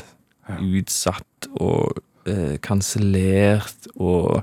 Ja. 0.48 0.56
utsatt 0.62 1.48
og 1.58 1.98
eh, 2.30 2.56
kansellert, 2.62 3.88
og 3.96 4.42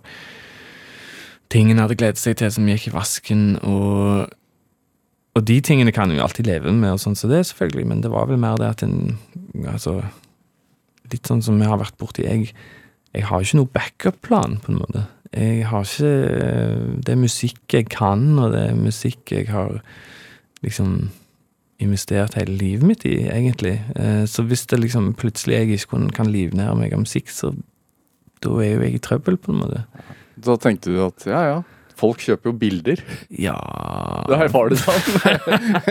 ting 1.53 1.69
en 1.71 1.83
hadde 1.83 1.97
gledet 1.99 2.21
seg 2.21 2.39
til 2.39 2.51
som 2.53 2.69
gikk 2.69 2.89
i 2.89 2.95
vasken, 2.95 3.43
og 3.63 4.31
og 5.33 5.47
de 5.49 5.55
tingene 5.65 5.89
kan 5.89 6.11
en 6.11 6.19
jo 6.19 6.25
alltid 6.27 6.45
leve 6.45 6.71
med, 6.71 6.91
og 6.93 7.01
sånn 7.01 7.15
som 7.17 7.31
det, 7.31 7.39
selvfølgelig, 7.49 7.87
men 7.89 8.03
det 8.03 8.11
var 8.13 8.27
vel 8.29 8.37
mer 8.41 8.59
det 8.61 8.69
at 8.69 8.83
en 8.85 9.17
Altså, 9.69 9.99
litt 11.11 11.29
sånn 11.29 11.41
som 11.45 11.59
vi 11.61 11.67
har 11.69 11.77
vært 11.77 11.97
borti 12.01 12.23
jeg, 12.25 12.53
jeg 13.13 13.25
har 13.29 13.41
ikke 13.41 13.59
noe 13.59 13.69
backup-plan, 13.69 14.55
på 14.63 14.71
en 14.71 14.79
måte. 14.81 15.03
Jeg 15.33 15.67
har 15.69 15.85
ikke 15.85 17.01
Det 17.05 17.13
er 17.13 17.21
musikk 17.21 17.73
jeg 17.73 17.89
kan, 17.93 18.25
og 18.39 18.53
det 18.53 18.63
er 18.69 18.79
musikk 18.79 19.31
jeg 19.31 19.49
har 19.53 19.81
liksom 20.65 21.11
investert 21.83 22.37
hele 22.37 22.57
livet 22.57 22.87
mitt 22.87 23.05
i, 23.05 23.27
egentlig. 23.29 23.81
Eh, 23.95 24.25
Så 24.25 24.43
hvis 24.43 24.65
det 24.65 24.79
liksom 24.79 25.13
plutselig 25.13 25.55
jeg 25.55 25.69
ikke 25.79 26.09
kan 26.13 26.31
livnære 26.31 26.75
meg 26.77 26.93
av 26.93 26.99
musikk, 26.99 27.29
så 27.29 27.53
da 28.43 28.57
er 28.61 28.73
jo 28.75 28.83
jeg 28.83 28.97
i 28.97 29.03
trøbbel, 29.03 29.39
på 29.41 29.53
en 29.53 29.61
måte. 29.63 29.83
Da 30.43 30.57
tenkte 30.61 30.93
du 30.93 30.99
at 31.05 31.25
ja, 31.29 31.41
ja, 31.49 31.57
folk 31.99 32.23
kjøper 32.23 32.51
jo 32.51 32.55
bilder. 32.59 33.03
Ja 33.39 33.57
Der 34.31 34.47
var 34.53 34.71
det 34.71 34.79
sånn. 34.81 35.03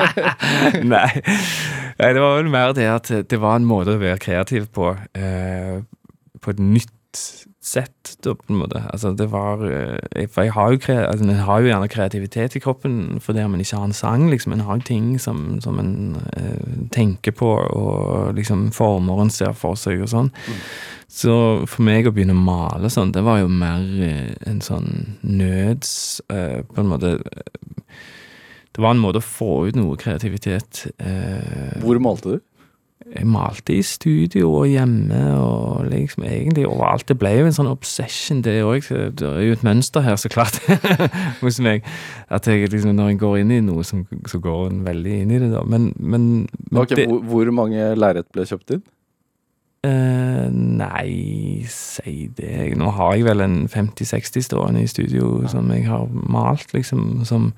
Nei. 0.92 1.08
Nei, 1.98 2.10
det 2.12 2.22
var 2.22 2.38
vel 2.40 2.50
mer 2.52 2.74
det 2.76 2.88
at 2.90 3.12
det 3.30 3.40
var 3.40 3.60
en 3.60 3.68
måte 3.68 3.96
å 3.96 4.02
være 4.02 4.20
kreativ 4.22 4.68
på. 4.74 4.92
Eh, 5.16 5.80
på 6.42 6.52
et 6.52 6.62
nytt 6.62 6.92
sett, 7.62 8.16
da, 8.24 8.34
på 8.34 8.50
en 8.50 8.58
måte. 8.58 8.80
Altså, 8.90 9.12
det 9.16 9.28
var 9.30 9.60
jeg, 9.62 10.28
For 10.32 10.42
jeg 10.46 10.52
har 10.56 10.72
jo, 10.72 10.78
altså, 10.96 11.24
en 11.24 11.42
har 11.46 11.60
jo 11.60 11.68
gjerne 11.70 11.88
kreativitet 11.92 12.56
i 12.56 12.62
kroppen 12.62 13.20
fordi 13.22 13.44
man 13.48 13.62
ikke 13.62 13.78
har 13.78 13.84
en 13.90 13.96
sang, 13.96 14.28
liksom. 14.30 14.52
En 14.56 14.64
har 14.66 14.82
ting 14.86 15.14
som, 15.20 15.60
som 15.62 15.78
en 15.78 16.16
eh, 16.36 16.88
tenker 16.94 17.34
på, 17.38 17.50
og 17.54 18.34
liksom 18.34 18.70
former 18.74 19.22
en 19.22 19.30
ser 19.30 19.54
for 19.58 19.78
seg 19.78 20.02
og 20.02 20.10
sånn. 20.10 20.32
Så 21.12 21.34
for 21.68 21.84
meg 21.84 22.08
å 22.08 22.12
begynne 22.14 22.34
å 22.34 22.40
male 22.42 22.88
sånn, 22.90 23.12
det 23.12 23.22
var 23.26 23.42
jo 23.42 23.50
mer 23.52 23.82
eh, 24.06 24.32
en 24.48 24.62
sånn 24.64 25.18
nøds 25.22 26.22
eh, 26.32 26.62
På 26.64 26.80
en 26.80 26.88
måte 26.88 27.10
eh, 27.20 27.66
Det 28.72 28.80
var 28.80 28.94
en 28.96 29.02
måte 29.02 29.20
å 29.20 29.26
få 29.26 29.66
ut 29.68 29.76
noe 29.76 29.98
kreativitet. 30.00 30.86
Eh, 30.96 31.76
Hvor 31.84 32.00
malte 32.00 32.38
du? 32.38 32.40
Jeg 33.12 33.26
malte 33.28 33.74
i 33.76 33.82
studio 33.84 34.48
og 34.62 34.70
hjemme 34.70 35.18
og 35.36 35.88
liksom 35.90 36.24
egentlig 36.24 36.64
overalt. 36.66 37.04
Det 37.08 37.18
ble 37.20 37.32
jo 37.36 37.48
en 37.48 37.56
sånn 37.56 37.68
obsession, 37.68 38.40
det 38.44 38.62
òg. 38.64 38.86
Det 39.18 39.28
er 39.28 39.44
jo 39.46 39.56
et 39.56 39.66
mønster 39.66 40.04
her, 40.06 40.16
så 40.20 40.30
klart, 40.32 40.56
hos 41.42 41.60
meg. 41.64 41.84
At 42.32 42.48
jeg 42.48 42.70
liksom, 42.72 42.94
når 42.96 43.12
jeg 43.12 43.20
går 43.20 43.36
inn 43.42 43.52
i 43.52 43.60
noe, 43.64 43.84
så, 43.84 44.00
så 44.30 44.40
går 44.42 44.70
en 44.70 44.80
veldig 44.86 45.18
inn 45.24 45.34
i 45.36 45.42
det, 45.42 45.52
da. 45.52 45.64
Men, 45.68 45.92
men, 45.98 46.26
men 46.70 46.82
okay, 46.84 47.02
det, 47.02 47.06
hvor, 47.10 47.20
hvor 47.28 47.52
mange 47.62 47.92
lerret 47.98 48.30
ble 48.32 48.48
kjøpt 48.48 48.78
inn? 48.78 48.84
Uh, 49.82 50.46
Nei, 50.54 51.64
si 51.66 52.28
det 52.38 52.76
Nå 52.78 52.92
har 52.94 53.16
jeg 53.16 53.24
vel 53.26 53.42
en 53.42 53.56
50-60 53.66 54.44
stående 54.46 54.84
i 54.84 54.90
studio 54.90 55.40
som 55.50 55.72
jeg 55.74 55.88
har 55.90 56.06
malt, 56.12 56.70
liksom. 56.72 57.26
Som 57.28 57.50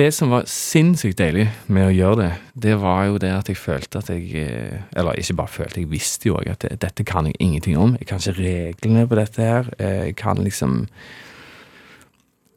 Det 0.00 0.14
som 0.16 0.30
var 0.32 0.46
sinnssykt 0.48 1.18
deilig 1.20 1.42
med 1.68 1.90
å 1.90 1.92
gjøre 1.92 2.16
det, 2.22 2.28
det 2.64 2.76
var 2.80 3.02
jo 3.10 3.18
det 3.20 3.34
at 3.36 3.48
jeg 3.50 3.58
følte 3.60 4.00
at 4.00 4.08
jeg 4.08 4.30
eh, 4.40 4.78
Eller 4.96 5.18
ikke 5.20 5.34
bare 5.36 5.52
følte, 5.52 5.82
jeg 5.82 5.90
visste 5.90 6.30
jo 6.30 6.38
òg 6.38 6.48
at 6.48 6.62
det, 6.64 6.78
dette 6.80 7.04
kan 7.04 7.26
jeg 7.28 7.36
ingenting 7.36 7.76
om. 7.76 7.92
Jeg 8.00 8.08
kan 8.08 8.22
ikke 8.22 8.38
reglene 8.38 9.02
på 9.10 9.18
dette 9.18 9.44
her. 9.44 9.68
Eh, 9.76 10.06
Jeg 10.06 10.16
kan 10.16 10.40
liksom 10.40 10.86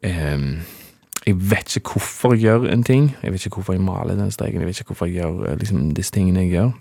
um, 0.08 0.48
Jeg 1.26 1.36
vet 1.52 1.76
ikke 1.76 1.98
hvorfor 1.98 2.38
jeg 2.38 2.46
gjør 2.46 2.70
en 2.72 2.84
ting. 2.88 3.12
Jeg 3.24 3.36
vet 3.36 3.46
ikke 3.46 3.60
hvorfor 3.60 3.76
jeg 3.76 3.84
maler 3.84 4.16
den 4.16 4.32
streken. 4.32 4.64
Jeg 4.64 4.68
vet 4.68 4.80
ikke 4.80 4.94
hvorfor 4.94 5.12
jeg 5.12 5.20
gjør 5.20 5.44
eh, 5.50 5.60
liksom, 5.60 5.92
disse 6.00 6.16
tingene 6.16 6.46
jeg 6.46 6.56
gjør. 6.56 6.72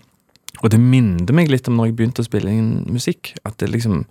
Og 0.63 0.71
det 0.71 0.79
minner 0.79 1.35
meg 1.35 1.51
litt 1.51 1.67
om 1.67 1.75
når 1.75 1.91
jeg 1.91 1.99
begynte 1.99 2.23
å 2.23 2.29
spille 2.29 2.55
inn 2.55 2.85
musikk. 2.87 3.35
At 3.43 3.59
det 3.59 3.73
liksom 3.73 4.05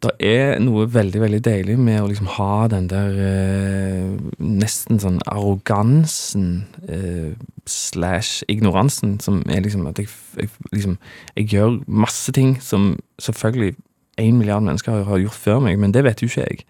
Det 0.00 0.12
er 0.24 0.54
noe 0.64 0.86
veldig, 0.88 1.20
veldig 1.20 1.40
deilig 1.44 1.74
med 1.76 1.98
å 2.00 2.06
liksom 2.08 2.30
ha 2.38 2.66
den 2.72 2.86
der 2.88 3.18
eh, 3.20 4.06
nesten 4.40 5.00
sånn 5.02 5.18
arrogansen 5.28 6.46
eh, 6.88 7.34
slash 7.68 8.40
ignoransen 8.48 9.18
som 9.20 9.42
er 9.44 9.60
liksom 9.66 9.84
at 9.90 10.00
jeg, 10.00 10.08
jeg 10.40 10.48
liksom 10.72 10.96
Jeg 11.36 11.52
gjør 11.52 11.76
masse 11.86 12.32
ting 12.32 12.56
som 12.64 12.94
selvfølgelig 13.20 13.76
én 14.20 14.40
milliard 14.40 14.64
mennesker 14.64 15.04
har, 15.04 15.18
gjort 15.20 15.36
før 15.36 15.60
meg, 15.64 15.78
men 15.78 15.92
det 15.92 16.04
vet 16.04 16.22
jo 16.22 16.28
ikke 16.28 16.46
jeg. 16.48 16.64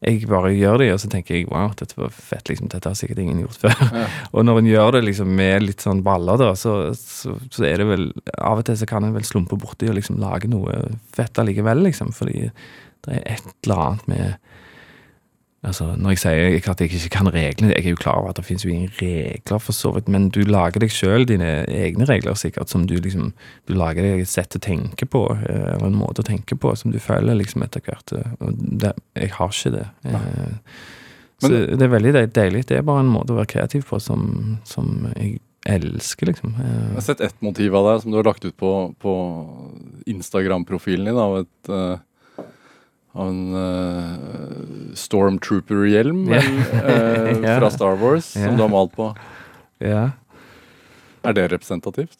Jeg 0.00 0.24
bare 0.30 0.54
gjør 0.56 0.78
det, 0.80 0.86
og 0.94 1.00
så 1.02 1.10
tenker 1.12 1.36
jeg 1.36 1.48
wow, 1.50 1.74
dette 1.76 1.98
var 1.98 2.12
fett, 2.14 2.48
liksom. 2.48 2.70
Dette 2.72 2.88
har 2.88 2.96
sikkert 2.96 3.18
ingen 3.20 3.42
gjort 3.42 3.58
før. 3.66 3.82
Ja. 3.92 4.04
Og 4.32 4.46
når 4.48 4.62
en 4.62 4.70
gjør 4.70 4.94
det 4.96 5.02
liksom 5.10 5.34
med 5.36 5.66
litt 5.66 5.84
sånn 5.84 6.00
baller, 6.06 6.40
da, 6.40 6.54
så, 6.56 6.76
så, 6.96 7.34
så 7.52 7.66
er 7.68 7.82
det 7.82 7.88
vel 7.90 8.06
Av 8.38 8.62
og 8.62 8.64
til 8.64 8.78
så 8.80 8.88
kan 8.88 9.04
en 9.04 9.12
vel 9.12 9.26
slumpe 9.28 9.58
borti 9.60 9.90
og 9.92 9.98
liksom 9.98 10.16
lage 10.22 10.48
noe 10.48 10.78
fett 11.12 11.42
allikevel, 11.42 11.84
liksom. 11.84 12.14
Fordi 12.16 12.46
det 13.04 13.18
er 13.18 13.26
et 13.36 13.52
eller 13.66 13.84
annet 13.84 14.08
med 14.08 14.49
Altså, 15.62 15.90
Når 15.96 16.14
jeg 16.14 16.18
sier 16.22 16.70
at 16.72 16.80
jeg 16.80 16.88
ikke 16.96 17.10
kan 17.12 17.26
reglene, 17.28 17.74
jeg 17.74 17.84
er 17.84 17.90
jo 17.92 17.96
klar 18.00 18.16
over 18.22 18.30
at 18.30 18.36
det 18.36 18.46
finnes 18.46 18.62
jo 18.64 18.70
ingen 18.72 18.88
regler, 18.96 19.58
for 19.60 19.76
så 19.76 19.90
vidt, 19.92 20.08
men 20.08 20.30
du 20.32 20.40
lager 20.48 20.80
deg 20.80 20.88
sjøl 20.94 21.26
dine 21.28 21.66
egne 21.68 22.06
regler, 22.08 22.32
sikkert, 22.40 22.70
som 22.72 22.86
du 22.88 22.94
liksom 22.96 23.34
Du 23.68 23.74
lager 23.76 24.00
deg 24.02 24.22
et 24.22 24.28
sett 24.32 24.56
å 24.56 24.60
tenke 24.64 25.04
på, 25.04 25.26
eh, 25.36 25.74
eller 25.74 25.90
en 25.90 25.98
måte 26.00 26.24
å 26.24 26.26
tenke 26.30 26.56
på, 26.56 26.72
som 26.80 26.90
du 26.94 26.98
føler 26.98 27.36
liksom 27.36 27.62
etter 27.66 27.80
hvert. 27.84 28.12
eh, 28.16 28.54
det, 28.80 28.94
jeg 29.14 29.30
har 29.36 29.48
ikke 29.52 29.72
det. 29.76 29.86
Eh, 30.04 30.56
Så 31.40 31.48
Men- 31.48 31.78
det 31.78 31.82
er 31.82 31.88
veldig 31.88 32.32
deilig. 32.32 32.66
Det 32.66 32.76
er 32.78 32.82
bare 32.82 33.00
en 33.00 33.06
måte 33.12 33.30
å 33.32 33.36
være 33.36 33.46
kreativ 33.48 33.84
på 33.88 33.98
som, 34.00 34.58
som 34.64 35.10
jeg 35.16 35.40
elsker, 35.66 36.26
liksom. 36.26 36.54
Jeg 36.58 36.94
har 36.94 37.00
sett 37.00 37.20
ett 37.22 37.40
motiv 37.42 37.74
av 37.74 37.84
deg 37.94 38.02
som 38.02 38.10
du 38.10 38.16
har 38.18 38.24
lagt 38.24 38.44
ut 38.44 38.56
på, 38.58 38.94
på 39.00 39.14
Instagram-profilen 40.06 41.04
din 41.06 41.16
av 41.16 41.38
et 41.40 41.70
av 43.14 43.28
en 43.28 43.54
eh, 43.58 44.94
Stormtrooper-hjelm 44.94 46.28
Ja. 46.30 46.40
eh, 46.40 47.38
Ja. 47.44 47.58
fra 47.58 47.70
Star 47.70 47.96
Wars, 47.96 48.36
Ja. 48.36 48.46
som 48.46 48.56
du 48.56 48.62
har 48.62 48.68
malt 48.72 48.92
på. 48.96 49.14
Ja. 49.80 50.10
Er 51.24 51.32
det 51.32 51.48
representativt? 51.52 52.18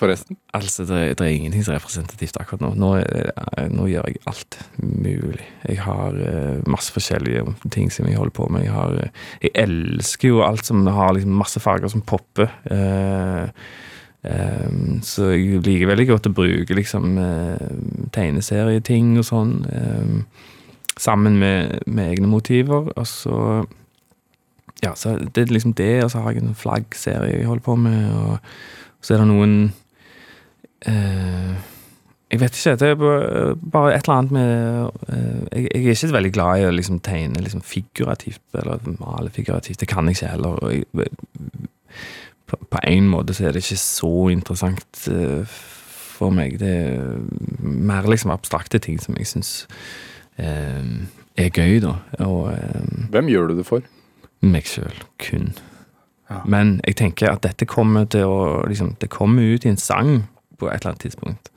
Forresten? 0.00 0.36
Altså, 0.56 0.86
det, 0.88 1.18
det 1.18 1.26
er 1.26 1.34
ingenting 1.36 1.60
som 1.64 1.74
er 1.74 1.78
representativt 1.82 2.38
akkurat 2.40 2.62
nå. 2.62 2.70
Nå, 2.80 2.94
er- 3.04 3.68
nå 3.68 3.84
gjør 3.90 4.06
jeg 4.08 4.16
alt 4.30 4.56
mulig. 4.80 5.44
Jeg 5.68 5.76
har 5.84 6.16
uh, 6.16 6.62
masse 6.66 6.88
forskjellige 6.94 7.42
ting 7.70 7.90
som 7.92 8.06
jeg 8.08 8.16
holder 8.16 8.32
på 8.32 8.46
med. 8.48 8.64
Jeg, 8.64 8.72
har, 8.72 8.94
eh, 8.96 9.10
jeg 9.42 9.52
elsker 9.60 10.28
jo 10.32 10.40
alt 10.46 10.64
som 10.64 10.86
har 10.86 11.12
liksom 11.12 11.36
masse 11.36 11.60
farger 11.60 11.92
som 11.92 12.00
popper. 12.00 12.48
Eh, 12.72 13.50
eh, 14.24 14.70
så 15.02 15.30
jeg 15.34 15.62
liker 15.64 15.90
veldig 15.90 16.06
godt 16.12 16.30
å 16.30 16.34
bruke 16.36 16.76
liksom 16.76 17.18
eh, 17.18 17.66
tegneserieting 18.12 19.18
og 19.18 19.28
sånn. 19.28 19.52
eh, 19.70 20.48
sammen 21.00 21.38
med, 21.40 21.78
med 21.86 22.12
egne 22.12 22.26
motiver. 22.28 22.90
Og 22.96 23.06
så 23.06 23.66
Ja, 24.82 24.94
så 24.96 25.18
det 25.34 25.42
er 25.42 25.52
liksom 25.52 25.74
det, 25.76 26.04
og 26.04 26.10
så 26.10 26.22
har 26.24 26.32
jeg 26.32 26.42
en 26.42 26.54
flaggserie 26.56 27.34
jeg 27.38 27.46
holder 27.46 27.62
på 27.64 27.74
med, 27.76 28.14
og 28.16 28.38
så 29.04 29.14
er 29.14 29.18
det 29.18 29.26
noen 29.28 29.72
eh, 30.88 31.52
Jeg 32.30 32.40
vet 32.40 32.56
ikke. 32.56 32.76
Det 32.80 32.88
er 32.88 32.94
bare 32.96 33.94
et 33.94 34.06
eller 34.06 34.14
annet 34.14 34.30
med 34.30 34.90
eh, 35.12 35.40
jeg, 35.52 35.68
jeg 35.74 35.84
er 35.84 35.96
ikke 35.98 36.12
veldig 36.16 36.32
glad 36.32 36.60
i 36.60 36.66
å 36.68 36.70
liksom 36.70 37.00
tegne 37.04 37.42
liksom 37.44 37.60
figurativt, 37.66 38.40
eller 38.54 38.78
male 39.00 39.30
figurativt. 39.34 39.80
Det 39.80 39.88
kan 39.88 40.06
jeg 40.08 40.16
ikke 40.16 40.32
heller. 40.32 40.56
Og 40.62 40.72
jeg, 40.72 40.84
på, 42.50 42.80
én 42.82 43.04
en 43.04 43.08
måte 43.12 43.34
så 43.36 43.48
er 43.48 43.54
det 43.54 43.64
ikke 43.64 43.80
så 43.80 44.12
interessant 44.32 45.06
eh, 45.10 45.56
for 46.16 46.34
meg. 46.34 46.58
Det 46.60 46.70
er 46.70 47.16
mer 47.60 48.08
liksom 48.10 48.32
abstrakte 48.34 48.80
ting 48.82 49.00
som 49.00 49.16
jeg 49.18 49.30
syns 49.30 49.54
eh, 50.36 50.84
er 51.40 51.50
gøy, 51.50 51.80
da. 51.84 51.96
Og 52.26 52.52
eh, 52.52 53.08
Hvem 53.14 53.32
gjør 53.32 53.50
du 53.50 53.58
det 53.60 53.68
for? 53.68 53.86
meg 54.40 54.64
sjøl, 54.68 54.96
kun. 55.20 55.50
Ja. 56.30 56.40
Men 56.48 56.78
jeg 56.86 56.96
tenker 57.00 57.32
at 57.32 57.42
dette 57.44 57.66
kommer 57.68 58.06
til 58.08 58.24
å 58.24 58.62
liksom, 58.68 58.94
Det 59.00 59.10
kommer 59.12 59.42
ut 59.42 59.66
i 59.66 59.72
en 59.72 59.80
sang 59.80 60.22
på 60.60 60.68
et 60.68 60.80
eller 60.80 60.94
annet 60.94 61.04
tidspunkt. 61.04 61.50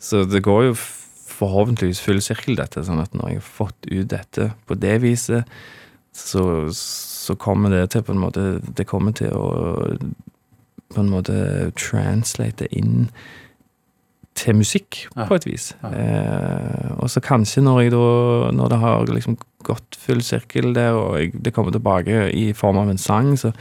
Så 0.00 0.24
det 0.26 0.42
går 0.42 0.64
jo 0.70 0.74
forhåpentligvis 1.34 2.02
full 2.02 2.20
sirkel, 2.22 2.56
dette. 2.58 2.84
Sånn 2.86 3.02
at 3.02 3.14
når 3.14 3.34
jeg 3.34 3.40
har 3.40 3.48
fått 3.48 3.88
ut 3.90 4.10
dette 4.10 4.50
på 4.66 4.76
det 4.78 4.98
viset, 5.04 5.50
så, 6.14 6.44
så 6.74 7.34
kommer 7.40 7.72
det 7.74 7.88
til 7.90 8.04
på 8.06 8.14
en 8.14 8.20
måte 8.22 8.42
Det 8.62 8.86
kommer 8.86 9.14
til 9.18 9.32
å 9.34 9.46
på 10.92 11.00
en 11.00 11.08
måte 11.12 11.70
translate 11.78 12.66
inn 12.76 13.08
til 14.34 14.56
musikk, 14.58 15.04
Ja. 15.16 15.26
på 15.30 15.36
et 15.38 15.44
vis. 15.46 15.74
Ja. 15.82 15.88
Eh, 15.94 16.90
og 16.98 17.06
så 17.10 17.20
kanskje 17.22 17.62
når 17.62 17.80
jeg 17.84 17.90
da 17.92 18.50
Når 18.52 18.68
det 18.68 18.78
har 18.80 19.04
liksom 19.06 19.36
gått 19.62 19.94
full 19.96 20.20
sirkel 20.22 20.74
der, 20.74 20.92
og 20.92 21.18
jeg, 21.20 21.32
det 21.42 21.54
kommer 21.54 21.70
tilbake 21.72 22.32
i 22.34 22.52
form 22.52 22.76
av 22.78 22.90
en 22.90 22.98
sang, 22.98 23.36
så, 23.38 23.52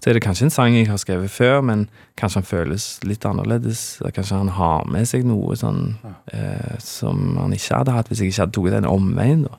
så 0.00 0.10
er 0.10 0.14
det 0.14 0.22
kanskje 0.22 0.44
en 0.46 0.50
sang 0.54 0.74
jeg 0.76 0.86
har 0.88 0.96
skrevet 1.02 1.30
før, 1.30 1.60
men 1.62 1.88
kanskje 2.16 2.36
han 2.40 2.44
føles 2.48 3.00
litt 3.04 3.24
annerledes. 3.26 3.98
Kanskje 4.14 4.36
han 4.38 4.48
har 4.48 4.86
med 4.86 5.08
seg 5.08 5.24
noe 5.26 5.56
sånn 5.56 5.96
eh, 6.32 6.78
som 6.78 7.36
han 7.36 7.52
ikke 7.52 7.76
hadde 7.82 7.92
hatt 7.92 8.08
hvis 8.08 8.20
jeg 8.22 8.28
ikke 8.32 8.40
hadde 8.46 8.52
tatt 8.62 8.76
den 8.78 8.86
omveien. 8.90 9.42
da. 9.48 9.58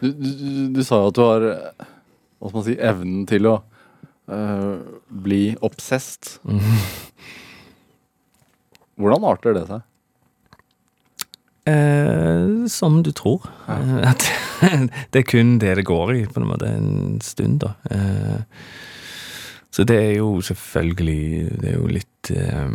Du, 0.00 0.08
du, 0.12 0.68
du 0.74 0.82
sa 0.82 1.02
jo 1.04 1.12
at 1.12 1.14
du 1.14 1.22
har 1.22 1.40
hva 2.40 2.48
skal 2.48 2.56
man 2.58 2.64
si, 2.66 2.78
evnen 2.80 3.26
til 3.30 3.46
å 3.46 3.58
eh, 4.30 4.76
bli 5.24 5.56
obsessed. 5.62 6.36
Hvordan 9.00 9.24
arter 9.24 9.56
det 9.56 9.66
seg? 9.70 9.80
Eh, 11.66 12.66
som 12.66 13.02
du 13.06 13.12
tror. 13.14 13.44
Ja. 13.68 13.76
Eh, 13.78 14.10
At 14.10 14.26
det 15.14 15.22
er 15.22 15.28
kun 15.30 15.58
det 15.62 15.76
det 15.78 15.84
går 15.86 16.14
i, 16.16 16.24
på 16.26 16.40
en 16.42 16.48
måte, 16.50 16.66
en 16.68 17.20
stund, 17.22 17.60
da. 17.62 17.74
Eh, 17.90 18.40
så 19.72 19.86
det 19.88 19.96
er 19.96 20.10
jo 20.18 20.34
selvfølgelig 20.44 21.60
Det 21.62 21.70
er 21.70 21.78
jo 21.78 21.86
litt 21.88 22.30
eh, 22.34 22.74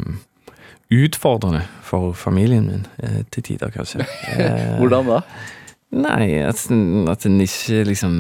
utfordrende 0.98 1.62
for 1.86 2.14
familien 2.18 2.66
min, 2.72 2.88
eh, 3.04 3.22
til 3.32 3.44
tider, 3.44 3.70
kanskje. 3.76 4.06
Eh, 4.38 4.78
Hvordan 4.80 5.06
da? 5.12 5.22
Nei, 5.98 6.40
at, 6.44 6.66
at 7.12 7.26
en 7.28 7.42
ikke 7.44 7.84
liksom 7.88 8.16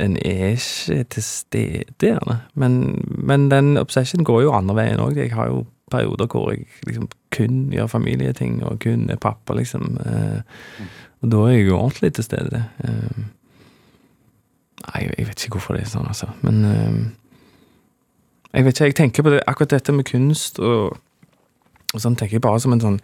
En 0.00 0.16
er 0.16 0.54
ikke 0.54 1.04
til 1.12 1.22
stede, 1.22 1.84
gjerne. 2.00 2.40
Men, 2.54 3.04
men 3.08 3.50
den 3.50 3.76
obsession 3.76 4.24
går 4.24 4.42
jo 4.46 4.54
andre 4.56 4.76
veien 4.78 5.02
òg. 5.02 5.18
Jeg 5.18 5.34
har 5.34 5.50
jo 5.52 5.64
perioder 5.90 6.26
hvor 6.30 6.50
jeg 6.52 6.64
liksom 6.86 7.08
kun 7.34 7.68
gjør 7.74 7.86
familieting, 7.90 8.62
og 8.64 8.78
kun 8.80 9.10
er 9.10 9.20
pappa, 9.20 9.54
liksom. 9.58 9.98
Eh, 10.06 10.40
og 11.20 11.32
da 11.32 11.44
er 11.46 11.56
jeg 11.56 11.68
jo 11.68 11.78
ordentlig 11.78 12.12
til 12.14 12.24
stede. 12.24 12.64
Eh, 12.84 13.20
nei, 14.86 15.04
jeg 15.18 15.26
vet 15.26 15.44
ikke 15.44 15.58
hvorfor 15.58 15.76
det 15.76 15.84
er 15.84 15.92
sånn, 15.92 16.08
altså. 16.08 16.30
Men 16.46 16.64
eh, 16.64 16.98
jeg 18.54 18.66
vet 18.66 18.74
ikke, 18.74 18.90
jeg 18.90 18.98
tenker 19.02 19.26
på 19.26 19.36
det, 19.36 19.44
akkurat 19.46 19.76
dette 19.76 19.94
med 19.94 20.08
kunst 20.10 20.58
og 20.58 20.98
og 21.90 21.98
sånn 21.98 22.14
tenker 22.14 22.38
jeg 22.38 22.44
bare 22.44 22.60
som 22.62 22.74
en 22.74 22.82
sånn 22.82 22.98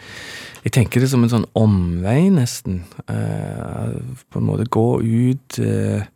Jeg 0.62 0.74
tenker 0.76 1.03
det 1.03 1.09
som 1.11 1.24
en 1.24 1.30
sånn 1.32 1.47
omvei, 1.59 2.28
nesten. 2.30 2.84
Uh, 3.11 3.99
på 4.30 4.38
en 4.38 4.47
måte 4.47 4.66
gå 4.70 4.86
ut 5.03 5.59
eh, 5.62 6.07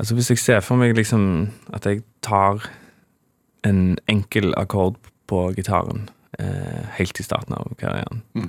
Altså 0.00 0.16
hvis 0.16 0.30
jeg 0.32 0.40
ser 0.40 0.62
for 0.64 0.80
meg 0.80 0.94
liksom 0.96 1.50
at 1.76 1.84
jeg 1.86 2.00
tar 2.24 2.64
en 3.68 3.98
enkel 4.08 4.54
akkord 4.56 4.96
på 5.28 5.42
gitaren 5.58 6.06
eh, 6.40 6.86
helt 6.96 7.20
i 7.20 7.26
starten 7.26 7.52
av 7.58 7.74
karrieren, 7.78 8.22
Mm. 8.34 8.48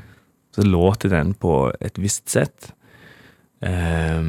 så 0.55 0.63
låter 0.63 1.09
den 1.11 1.33
på 1.35 1.71
et 1.81 1.99
visst 1.99 2.29
sett. 2.31 2.71
Eh, 3.61 4.23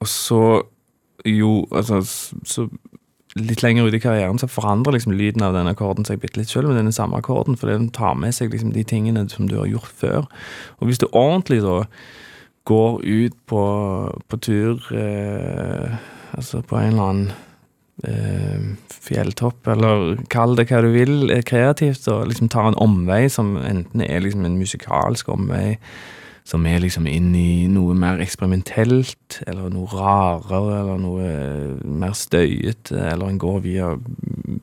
og 0.00 0.06
så 0.06 0.42
jo 1.26 1.66
Altså, 1.74 1.98
så 2.46 2.68
litt 3.36 3.62
lenger 3.62 3.86
ut 3.88 3.94
i 3.94 4.00
karrieren 4.00 4.38
så 4.40 4.46
forandrer 4.48 4.94
liksom 4.94 5.12
lyden 5.18 5.42
av 5.42 5.52
den 5.54 5.66
akkorden 5.66 6.06
seg 6.06 6.20
bitte 6.22 6.38
litt, 6.40 6.48
selv 6.48 6.68
men 6.70 6.78
den 6.78 6.86
er 6.90 6.94
samme 6.96 7.18
akkorden, 7.18 7.56
for 7.58 7.68
den 7.70 7.90
tar 7.90 8.14
med 8.14 8.32
seg 8.34 8.50
liksom 8.54 8.72
de 8.72 8.84
tingene 8.86 9.26
som 9.30 9.48
du 9.50 9.58
har 9.58 9.66
gjort 9.66 9.90
før. 10.00 10.26
Og 10.78 10.86
hvis 10.88 10.98
du 11.02 11.06
ordentlig 11.12 11.60
da 11.66 11.82
går 12.68 13.00
ut 13.04 13.36
på, 13.48 13.64
på 14.28 14.40
tur, 14.44 14.88
eh, 14.92 15.96
altså 16.36 16.60
på 16.62 16.76
en 16.76 16.92
eller 16.92 17.08
annen 17.08 17.32
eh, 18.04 18.68
fjelltopp, 19.08 19.66
eller 19.72 20.20
kall 20.32 20.56
det 20.58 20.68
hva 20.70 20.82
du 20.84 20.92
vil, 20.94 21.16
eh, 21.32 21.42
kreativt, 21.46 22.06
og 22.12 22.28
liksom 22.28 22.52
tar 22.52 22.70
en 22.70 22.78
omvei 22.80 23.24
som 23.32 23.56
enten 23.60 24.04
er 24.04 24.22
liksom 24.24 24.44
en 24.46 24.60
musikalsk 24.60 25.32
omvei, 25.32 25.78
som 26.48 26.64
er 26.64 26.80
liksom 26.80 27.04
inn 27.10 27.34
i 27.36 27.66
noe 27.68 27.92
mer 27.98 28.22
eksperimentelt, 28.24 29.42
eller 29.46 29.68
noe 29.72 29.88
rarere, 29.92 30.78
eller 30.80 31.02
noe 31.02 31.26
eh, 31.28 31.84
mer 31.84 32.16
støyete, 32.16 32.96
eller 32.96 33.28
en 33.28 33.40
går 33.42 33.60
via 33.66 33.92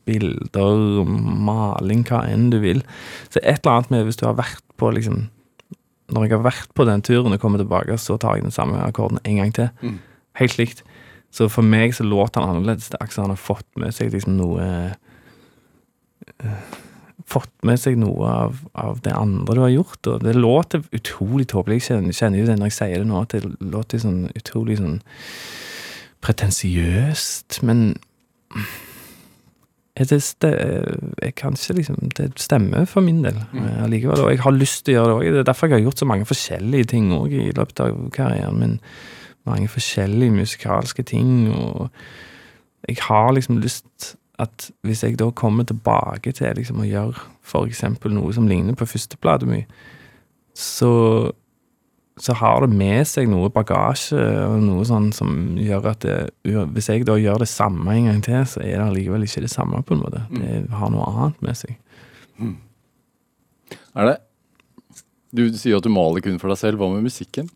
bilder, 0.06 1.06
maling, 1.06 2.06
hva 2.10 2.24
enn 2.32 2.49
du 2.53 2.60
vil. 2.64 2.82
Så 3.30 3.41
et 3.43 3.62
eller 3.62 3.78
annet 3.78 3.93
med 3.93 4.08
hvis 4.08 4.22
du 4.22 4.26
har 4.30 4.38
vært 4.39 4.64
på 4.82 4.89
liksom 4.97 5.28
Når 6.16 6.28
jeg 6.28 6.38
har 6.38 6.45
vært 6.47 6.72
på 6.78 6.86
den 6.88 7.03
turen 7.05 7.36
og 7.36 7.41
kommer 7.43 7.61
tilbake, 7.61 7.97
så 8.01 8.18
tar 8.22 8.38
jeg 8.38 8.47
den 8.47 8.55
samme 8.55 8.80
akkorden 8.86 9.20
en 9.24 9.41
gang 9.41 9.51
til. 9.55 9.70
Mm. 9.84 9.99
Helt 10.39 10.57
likt. 10.59 10.86
Så 11.36 11.49
for 11.51 11.68
meg 11.68 11.95
så 11.95 12.05
låter 12.07 12.41
han 12.41 12.55
annerledes. 12.55 12.89
Det 12.89 12.97
er 12.97 13.03
akkurat 13.03 13.18
som 13.18 13.28
han 13.28 13.36
har 13.36 13.43
fått 13.43 13.68
med 13.82 13.95
seg 13.95 14.13
liksom 14.16 14.38
noe 14.39 14.72
uh, 16.45 16.82
Fått 17.26 17.49
med 17.66 17.80
seg 17.82 17.95
noe 17.97 18.28
av, 18.30 18.57
av 18.78 18.99
det 19.01 19.13
andre 19.18 19.55
du 19.57 19.61
har 19.63 19.72
gjort. 19.74 20.07
Og 20.11 20.22
det 20.22 20.36
låter 20.38 20.84
utrolig 20.93 21.47
tåpelig. 21.49 21.80
Jeg 21.80 21.88
kjenner, 21.88 22.13
kjenner 22.13 22.38
jo 22.38 22.49
det 22.49 22.57
når 22.59 22.70
jeg 22.70 22.76
sier 22.76 23.01
det 23.01 23.07
nå, 23.09 23.22
at 23.24 23.34
det 23.34 23.72
låter 23.74 24.01
sånn 24.03 24.20
utrolig 24.38 24.78
sånn 24.78 24.99
pretensiøst. 26.22 27.63
Men 27.66 27.95
det, 30.04 30.22
ste- 30.24 30.98
jeg 31.22 31.36
kan 31.36 31.54
ikke 31.54 31.74
liksom 31.78 32.10
Det 32.18 32.39
stemmer 32.39 32.86
for 32.86 33.02
min 33.02 33.24
del 33.24 33.38
Mm. 33.54 33.64
eh, 33.66 33.84
allikevel. 33.84 34.20
Og 34.26 34.30
jeg 34.32 34.39
har 34.39 34.52
lyst 34.52 34.86
til 34.86 34.96
å 34.96 34.98
gjøre 34.98 35.08
det 35.08 35.16
òg. 35.16 35.32
Det 35.34 35.39
er 35.39 35.43
derfor 35.54 35.68
jeg 35.68 35.78
har 35.78 35.84
gjort 35.91 36.00
så 36.00 36.06
mange 36.06 36.26
forskjellige 36.26 36.84
ting 36.88 37.12
òg 37.12 37.32
i 37.32 37.52
løpet 37.52 37.80
av 37.80 38.12
karrieren 38.12 38.60
min. 38.60 38.80
Mange 39.46 39.68
forskjellige 39.68 40.32
musikalske 40.32 41.04
ting. 41.04 41.54
Og 41.54 41.89
jeg 42.88 42.98
har 43.02 43.32
liksom 43.34 43.62
lyst 43.62 44.16
at 44.39 44.72
hvis 44.84 45.04
jeg 45.04 45.18
da 45.18 45.30
kommer 45.32 45.64
tilbake 45.64 46.34
til 46.34 46.56
liksom 46.56 46.82
å 46.82 46.89
gjøre 46.89 47.16
eksempel 47.70 48.12
noe 48.12 48.34
som 48.34 48.48
ligner 48.48 48.74
på 48.76 48.86
førsteplata 48.86 49.46
mi, 49.46 49.66
så 50.54 51.32
så 52.18 52.34
har 52.39 52.63
det 52.63 52.78
med 52.78 53.03
seg 53.07 53.28
noe 53.28 53.49
bagasje 53.51 54.20
og 54.47 54.61
noe 54.63 54.86
sånn 54.88 55.09
som 55.16 55.57
gjør 55.59 55.89
at 55.91 56.05
det, 56.05 56.20
hvis 56.45 56.88
jeg 56.88 57.03
da 57.07 57.18
gjør 57.20 57.43
det 57.43 57.49
samme 57.51 57.91
en 57.91 58.07
gang 58.07 58.22
til, 58.24 58.45
så 58.47 58.61
er 58.63 58.78
det 58.78 58.86
allikevel 58.86 59.26
ikke 59.28 59.43
det 59.43 59.51
samme, 59.51 59.82
på 59.84 59.97
en 59.97 60.03
måte. 60.05 60.22
Det 60.32 60.61
har 60.80 60.93
noe 60.93 61.09
annet 61.11 61.43
med 61.43 61.59
seg. 61.59 61.76
Er 63.95 64.11
det 64.11 64.16
Du 65.36 65.43
sier 65.51 65.76
at 65.76 65.84
du 65.84 65.91
maler 65.91 66.24
kun 66.24 66.39
for 66.39 66.47
deg 66.47 66.61
selv. 66.61 66.80
Hva 66.80 66.88
med 66.93 67.03
musikken? 67.03 67.49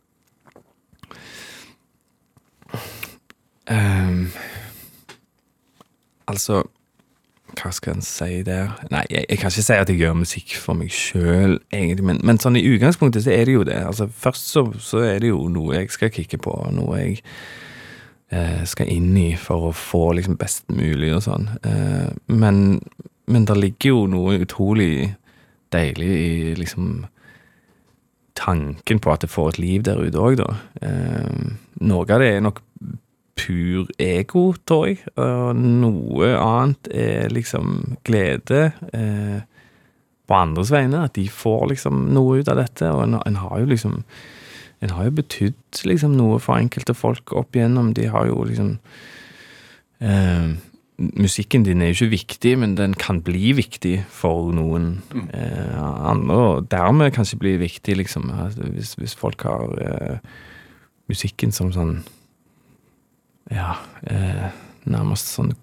Um, 3.70 4.28
altså 6.28 6.66
Hva 7.58 7.72
skal 7.76 7.98
en 7.98 8.06
si 8.06 8.42
der? 8.46 8.76
Nei, 8.94 9.04
jeg, 9.10 9.26
jeg 9.30 9.40
kan 9.42 9.54
ikke 9.54 9.66
si 9.66 9.78
at 9.78 9.90
jeg 9.90 10.02
gjør 10.02 10.20
musikk 10.22 10.56
for 10.62 10.78
meg 10.78 10.94
sjøl, 10.94 11.58
egentlig, 11.74 12.06
men, 12.12 12.22
men 12.28 12.42
sånn 12.42 12.60
i 12.60 12.66
utgangspunktet 12.70 13.26
så 13.26 13.34
er 13.36 13.50
det 13.50 13.58
jo 13.58 13.66
det. 13.68 13.80
Altså 13.90 14.10
Først 14.10 14.52
så, 14.54 14.66
så 14.80 15.04
er 15.08 15.24
det 15.24 15.34
jo 15.34 15.48
noe 15.52 15.80
jeg 15.82 15.92
skal 15.96 16.14
kikke 16.14 16.42
på, 16.46 16.56
noe 16.78 17.02
jeg 17.02 17.20
eh, 18.32 18.66
skal 18.70 18.92
inn 18.94 19.12
i 19.18 19.30
for 19.40 19.70
å 19.70 19.76
få 19.76 20.12
liksom 20.20 20.38
best 20.40 20.68
mulig 20.72 21.14
og 21.18 21.26
sånn. 21.26 21.50
Eh, 21.66 22.10
men 22.32 22.80
men 23.30 23.46
det 23.46 23.58
ligger 23.58 23.94
jo 23.94 24.06
noe 24.10 24.40
utrolig 24.42 25.14
deilig 25.74 26.10
i 26.10 26.54
liksom 26.58 27.06
tanken 28.40 29.02
på 29.04 29.12
at 29.14 29.26
det 29.26 29.30
får 29.30 29.52
et 29.52 29.60
liv 29.62 29.84
der 29.86 30.00
ute 30.02 30.22
òg, 30.22 30.40
da. 30.40 30.48
Eh, 30.82 31.52
noe 31.86 32.06
av 32.08 32.24
det 32.24 32.30
er 32.34 32.42
nok 32.42 32.62
pur 33.40 33.88
ego, 34.02 34.50
tror 34.68 34.90
jeg. 34.90 35.00
Og 35.16 35.56
noe 35.58 36.34
annet 36.36 36.90
er 36.92 37.32
liksom 37.34 37.96
glede 38.08 38.70
eh, 38.94 39.40
på 40.28 40.38
andres 40.38 40.74
vegne. 40.76 41.06
At 41.08 41.16
de 41.18 41.28
får 41.32 41.70
liksom 41.74 42.10
noe 42.16 42.42
ut 42.42 42.52
av 42.52 42.60
dette. 42.60 42.92
Og 42.92 43.06
en, 43.08 43.20
en 43.24 43.42
har 43.46 43.64
jo 43.64 43.72
liksom 43.72 44.04
En 44.80 44.94
har 44.96 45.10
jo 45.10 45.12
betydd 45.12 45.80
liksom 45.84 46.14
noe 46.16 46.38
for 46.40 46.56
enkelte 46.56 46.94
folk 46.96 47.34
opp 47.36 47.58
igjennom. 47.58 47.90
De 47.92 48.06
har 48.08 48.30
jo 48.30 48.46
liksom 48.48 48.78
eh, 50.00 50.54
musikken 51.00 51.66
din 51.66 51.82
er 51.82 51.92
jo 51.92 52.06
ikke 52.06 52.14
viktig, 52.14 52.54
men 52.60 52.78
den 52.78 52.94
kan 52.94 53.22
bli 53.24 53.54
viktig 53.56 53.98
for 54.12 54.52
noen 54.56 55.02
eh, 55.34 55.76
andre, 55.80 56.38
og 56.38 56.70
dermed 56.72 57.12
kanskje 57.16 57.40
bli 57.40 57.58
viktig, 57.62 57.98
liksom. 57.98 58.30
Altså, 58.32 58.68
hvis, 58.74 58.94
hvis 59.00 59.16
folk 59.20 59.44
har 59.48 59.76
eh, 59.84 60.18
musikken 61.10 61.52
som 61.56 61.72
sånn 61.74 62.00
Ja, 63.50 63.74
eh, 64.08 64.50
nærmest 64.90 65.34
sånn 65.34 65.54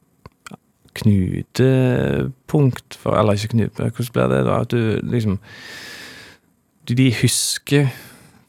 knutepunkt 0.96 2.96
for 2.96 3.18
Eller 3.18 3.36
ikke 3.36 3.52
knute, 3.52 3.90
hvordan 3.90 4.12
blir 4.12 4.28
det 4.32 4.46
da? 4.46 4.54
At 4.60 4.70
du 4.72 5.00
liksom 5.04 5.38
du, 6.88 6.94
De 6.94 7.14
husker 7.22 7.86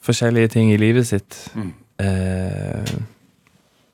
forskjellige 0.07 0.47
ting 0.47 0.71
i 0.71 0.77
livet 0.77 1.07
sitt. 1.07 1.51
Mm. 1.55 1.73
Eh, 1.99 2.85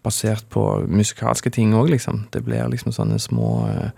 basert 0.04 0.46
på 0.50 0.86
musikalske 0.88 1.50
ting 1.50 1.74
òg, 1.74 1.89
liksom. 1.89 2.28
Det 2.34 2.44
blir 2.46 2.68
liksom 2.70 2.91
sånne 2.94 3.20
små 3.20 3.68
eh, 3.72 3.89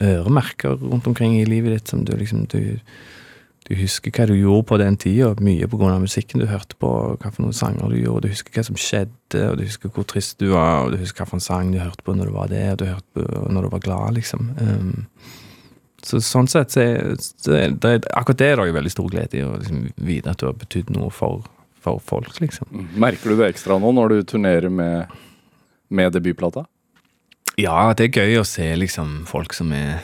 øremerker 0.00 0.74
rundt 0.80 1.06
omkring 1.06 1.36
i 1.38 1.44
livet 1.44 1.72
ditt 1.76 1.88
som 1.92 2.04
du 2.04 2.16
liksom 2.16 2.46
du, 2.50 2.80
du 3.68 3.76
husker 3.78 4.10
hva 4.14 4.26
du 4.26 4.34
gjorde 4.34 4.66
på 4.72 4.78
den 4.80 4.96
tida, 4.98 5.30
mye 5.38 5.68
av 5.70 6.00
musikken 6.02 6.42
du 6.42 6.48
hørte 6.50 6.76
på, 6.82 6.88
hva 7.14 7.30
for 7.30 7.44
noen 7.44 7.54
sanger 7.54 7.92
du 7.92 8.00
gjorde, 8.00 8.26
du 8.26 8.34
husker 8.34 8.56
hva 8.56 8.64
som 8.66 8.78
skjedde, 8.78 9.44
og 9.46 9.60
du 9.60 9.62
husker 9.68 9.92
hvor 9.94 10.06
trist 10.08 10.40
du 10.42 10.50
var, 10.50 10.86
og 10.86 10.92
du 10.92 10.98
husker 10.98 11.22
hva 11.22 11.28
for 11.30 11.38
en 11.38 11.44
sang 11.44 11.70
du 11.70 11.78
hørte 11.78 12.02
på 12.02 12.16
når 12.18 12.32
du 12.32 12.34
var 12.34 12.50
det, 12.50 12.64
og 12.72 12.82
du 12.82 12.88
hørte 12.90 13.06
på 13.14 13.46
når 13.54 13.66
du 13.66 13.72
var 13.76 13.84
glad, 13.86 14.18
liksom. 14.18 14.50
Um, 14.58 14.92
så 16.02 16.18
sånn 16.26 16.50
sett, 16.50 16.74
så 16.74 16.82
er, 16.82 17.12
så 17.22 17.54
er 17.54 17.76
det, 17.78 17.94
akkurat 18.10 18.40
det 18.40 18.48
er 18.50 18.58
det 18.58 18.70
jo 18.72 18.78
veldig 18.80 18.94
stor 18.96 19.10
glede 19.12 19.38
i, 19.38 19.44
å 19.46 19.54
liksom 19.60 19.84
vite 20.02 20.34
at 20.34 20.42
du 20.42 20.48
har 20.48 20.58
betydd 20.58 20.90
noe 20.96 21.12
for, 21.14 21.46
for 21.78 22.02
folk, 22.02 22.34
liksom. 22.42 22.66
Mm. 22.74 22.88
Merker 23.04 23.30
du 23.30 23.38
det 23.38 23.52
ekstra 23.52 23.78
nå 23.78 23.92
når 23.94 24.16
du 24.16 24.32
turnerer 24.34 24.72
med, 24.72 25.14
med 25.94 26.18
debutplata? 26.18 26.66
Ja, 27.60 27.92
det 27.94 28.08
er 28.08 28.24
gøy 28.24 28.40
å 28.40 28.48
se 28.48 28.66
liksom 28.80 29.22
folk 29.30 29.54
som 29.54 29.70
er 29.76 30.02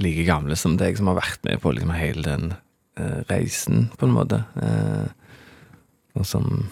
like 0.00 0.26
gamle 0.28 0.56
som 0.58 0.76
deg, 0.80 0.98
som 0.98 1.10
har 1.10 1.20
vært 1.20 1.44
med 1.46 1.60
på 1.62 1.72
liksom 1.76 1.94
hele 1.94 2.24
den 2.26 2.52
uh, 3.00 3.20
reisen, 3.30 3.88
på 3.98 4.08
en 4.08 4.14
måte. 4.16 4.42
Uh, 4.58 5.08
og 6.18 6.26
som 6.26 6.68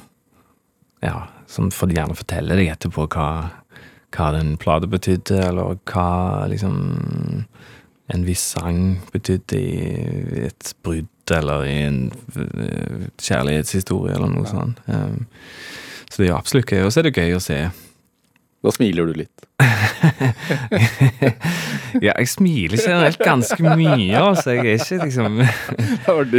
Ja, 0.98 1.28
som 1.46 1.70
for 1.70 1.86
gjerne 1.94 2.16
forteller 2.18 2.58
deg 2.58 2.72
etterpå 2.72 3.04
hva, 3.14 3.28
hva 4.16 4.30
den 4.34 4.56
plata 4.58 4.88
betydde, 4.90 5.36
eller 5.46 5.76
hva 5.86 6.48
liksom 6.50 6.78
en 8.08 8.24
viss 8.24 8.42
sang 8.54 8.98
betydde 9.12 9.60
i 9.60 10.46
et 10.48 10.72
brudd, 10.82 11.06
eller 11.30 11.64
i 11.68 11.76
en 11.84 12.00
eh, 12.40 13.08
kjærlighetshistorie, 13.20 14.14
eller 14.16 14.32
noe 14.32 14.48
sånt. 14.48 14.80
Eh, 14.88 15.18
så 16.08 16.22
det 16.22 16.26
er 16.26 16.32
jo 16.32 16.38
absolutt 16.38 16.72
gøy. 16.72 16.86
Og 16.86 16.92
så 16.92 17.02
er 17.02 17.08
det 17.08 17.18
gøy 17.20 17.36
å 17.36 17.42
se 17.44 17.58
Da 18.64 18.72
smiler 18.74 19.06
du 19.06 19.12
litt. 19.22 19.44
Ja, 22.04 22.12
jeg 22.20 22.28
smiler 22.28 22.76
generelt 22.78 23.18
ganske 23.24 23.56
mye, 23.78 24.12
altså. 24.20 24.52
Jeg 24.58 24.74
er 24.76 24.82
ikke 24.82 24.98
liksom. 25.06 25.38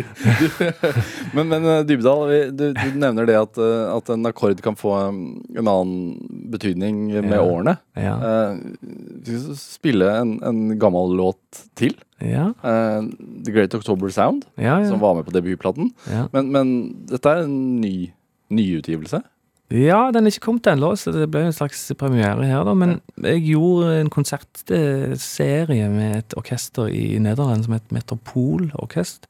Men, 1.36 1.50
men 1.50 1.66
eh, 1.66 1.82
Dybdahl, 1.90 2.30
du, 2.56 2.66
du 2.78 2.86
nevner 3.02 3.26
det 3.28 3.36
at, 3.40 3.58
eh, 3.62 3.86
at 3.96 4.12
en 4.14 4.30
akkord 4.30 4.62
kan 4.66 4.78
få 4.80 4.94
um, 5.10 5.20
en 5.58 5.68
annen 5.72 6.46
betydning 6.54 7.02
med 7.26 7.34
Ja. 7.34 7.42
årene. 7.44 7.76
Ja. 7.98 8.14
Uh, 8.22 9.56
spille 9.60 10.12
en, 10.22 10.36
en 10.46 10.62
gammel 10.82 11.16
låt 11.20 11.64
til. 11.80 11.98
Ja, 12.22 12.50
Uh, 12.60 13.06
The 13.46 13.54
Great 13.56 13.74
October 13.78 14.10
Sound, 14.14 14.44
som 14.60 15.00
var 15.02 15.16
med 15.18 15.26
på 15.28 15.34
debutplaten. 15.36 15.92
Men, 16.34 16.50
men 16.54 16.74
dette 17.10 17.32
er 17.32 17.46
en 17.46 17.80
ny 17.82 18.12
nyutgivelse. 18.54 19.22
Ja, 19.70 20.10
den 20.10 20.26
er 20.26 20.34
ikke 20.34 20.48
kommet 20.48 20.66
ennå, 20.72 20.96
så 20.98 21.12
det 21.14 21.28
ble 21.30 21.44
en 21.46 21.54
slags 21.54 21.84
premiere 22.00 22.48
her, 22.50 22.64
da. 22.66 22.74
Men 22.74 22.96
jeg 23.22 23.44
gjorde 23.52 24.00
en 24.00 24.10
konsertserie 24.10 25.90
med 25.94 26.16
et 26.24 26.38
orkester 26.40 26.90
i 26.90 27.20
Nederland 27.22 27.68
som 27.68 27.76
het 27.78 27.94
Metropol 27.94 28.72
Orkest 28.82 29.30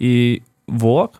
i 0.00 0.40
vår. 0.66 1.12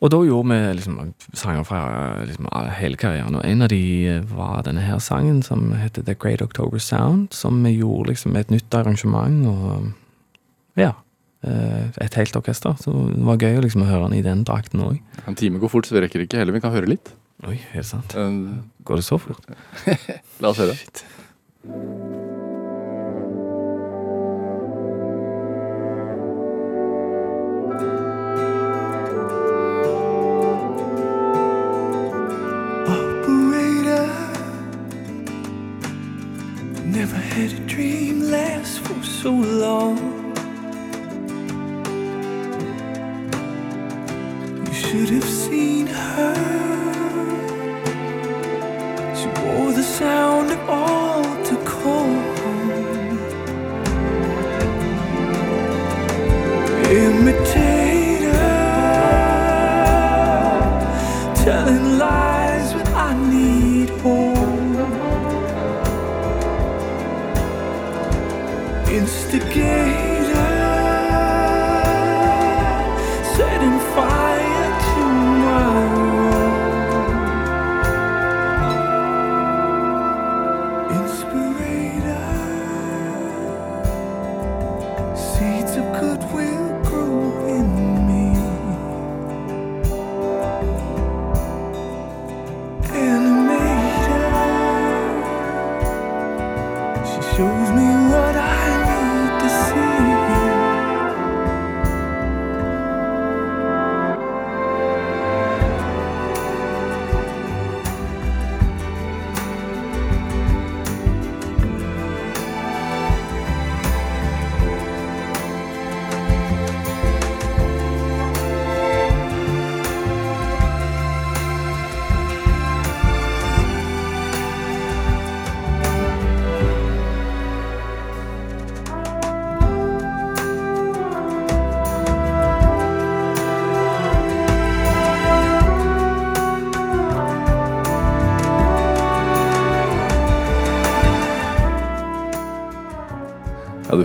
Og 0.00 0.08
da 0.14 0.20
gjorde 0.24 0.48
vi 0.48 0.58
liksom 0.78 1.00
sanger 1.36 1.66
fra 1.68 1.80
liksom, 2.24 2.46
hele 2.78 2.96
karrieren, 2.96 3.34
og 3.36 3.44
en 3.44 3.66
av 3.66 3.68
de 3.68 3.82
var 4.30 4.62
denne 4.64 4.80
her 4.86 5.02
sangen 5.02 5.42
som 5.44 5.74
heter 5.76 6.06
The 6.06 6.14
Great 6.16 6.40
October 6.40 6.80
Sound, 6.80 7.34
som 7.36 7.58
vi 7.66 7.74
gjorde 7.82 8.14
liksom 8.14 8.32
med 8.32 8.46
et 8.46 8.54
nytt 8.54 8.78
arrangement, 8.78 9.42
og 9.50 10.80
ja. 10.80 10.94
eh, 11.44 11.90
Et 12.00 12.16
helt 12.16 12.36
orkester. 12.38 12.78
Så 12.80 12.94
det 13.10 13.26
var 13.26 13.42
gøy 13.42 13.58
å 13.58 13.66
liksom 13.66 13.84
høre 13.84 14.06
den 14.08 14.20
i 14.22 14.24
den 14.24 14.46
drakten 14.48 14.80
òg. 14.86 15.02
En 15.26 15.36
time 15.36 15.60
går 15.60 15.74
fort, 15.74 15.90
så 15.90 15.98
vi 15.98 16.06
rekker 16.06 16.24
ikke 16.24 16.40
heller. 16.40 16.56
Vi 16.56 16.64
kan 16.64 16.72
høre 16.72 16.88
litt. 16.94 17.12
Oi, 17.48 17.56
er 17.72 17.80
det 17.80 17.86
sant? 17.88 18.14
Eh, 18.14 18.40
Går 18.84 18.94
det 19.00 19.04
så 19.04 19.18
fort? 19.18 19.46
la 20.40 20.48
oss 20.52 20.58
høre. 20.60 20.74
Shit. 20.76 21.04
operator. 32.86 34.08
Never 36.84 37.16
had 37.16 37.52
a 37.52 37.60
dream 37.66 38.22
last 38.30 38.80
for 38.80 39.02
so 39.02 39.30
long. 39.32 39.98
You 44.66 44.72
should 44.72 45.08
have 45.10 45.24
seen 45.24 45.86
her. 45.86 46.69
Sound 50.00 50.50
of 50.50 50.60
all 50.66 51.22
to 51.44 51.54
call 51.72 52.08
home. 52.38 53.18
Imitator 56.90 57.79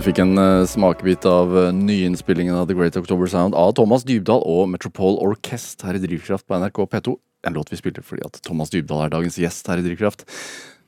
fikk 0.06 0.20
en 0.22 0.38
uh, 0.38 0.62
smakebit 0.68 1.24
av 1.26 1.50
uh, 1.56 1.68
nyinnspillingen 1.74 2.54
av 2.54 2.68
The 2.68 2.76
Great 2.78 2.96
October 2.98 3.26
Sound 3.30 3.56
av 3.58 3.72
Thomas 3.78 4.04
Dybdahl 4.06 4.44
og 4.46 4.68
Metropole 4.70 5.18
Orkest 5.24 5.82
her 5.86 5.98
i 5.98 6.02
Drivkraft 6.02 6.46
på 6.46 6.58
NRK 6.60 6.84
P2. 6.92 7.16
En 7.46 7.56
låt 7.56 7.72
vi 7.72 7.78
spiller 7.80 8.06
fordi 8.06 8.22
at 8.26 8.38
Thomas 8.46 8.70
Dybdahl 8.74 9.06
er 9.06 9.14
dagens 9.16 9.38
gjest 9.40 9.66
her 9.70 9.82
i 9.82 9.86
Drivkraft. 9.86 10.22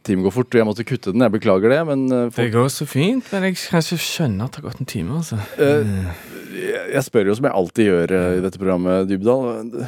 Timen 0.06 0.22
går 0.24 0.34
fort, 0.36 0.52
og 0.54 0.60
jeg 0.60 0.68
måtte 0.68 0.86
kutte 0.86 1.12
den. 1.12 1.24
Jeg 1.26 1.34
beklager 1.34 1.74
det, 1.74 1.80
men 1.88 2.04
uh, 2.14 2.28
Det 2.34 2.46
går 2.54 2.70
så 2.72 2.86
fint, 2.88 3.26
men 3.34 3.48
jeg 3.48 3.58
kan 3.64 3.82
ikke 3.82 3.98
skjønne 4.04 4.46
at 4.46 4.54
det 4.54 4.62
har 4.62 4.68
gått 4.70 4.84
en 4.84 4.92
time, 4.94 5.18
altså. 5.18 5.40
jeg, 5.58 7.02
spør 7.08 7.32
jo 7.32 7.36
som 7.40 7.50
jeg 7.50 7.58
alltid 7.62 7.90
gjør 7.90 8.14
i 8.14 8.44
dette 8.46 8.62
programmet, 8.62 9.10
Dybdahl. 9.10 9.82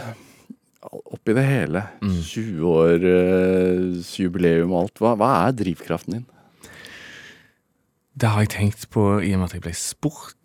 Oppi 0.91 1.35
det 1.37 1.45
hele, 1.45 1.85
Mm. 2.01 2.19
20 2.25 2.69
års 2.73 3.03
uh, 3.05 4.13
jubileum 4.17 4.73
og 4.73 4.87
alt, 4.87 5.01
hva, 5.03 5.15
hva 5.21 5.33
er 5.45 5.59
drivkraften 5.61 6.19
din? 6.19 6.29
Det 8.19 8.29
har 8.29 8.45
jeg 8.45 8.55
tenkt 8.57 8.89
på 8.93 9.21
i 9.23 9.33
og 9.35 9.41
med 9.41 9.51
at 9.51 9.57
jeg 9.59 9.65
ble 9.65 9.75
spurt 9.77 10.37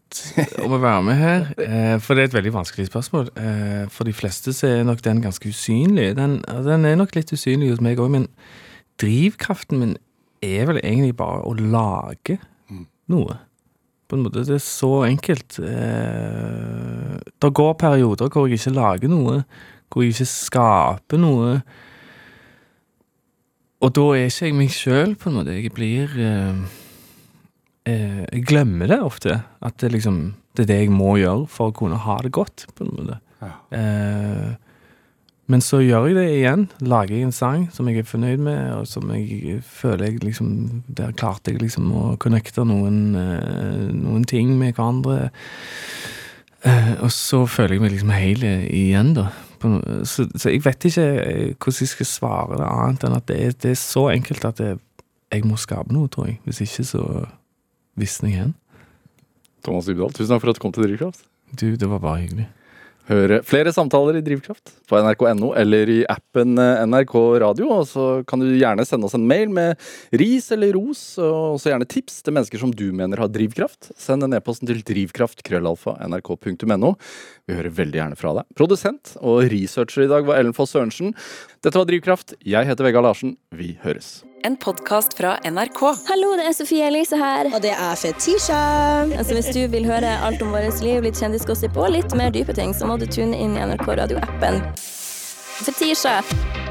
om 0.64 0.76
å 0.76 0.82
være 0.82 1.04
med 1.06 1.18
her. 1.20 1.48
Eh, 1.60 1.96
for 2.04 2.16
det 2.16 2.26
er 2.26 2.30
et 2.30 2.38
veldig 2.38 2.54
vanskelig 2.56 2.88
spørsmål. 2.90 3.32
Eh, 3.40 3.86
for 3.92 4.08
de 4.08 4.14
fleste 4.16 4.54
så 4.56 4.70
er 4.70 4.88
nok 4.88 5.02
den 5.06 5.24
ganske 5.24 5.50
usynlig. 5.50 6.14
Den, 6.20 6.40
den 6.68 6.86
er 6.86 7.00
nok 7.00 7.16
litt 7.18 7.34
usynlig 7.36 7.74
hos 7.74 7.84
meg 7.84 8.00
òg, 8.02 8.14
men 8.14 8.30
drivkraften 9.02 9.82
min 9.82 9.98
er 10.46 10.70
vel 10.70 10.80
egentlig 10.84 11.18
bare 11.20 11.42
å 11.48 11.56
lage 11.58 12.38
noe. 13.12 13.40
På 14.06 14.18
en 14.18 14.26
måte. 14.28 14.46
Det 14.46 14.60
er 14.60 14.64
så 14.64 14.92
enkelt. 15.08 15.58
Eh, 15.60 17.18
det 17.42 17.54
går 17.58 17.74
perioder 17.82 18.30
hvor 18.30 18.46
jeg 18.48 18.62
ikke 18.62 18.76
lager 18.78 19.12
noe, 19.12 19.42
hvor 19.90 20.06
jeg 20.06 20.14
ikke 20.14 20.30
skaper 20.30 21.22
noe. 21.22 21.60
Og 23.84 23.94
da 23.98 24.06
er 24.16 24.30
ikke 24.30 24.48
jeg 24.48 24.58
meg 24.58 24.74
sjøl, 24.74 25.16
på 25.20 25.30
en 25.30 25.40
måte. 25.42 25.58
Jeg 25.58 25.74
blir 25.76 26.14
eh, 27.86 28.26
Jeg 28.32 28.46
glemmer 28.50 28.90
det 28.92 29.00
ofte. 29.02 29.42
At 29.62 29.80
det 29.82 29.92
liksom 29.92 30.36
Det 30.56 30.64
er 30.64 30.74
det 30.74 30.82
jeg 30.86 30.92
må 30.96 31.18
gjøre 31.20 31.48
for 31.52 31.72
å 31.72 31.76
kunne 31.76 31.98
ha 32.00 32.20
det 32.24 32.32
godt, 32.32 32.68
på 32.76 32.86
en 32.86 32.94
måte. 32.96 33.18
Eh, 33.76 34.54
men 35.52 35.62
så 35.62 35.78
gjør 35.84 36.08
jeg 36.10 36.16
det 36.18 36.26
igjen. 36.40 36.64
Lager 36.82 37.14
jeg 37.14 37.28
en 37.28 37.36
sang 37.36 37.66
som 37.74 37.90
jeg 37.90 38.02
er 38.02 38.08
fornøyd 38.08 38.42
med, 38.42 38.62
og 38.80 38.88
som 38.90 39.12
jeg 39.14 39.60
føler 39.62 40.08
jeg 40.08 40.24
liksom 40.24 40.82
Der 40.88 41.14
klarte 41.14 41.52
jeg 41.52 41.62
liksom 41.62 41.92
å 41.94 42.16
connecte 42.18 42.66
noen, 42.66 43.16
eh, 43.20 43.92
noen 43.94 44.24
ting 44.26 44.56
med 44.58 44.74
hverandre. 44.74 45.30
Eh, 46.66 46.94
og 47.04 47.12
så 47.14 47.44
føler 47.46 47.76
jeg 47.76 47.84
meg 47.84 47.94
liksom 47.94 48.16
hel 48.16 48.48
igjen, 48.48 49.14
da. 49.14 49.30
Så, 50.06 50.28
så 50.38 50.50
jeg 50.50 50.64
vet 50.66 50.86
ikke 50.86 51.06
eh, 51.22 51.54
hvordan 51.58 51.82
jeg 51.82 51.92
skal 51.94 52.10
svare 52.10 52.58
det 52.60 52.68
annet 52.70 53.06
enn 53.06 53.16
at 53.18 53.26
det 53.30 53.38
er, 53.42 53.56
det 53.62 53.72
er 53.74 53.80
så 53.82 54.10
enkelt 54.14 54.46
at 54.46 54.62
det, 54.62 54.76
jeg 55.34 55.46
må 55.46 55.58
skape 55.62 55.94
noe, 55.94 56.10
tror 56.10 56.30
jeg. 56.30 56.40
Hvis 56.46 56.64
ikke 56.66 56.86
så 56.90 57.06
jeg 57.98 58.34
igjen. 58.34 58.54
Thomas 59.66 59.88
Dybdahl, 59.90 60.14
tusen 60.14 60.36
takk 60.36 60.44
for 60.44 60.52
at 60.52 60.60
du 60.60 60.62
kom 60.62 60.76
til 60.76 60.86
Drivkraft. 60.86 61.26
Du, 61.56 61.72
det 61.76 61.90
var 61.90 62.04
bare 62.04 62.26
hyggelig. 62.26 62.50
Høre 63.06 63.44
flere 63.46 63.70
samtaler 63.70 64.16
i 64.18 64.24
Drivkraft 64.26 64.72
på 64.90 64.98
nrk.no 64.98 65.52
eller 65.62 65.86
i 65.94 66.00
appen 66.10 66.58
eh, 66.58 66.80
NRK 66.90 67.14
Radio. 67.44 67.68
Og 67.76 67.84
så 67.90 68.06
kan 68.26 68.42
du 68.42 68.48
gjerne 68.50 68.86
sende 68.88 69.06
oss 69.06 69.14
en 69.18 69.28
mail 69.30 69.50
med 69.54 69.78
ris 70.18 70.50
eller 70.56 70.74
ros, 70.74 71.20
og 71.22 71.60
også 71.60 71.70
gjerne 71.70 71.86
tips 71.92 72.24
til 72.26 72.34
mennesker 72.34 72.58
som 72.64 72.74
du 72.74 72.90
mener 72.98 73.22
har 73.22 73.30
drivkraft. 73.30 73.92
Send 74.02 74.26
en 74.26 74.34
e-post 74.34 74.66
til 74.66 74.82
drivkraft.krøllalfa.nrk.no. 74.90 76.92
Vi 77.46 77.54
hører 77.60 77.78
veldig 77.78 78.02
gjerne 78.02 78.18
fra 78.18 78.34
deg. 78.40 78.50
Produsent 78.58 79.14
og 79.22 79.46
researcher 79.54 80.08
i 80.08 80.10
dag 80.10 80.26
var 80.26 80.42
Ellen 80.42 80.58
Foss 80.58 80.74
Sørensen. 80.74 81.14
Dette 81.62 81.78
var 81.78 81.86
Drivkraft. 81.90 82.34
Jeg 82.42 82.66
heter 82.66 82.86
Vegard 82.90 83.06
Larsen. 83.06 83.38
Vi 83.54 83.78
høres. 83.86 84.26
En 84.46 84.58
podkast 84.58 85.18
fra 85.18 85.38
NRK. 85.44 85.80
Hallo, 86.06 86.36
det 86.38 86.44
er 86.46 86.54
Sofie 86.54 86.86
Elise 86.86 87.18
her. 87.18 87.48
Og 87.50 87.64
det 87.64 87.72
er 87.74 87.96
Fetisha. 87.98 88.58
Altså, 89.18 89.34
hvis 89.34 89.48
du 89.56 89.64
vil 89.74 89.88
høre 89.90 90.12
alt 90.22 90.44
om 90.46 90.52
vårt 90.54 90.84
liv, 90.86 91.00
litt 91.02 91.18
kjendisgossip 91.18 91.74
og 91.82 91.90
litt 91.96 92.14
mer 92.14 92.30
dype 92.36 92.54
ting, 92.54 92.76
så 92.78 92.86
må 92.86 93.00
du 93.02 93.08
tune 93.10 93.34
inn 93.34 93.56
i 93.58 93.64
NRK 93.66 93.88
Radio-appen. 93.98 94.60
Fetisha, 95.66 96.20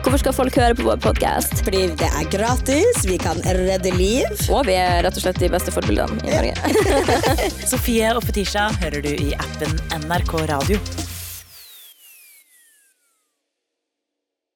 hvorfor 0.05 0.22
skal 0.22 0.37
folk 0.37 0.59
høre 0.61 0.77
på 0.79 0.87
vår 0.87 1.01
podkast? 1.03 1.64
Fordi 1.66 1.89
det 1.99 2.12
er 2.12 2.29
gratis, 2.31 3.01
vi 3.11 3.18
kan 3.18 3.43
redde 3.43 3.91
liv. 3.99 4.31
Og 4.55 4.68
vi 4.70 4.79
er 4.79 5.03
rett 5.09 5.18
og 5.18 5.27
slett 5.27 5.43
de 5.43 5.51
beste 5.57 5.75
forbildene 5.75 6.22
i 6.22 6.37
Norge. 6.37 6.55
Sofie 7.72 8.14
og 8.14 8.22
Fetisha 8.29 8.68
hører 8.85 9.03
du 9.03 9.11
i 9.16 9.35
appen 9.35 9.75
NRK 10.05 10.37
Radio. 10.53 10.79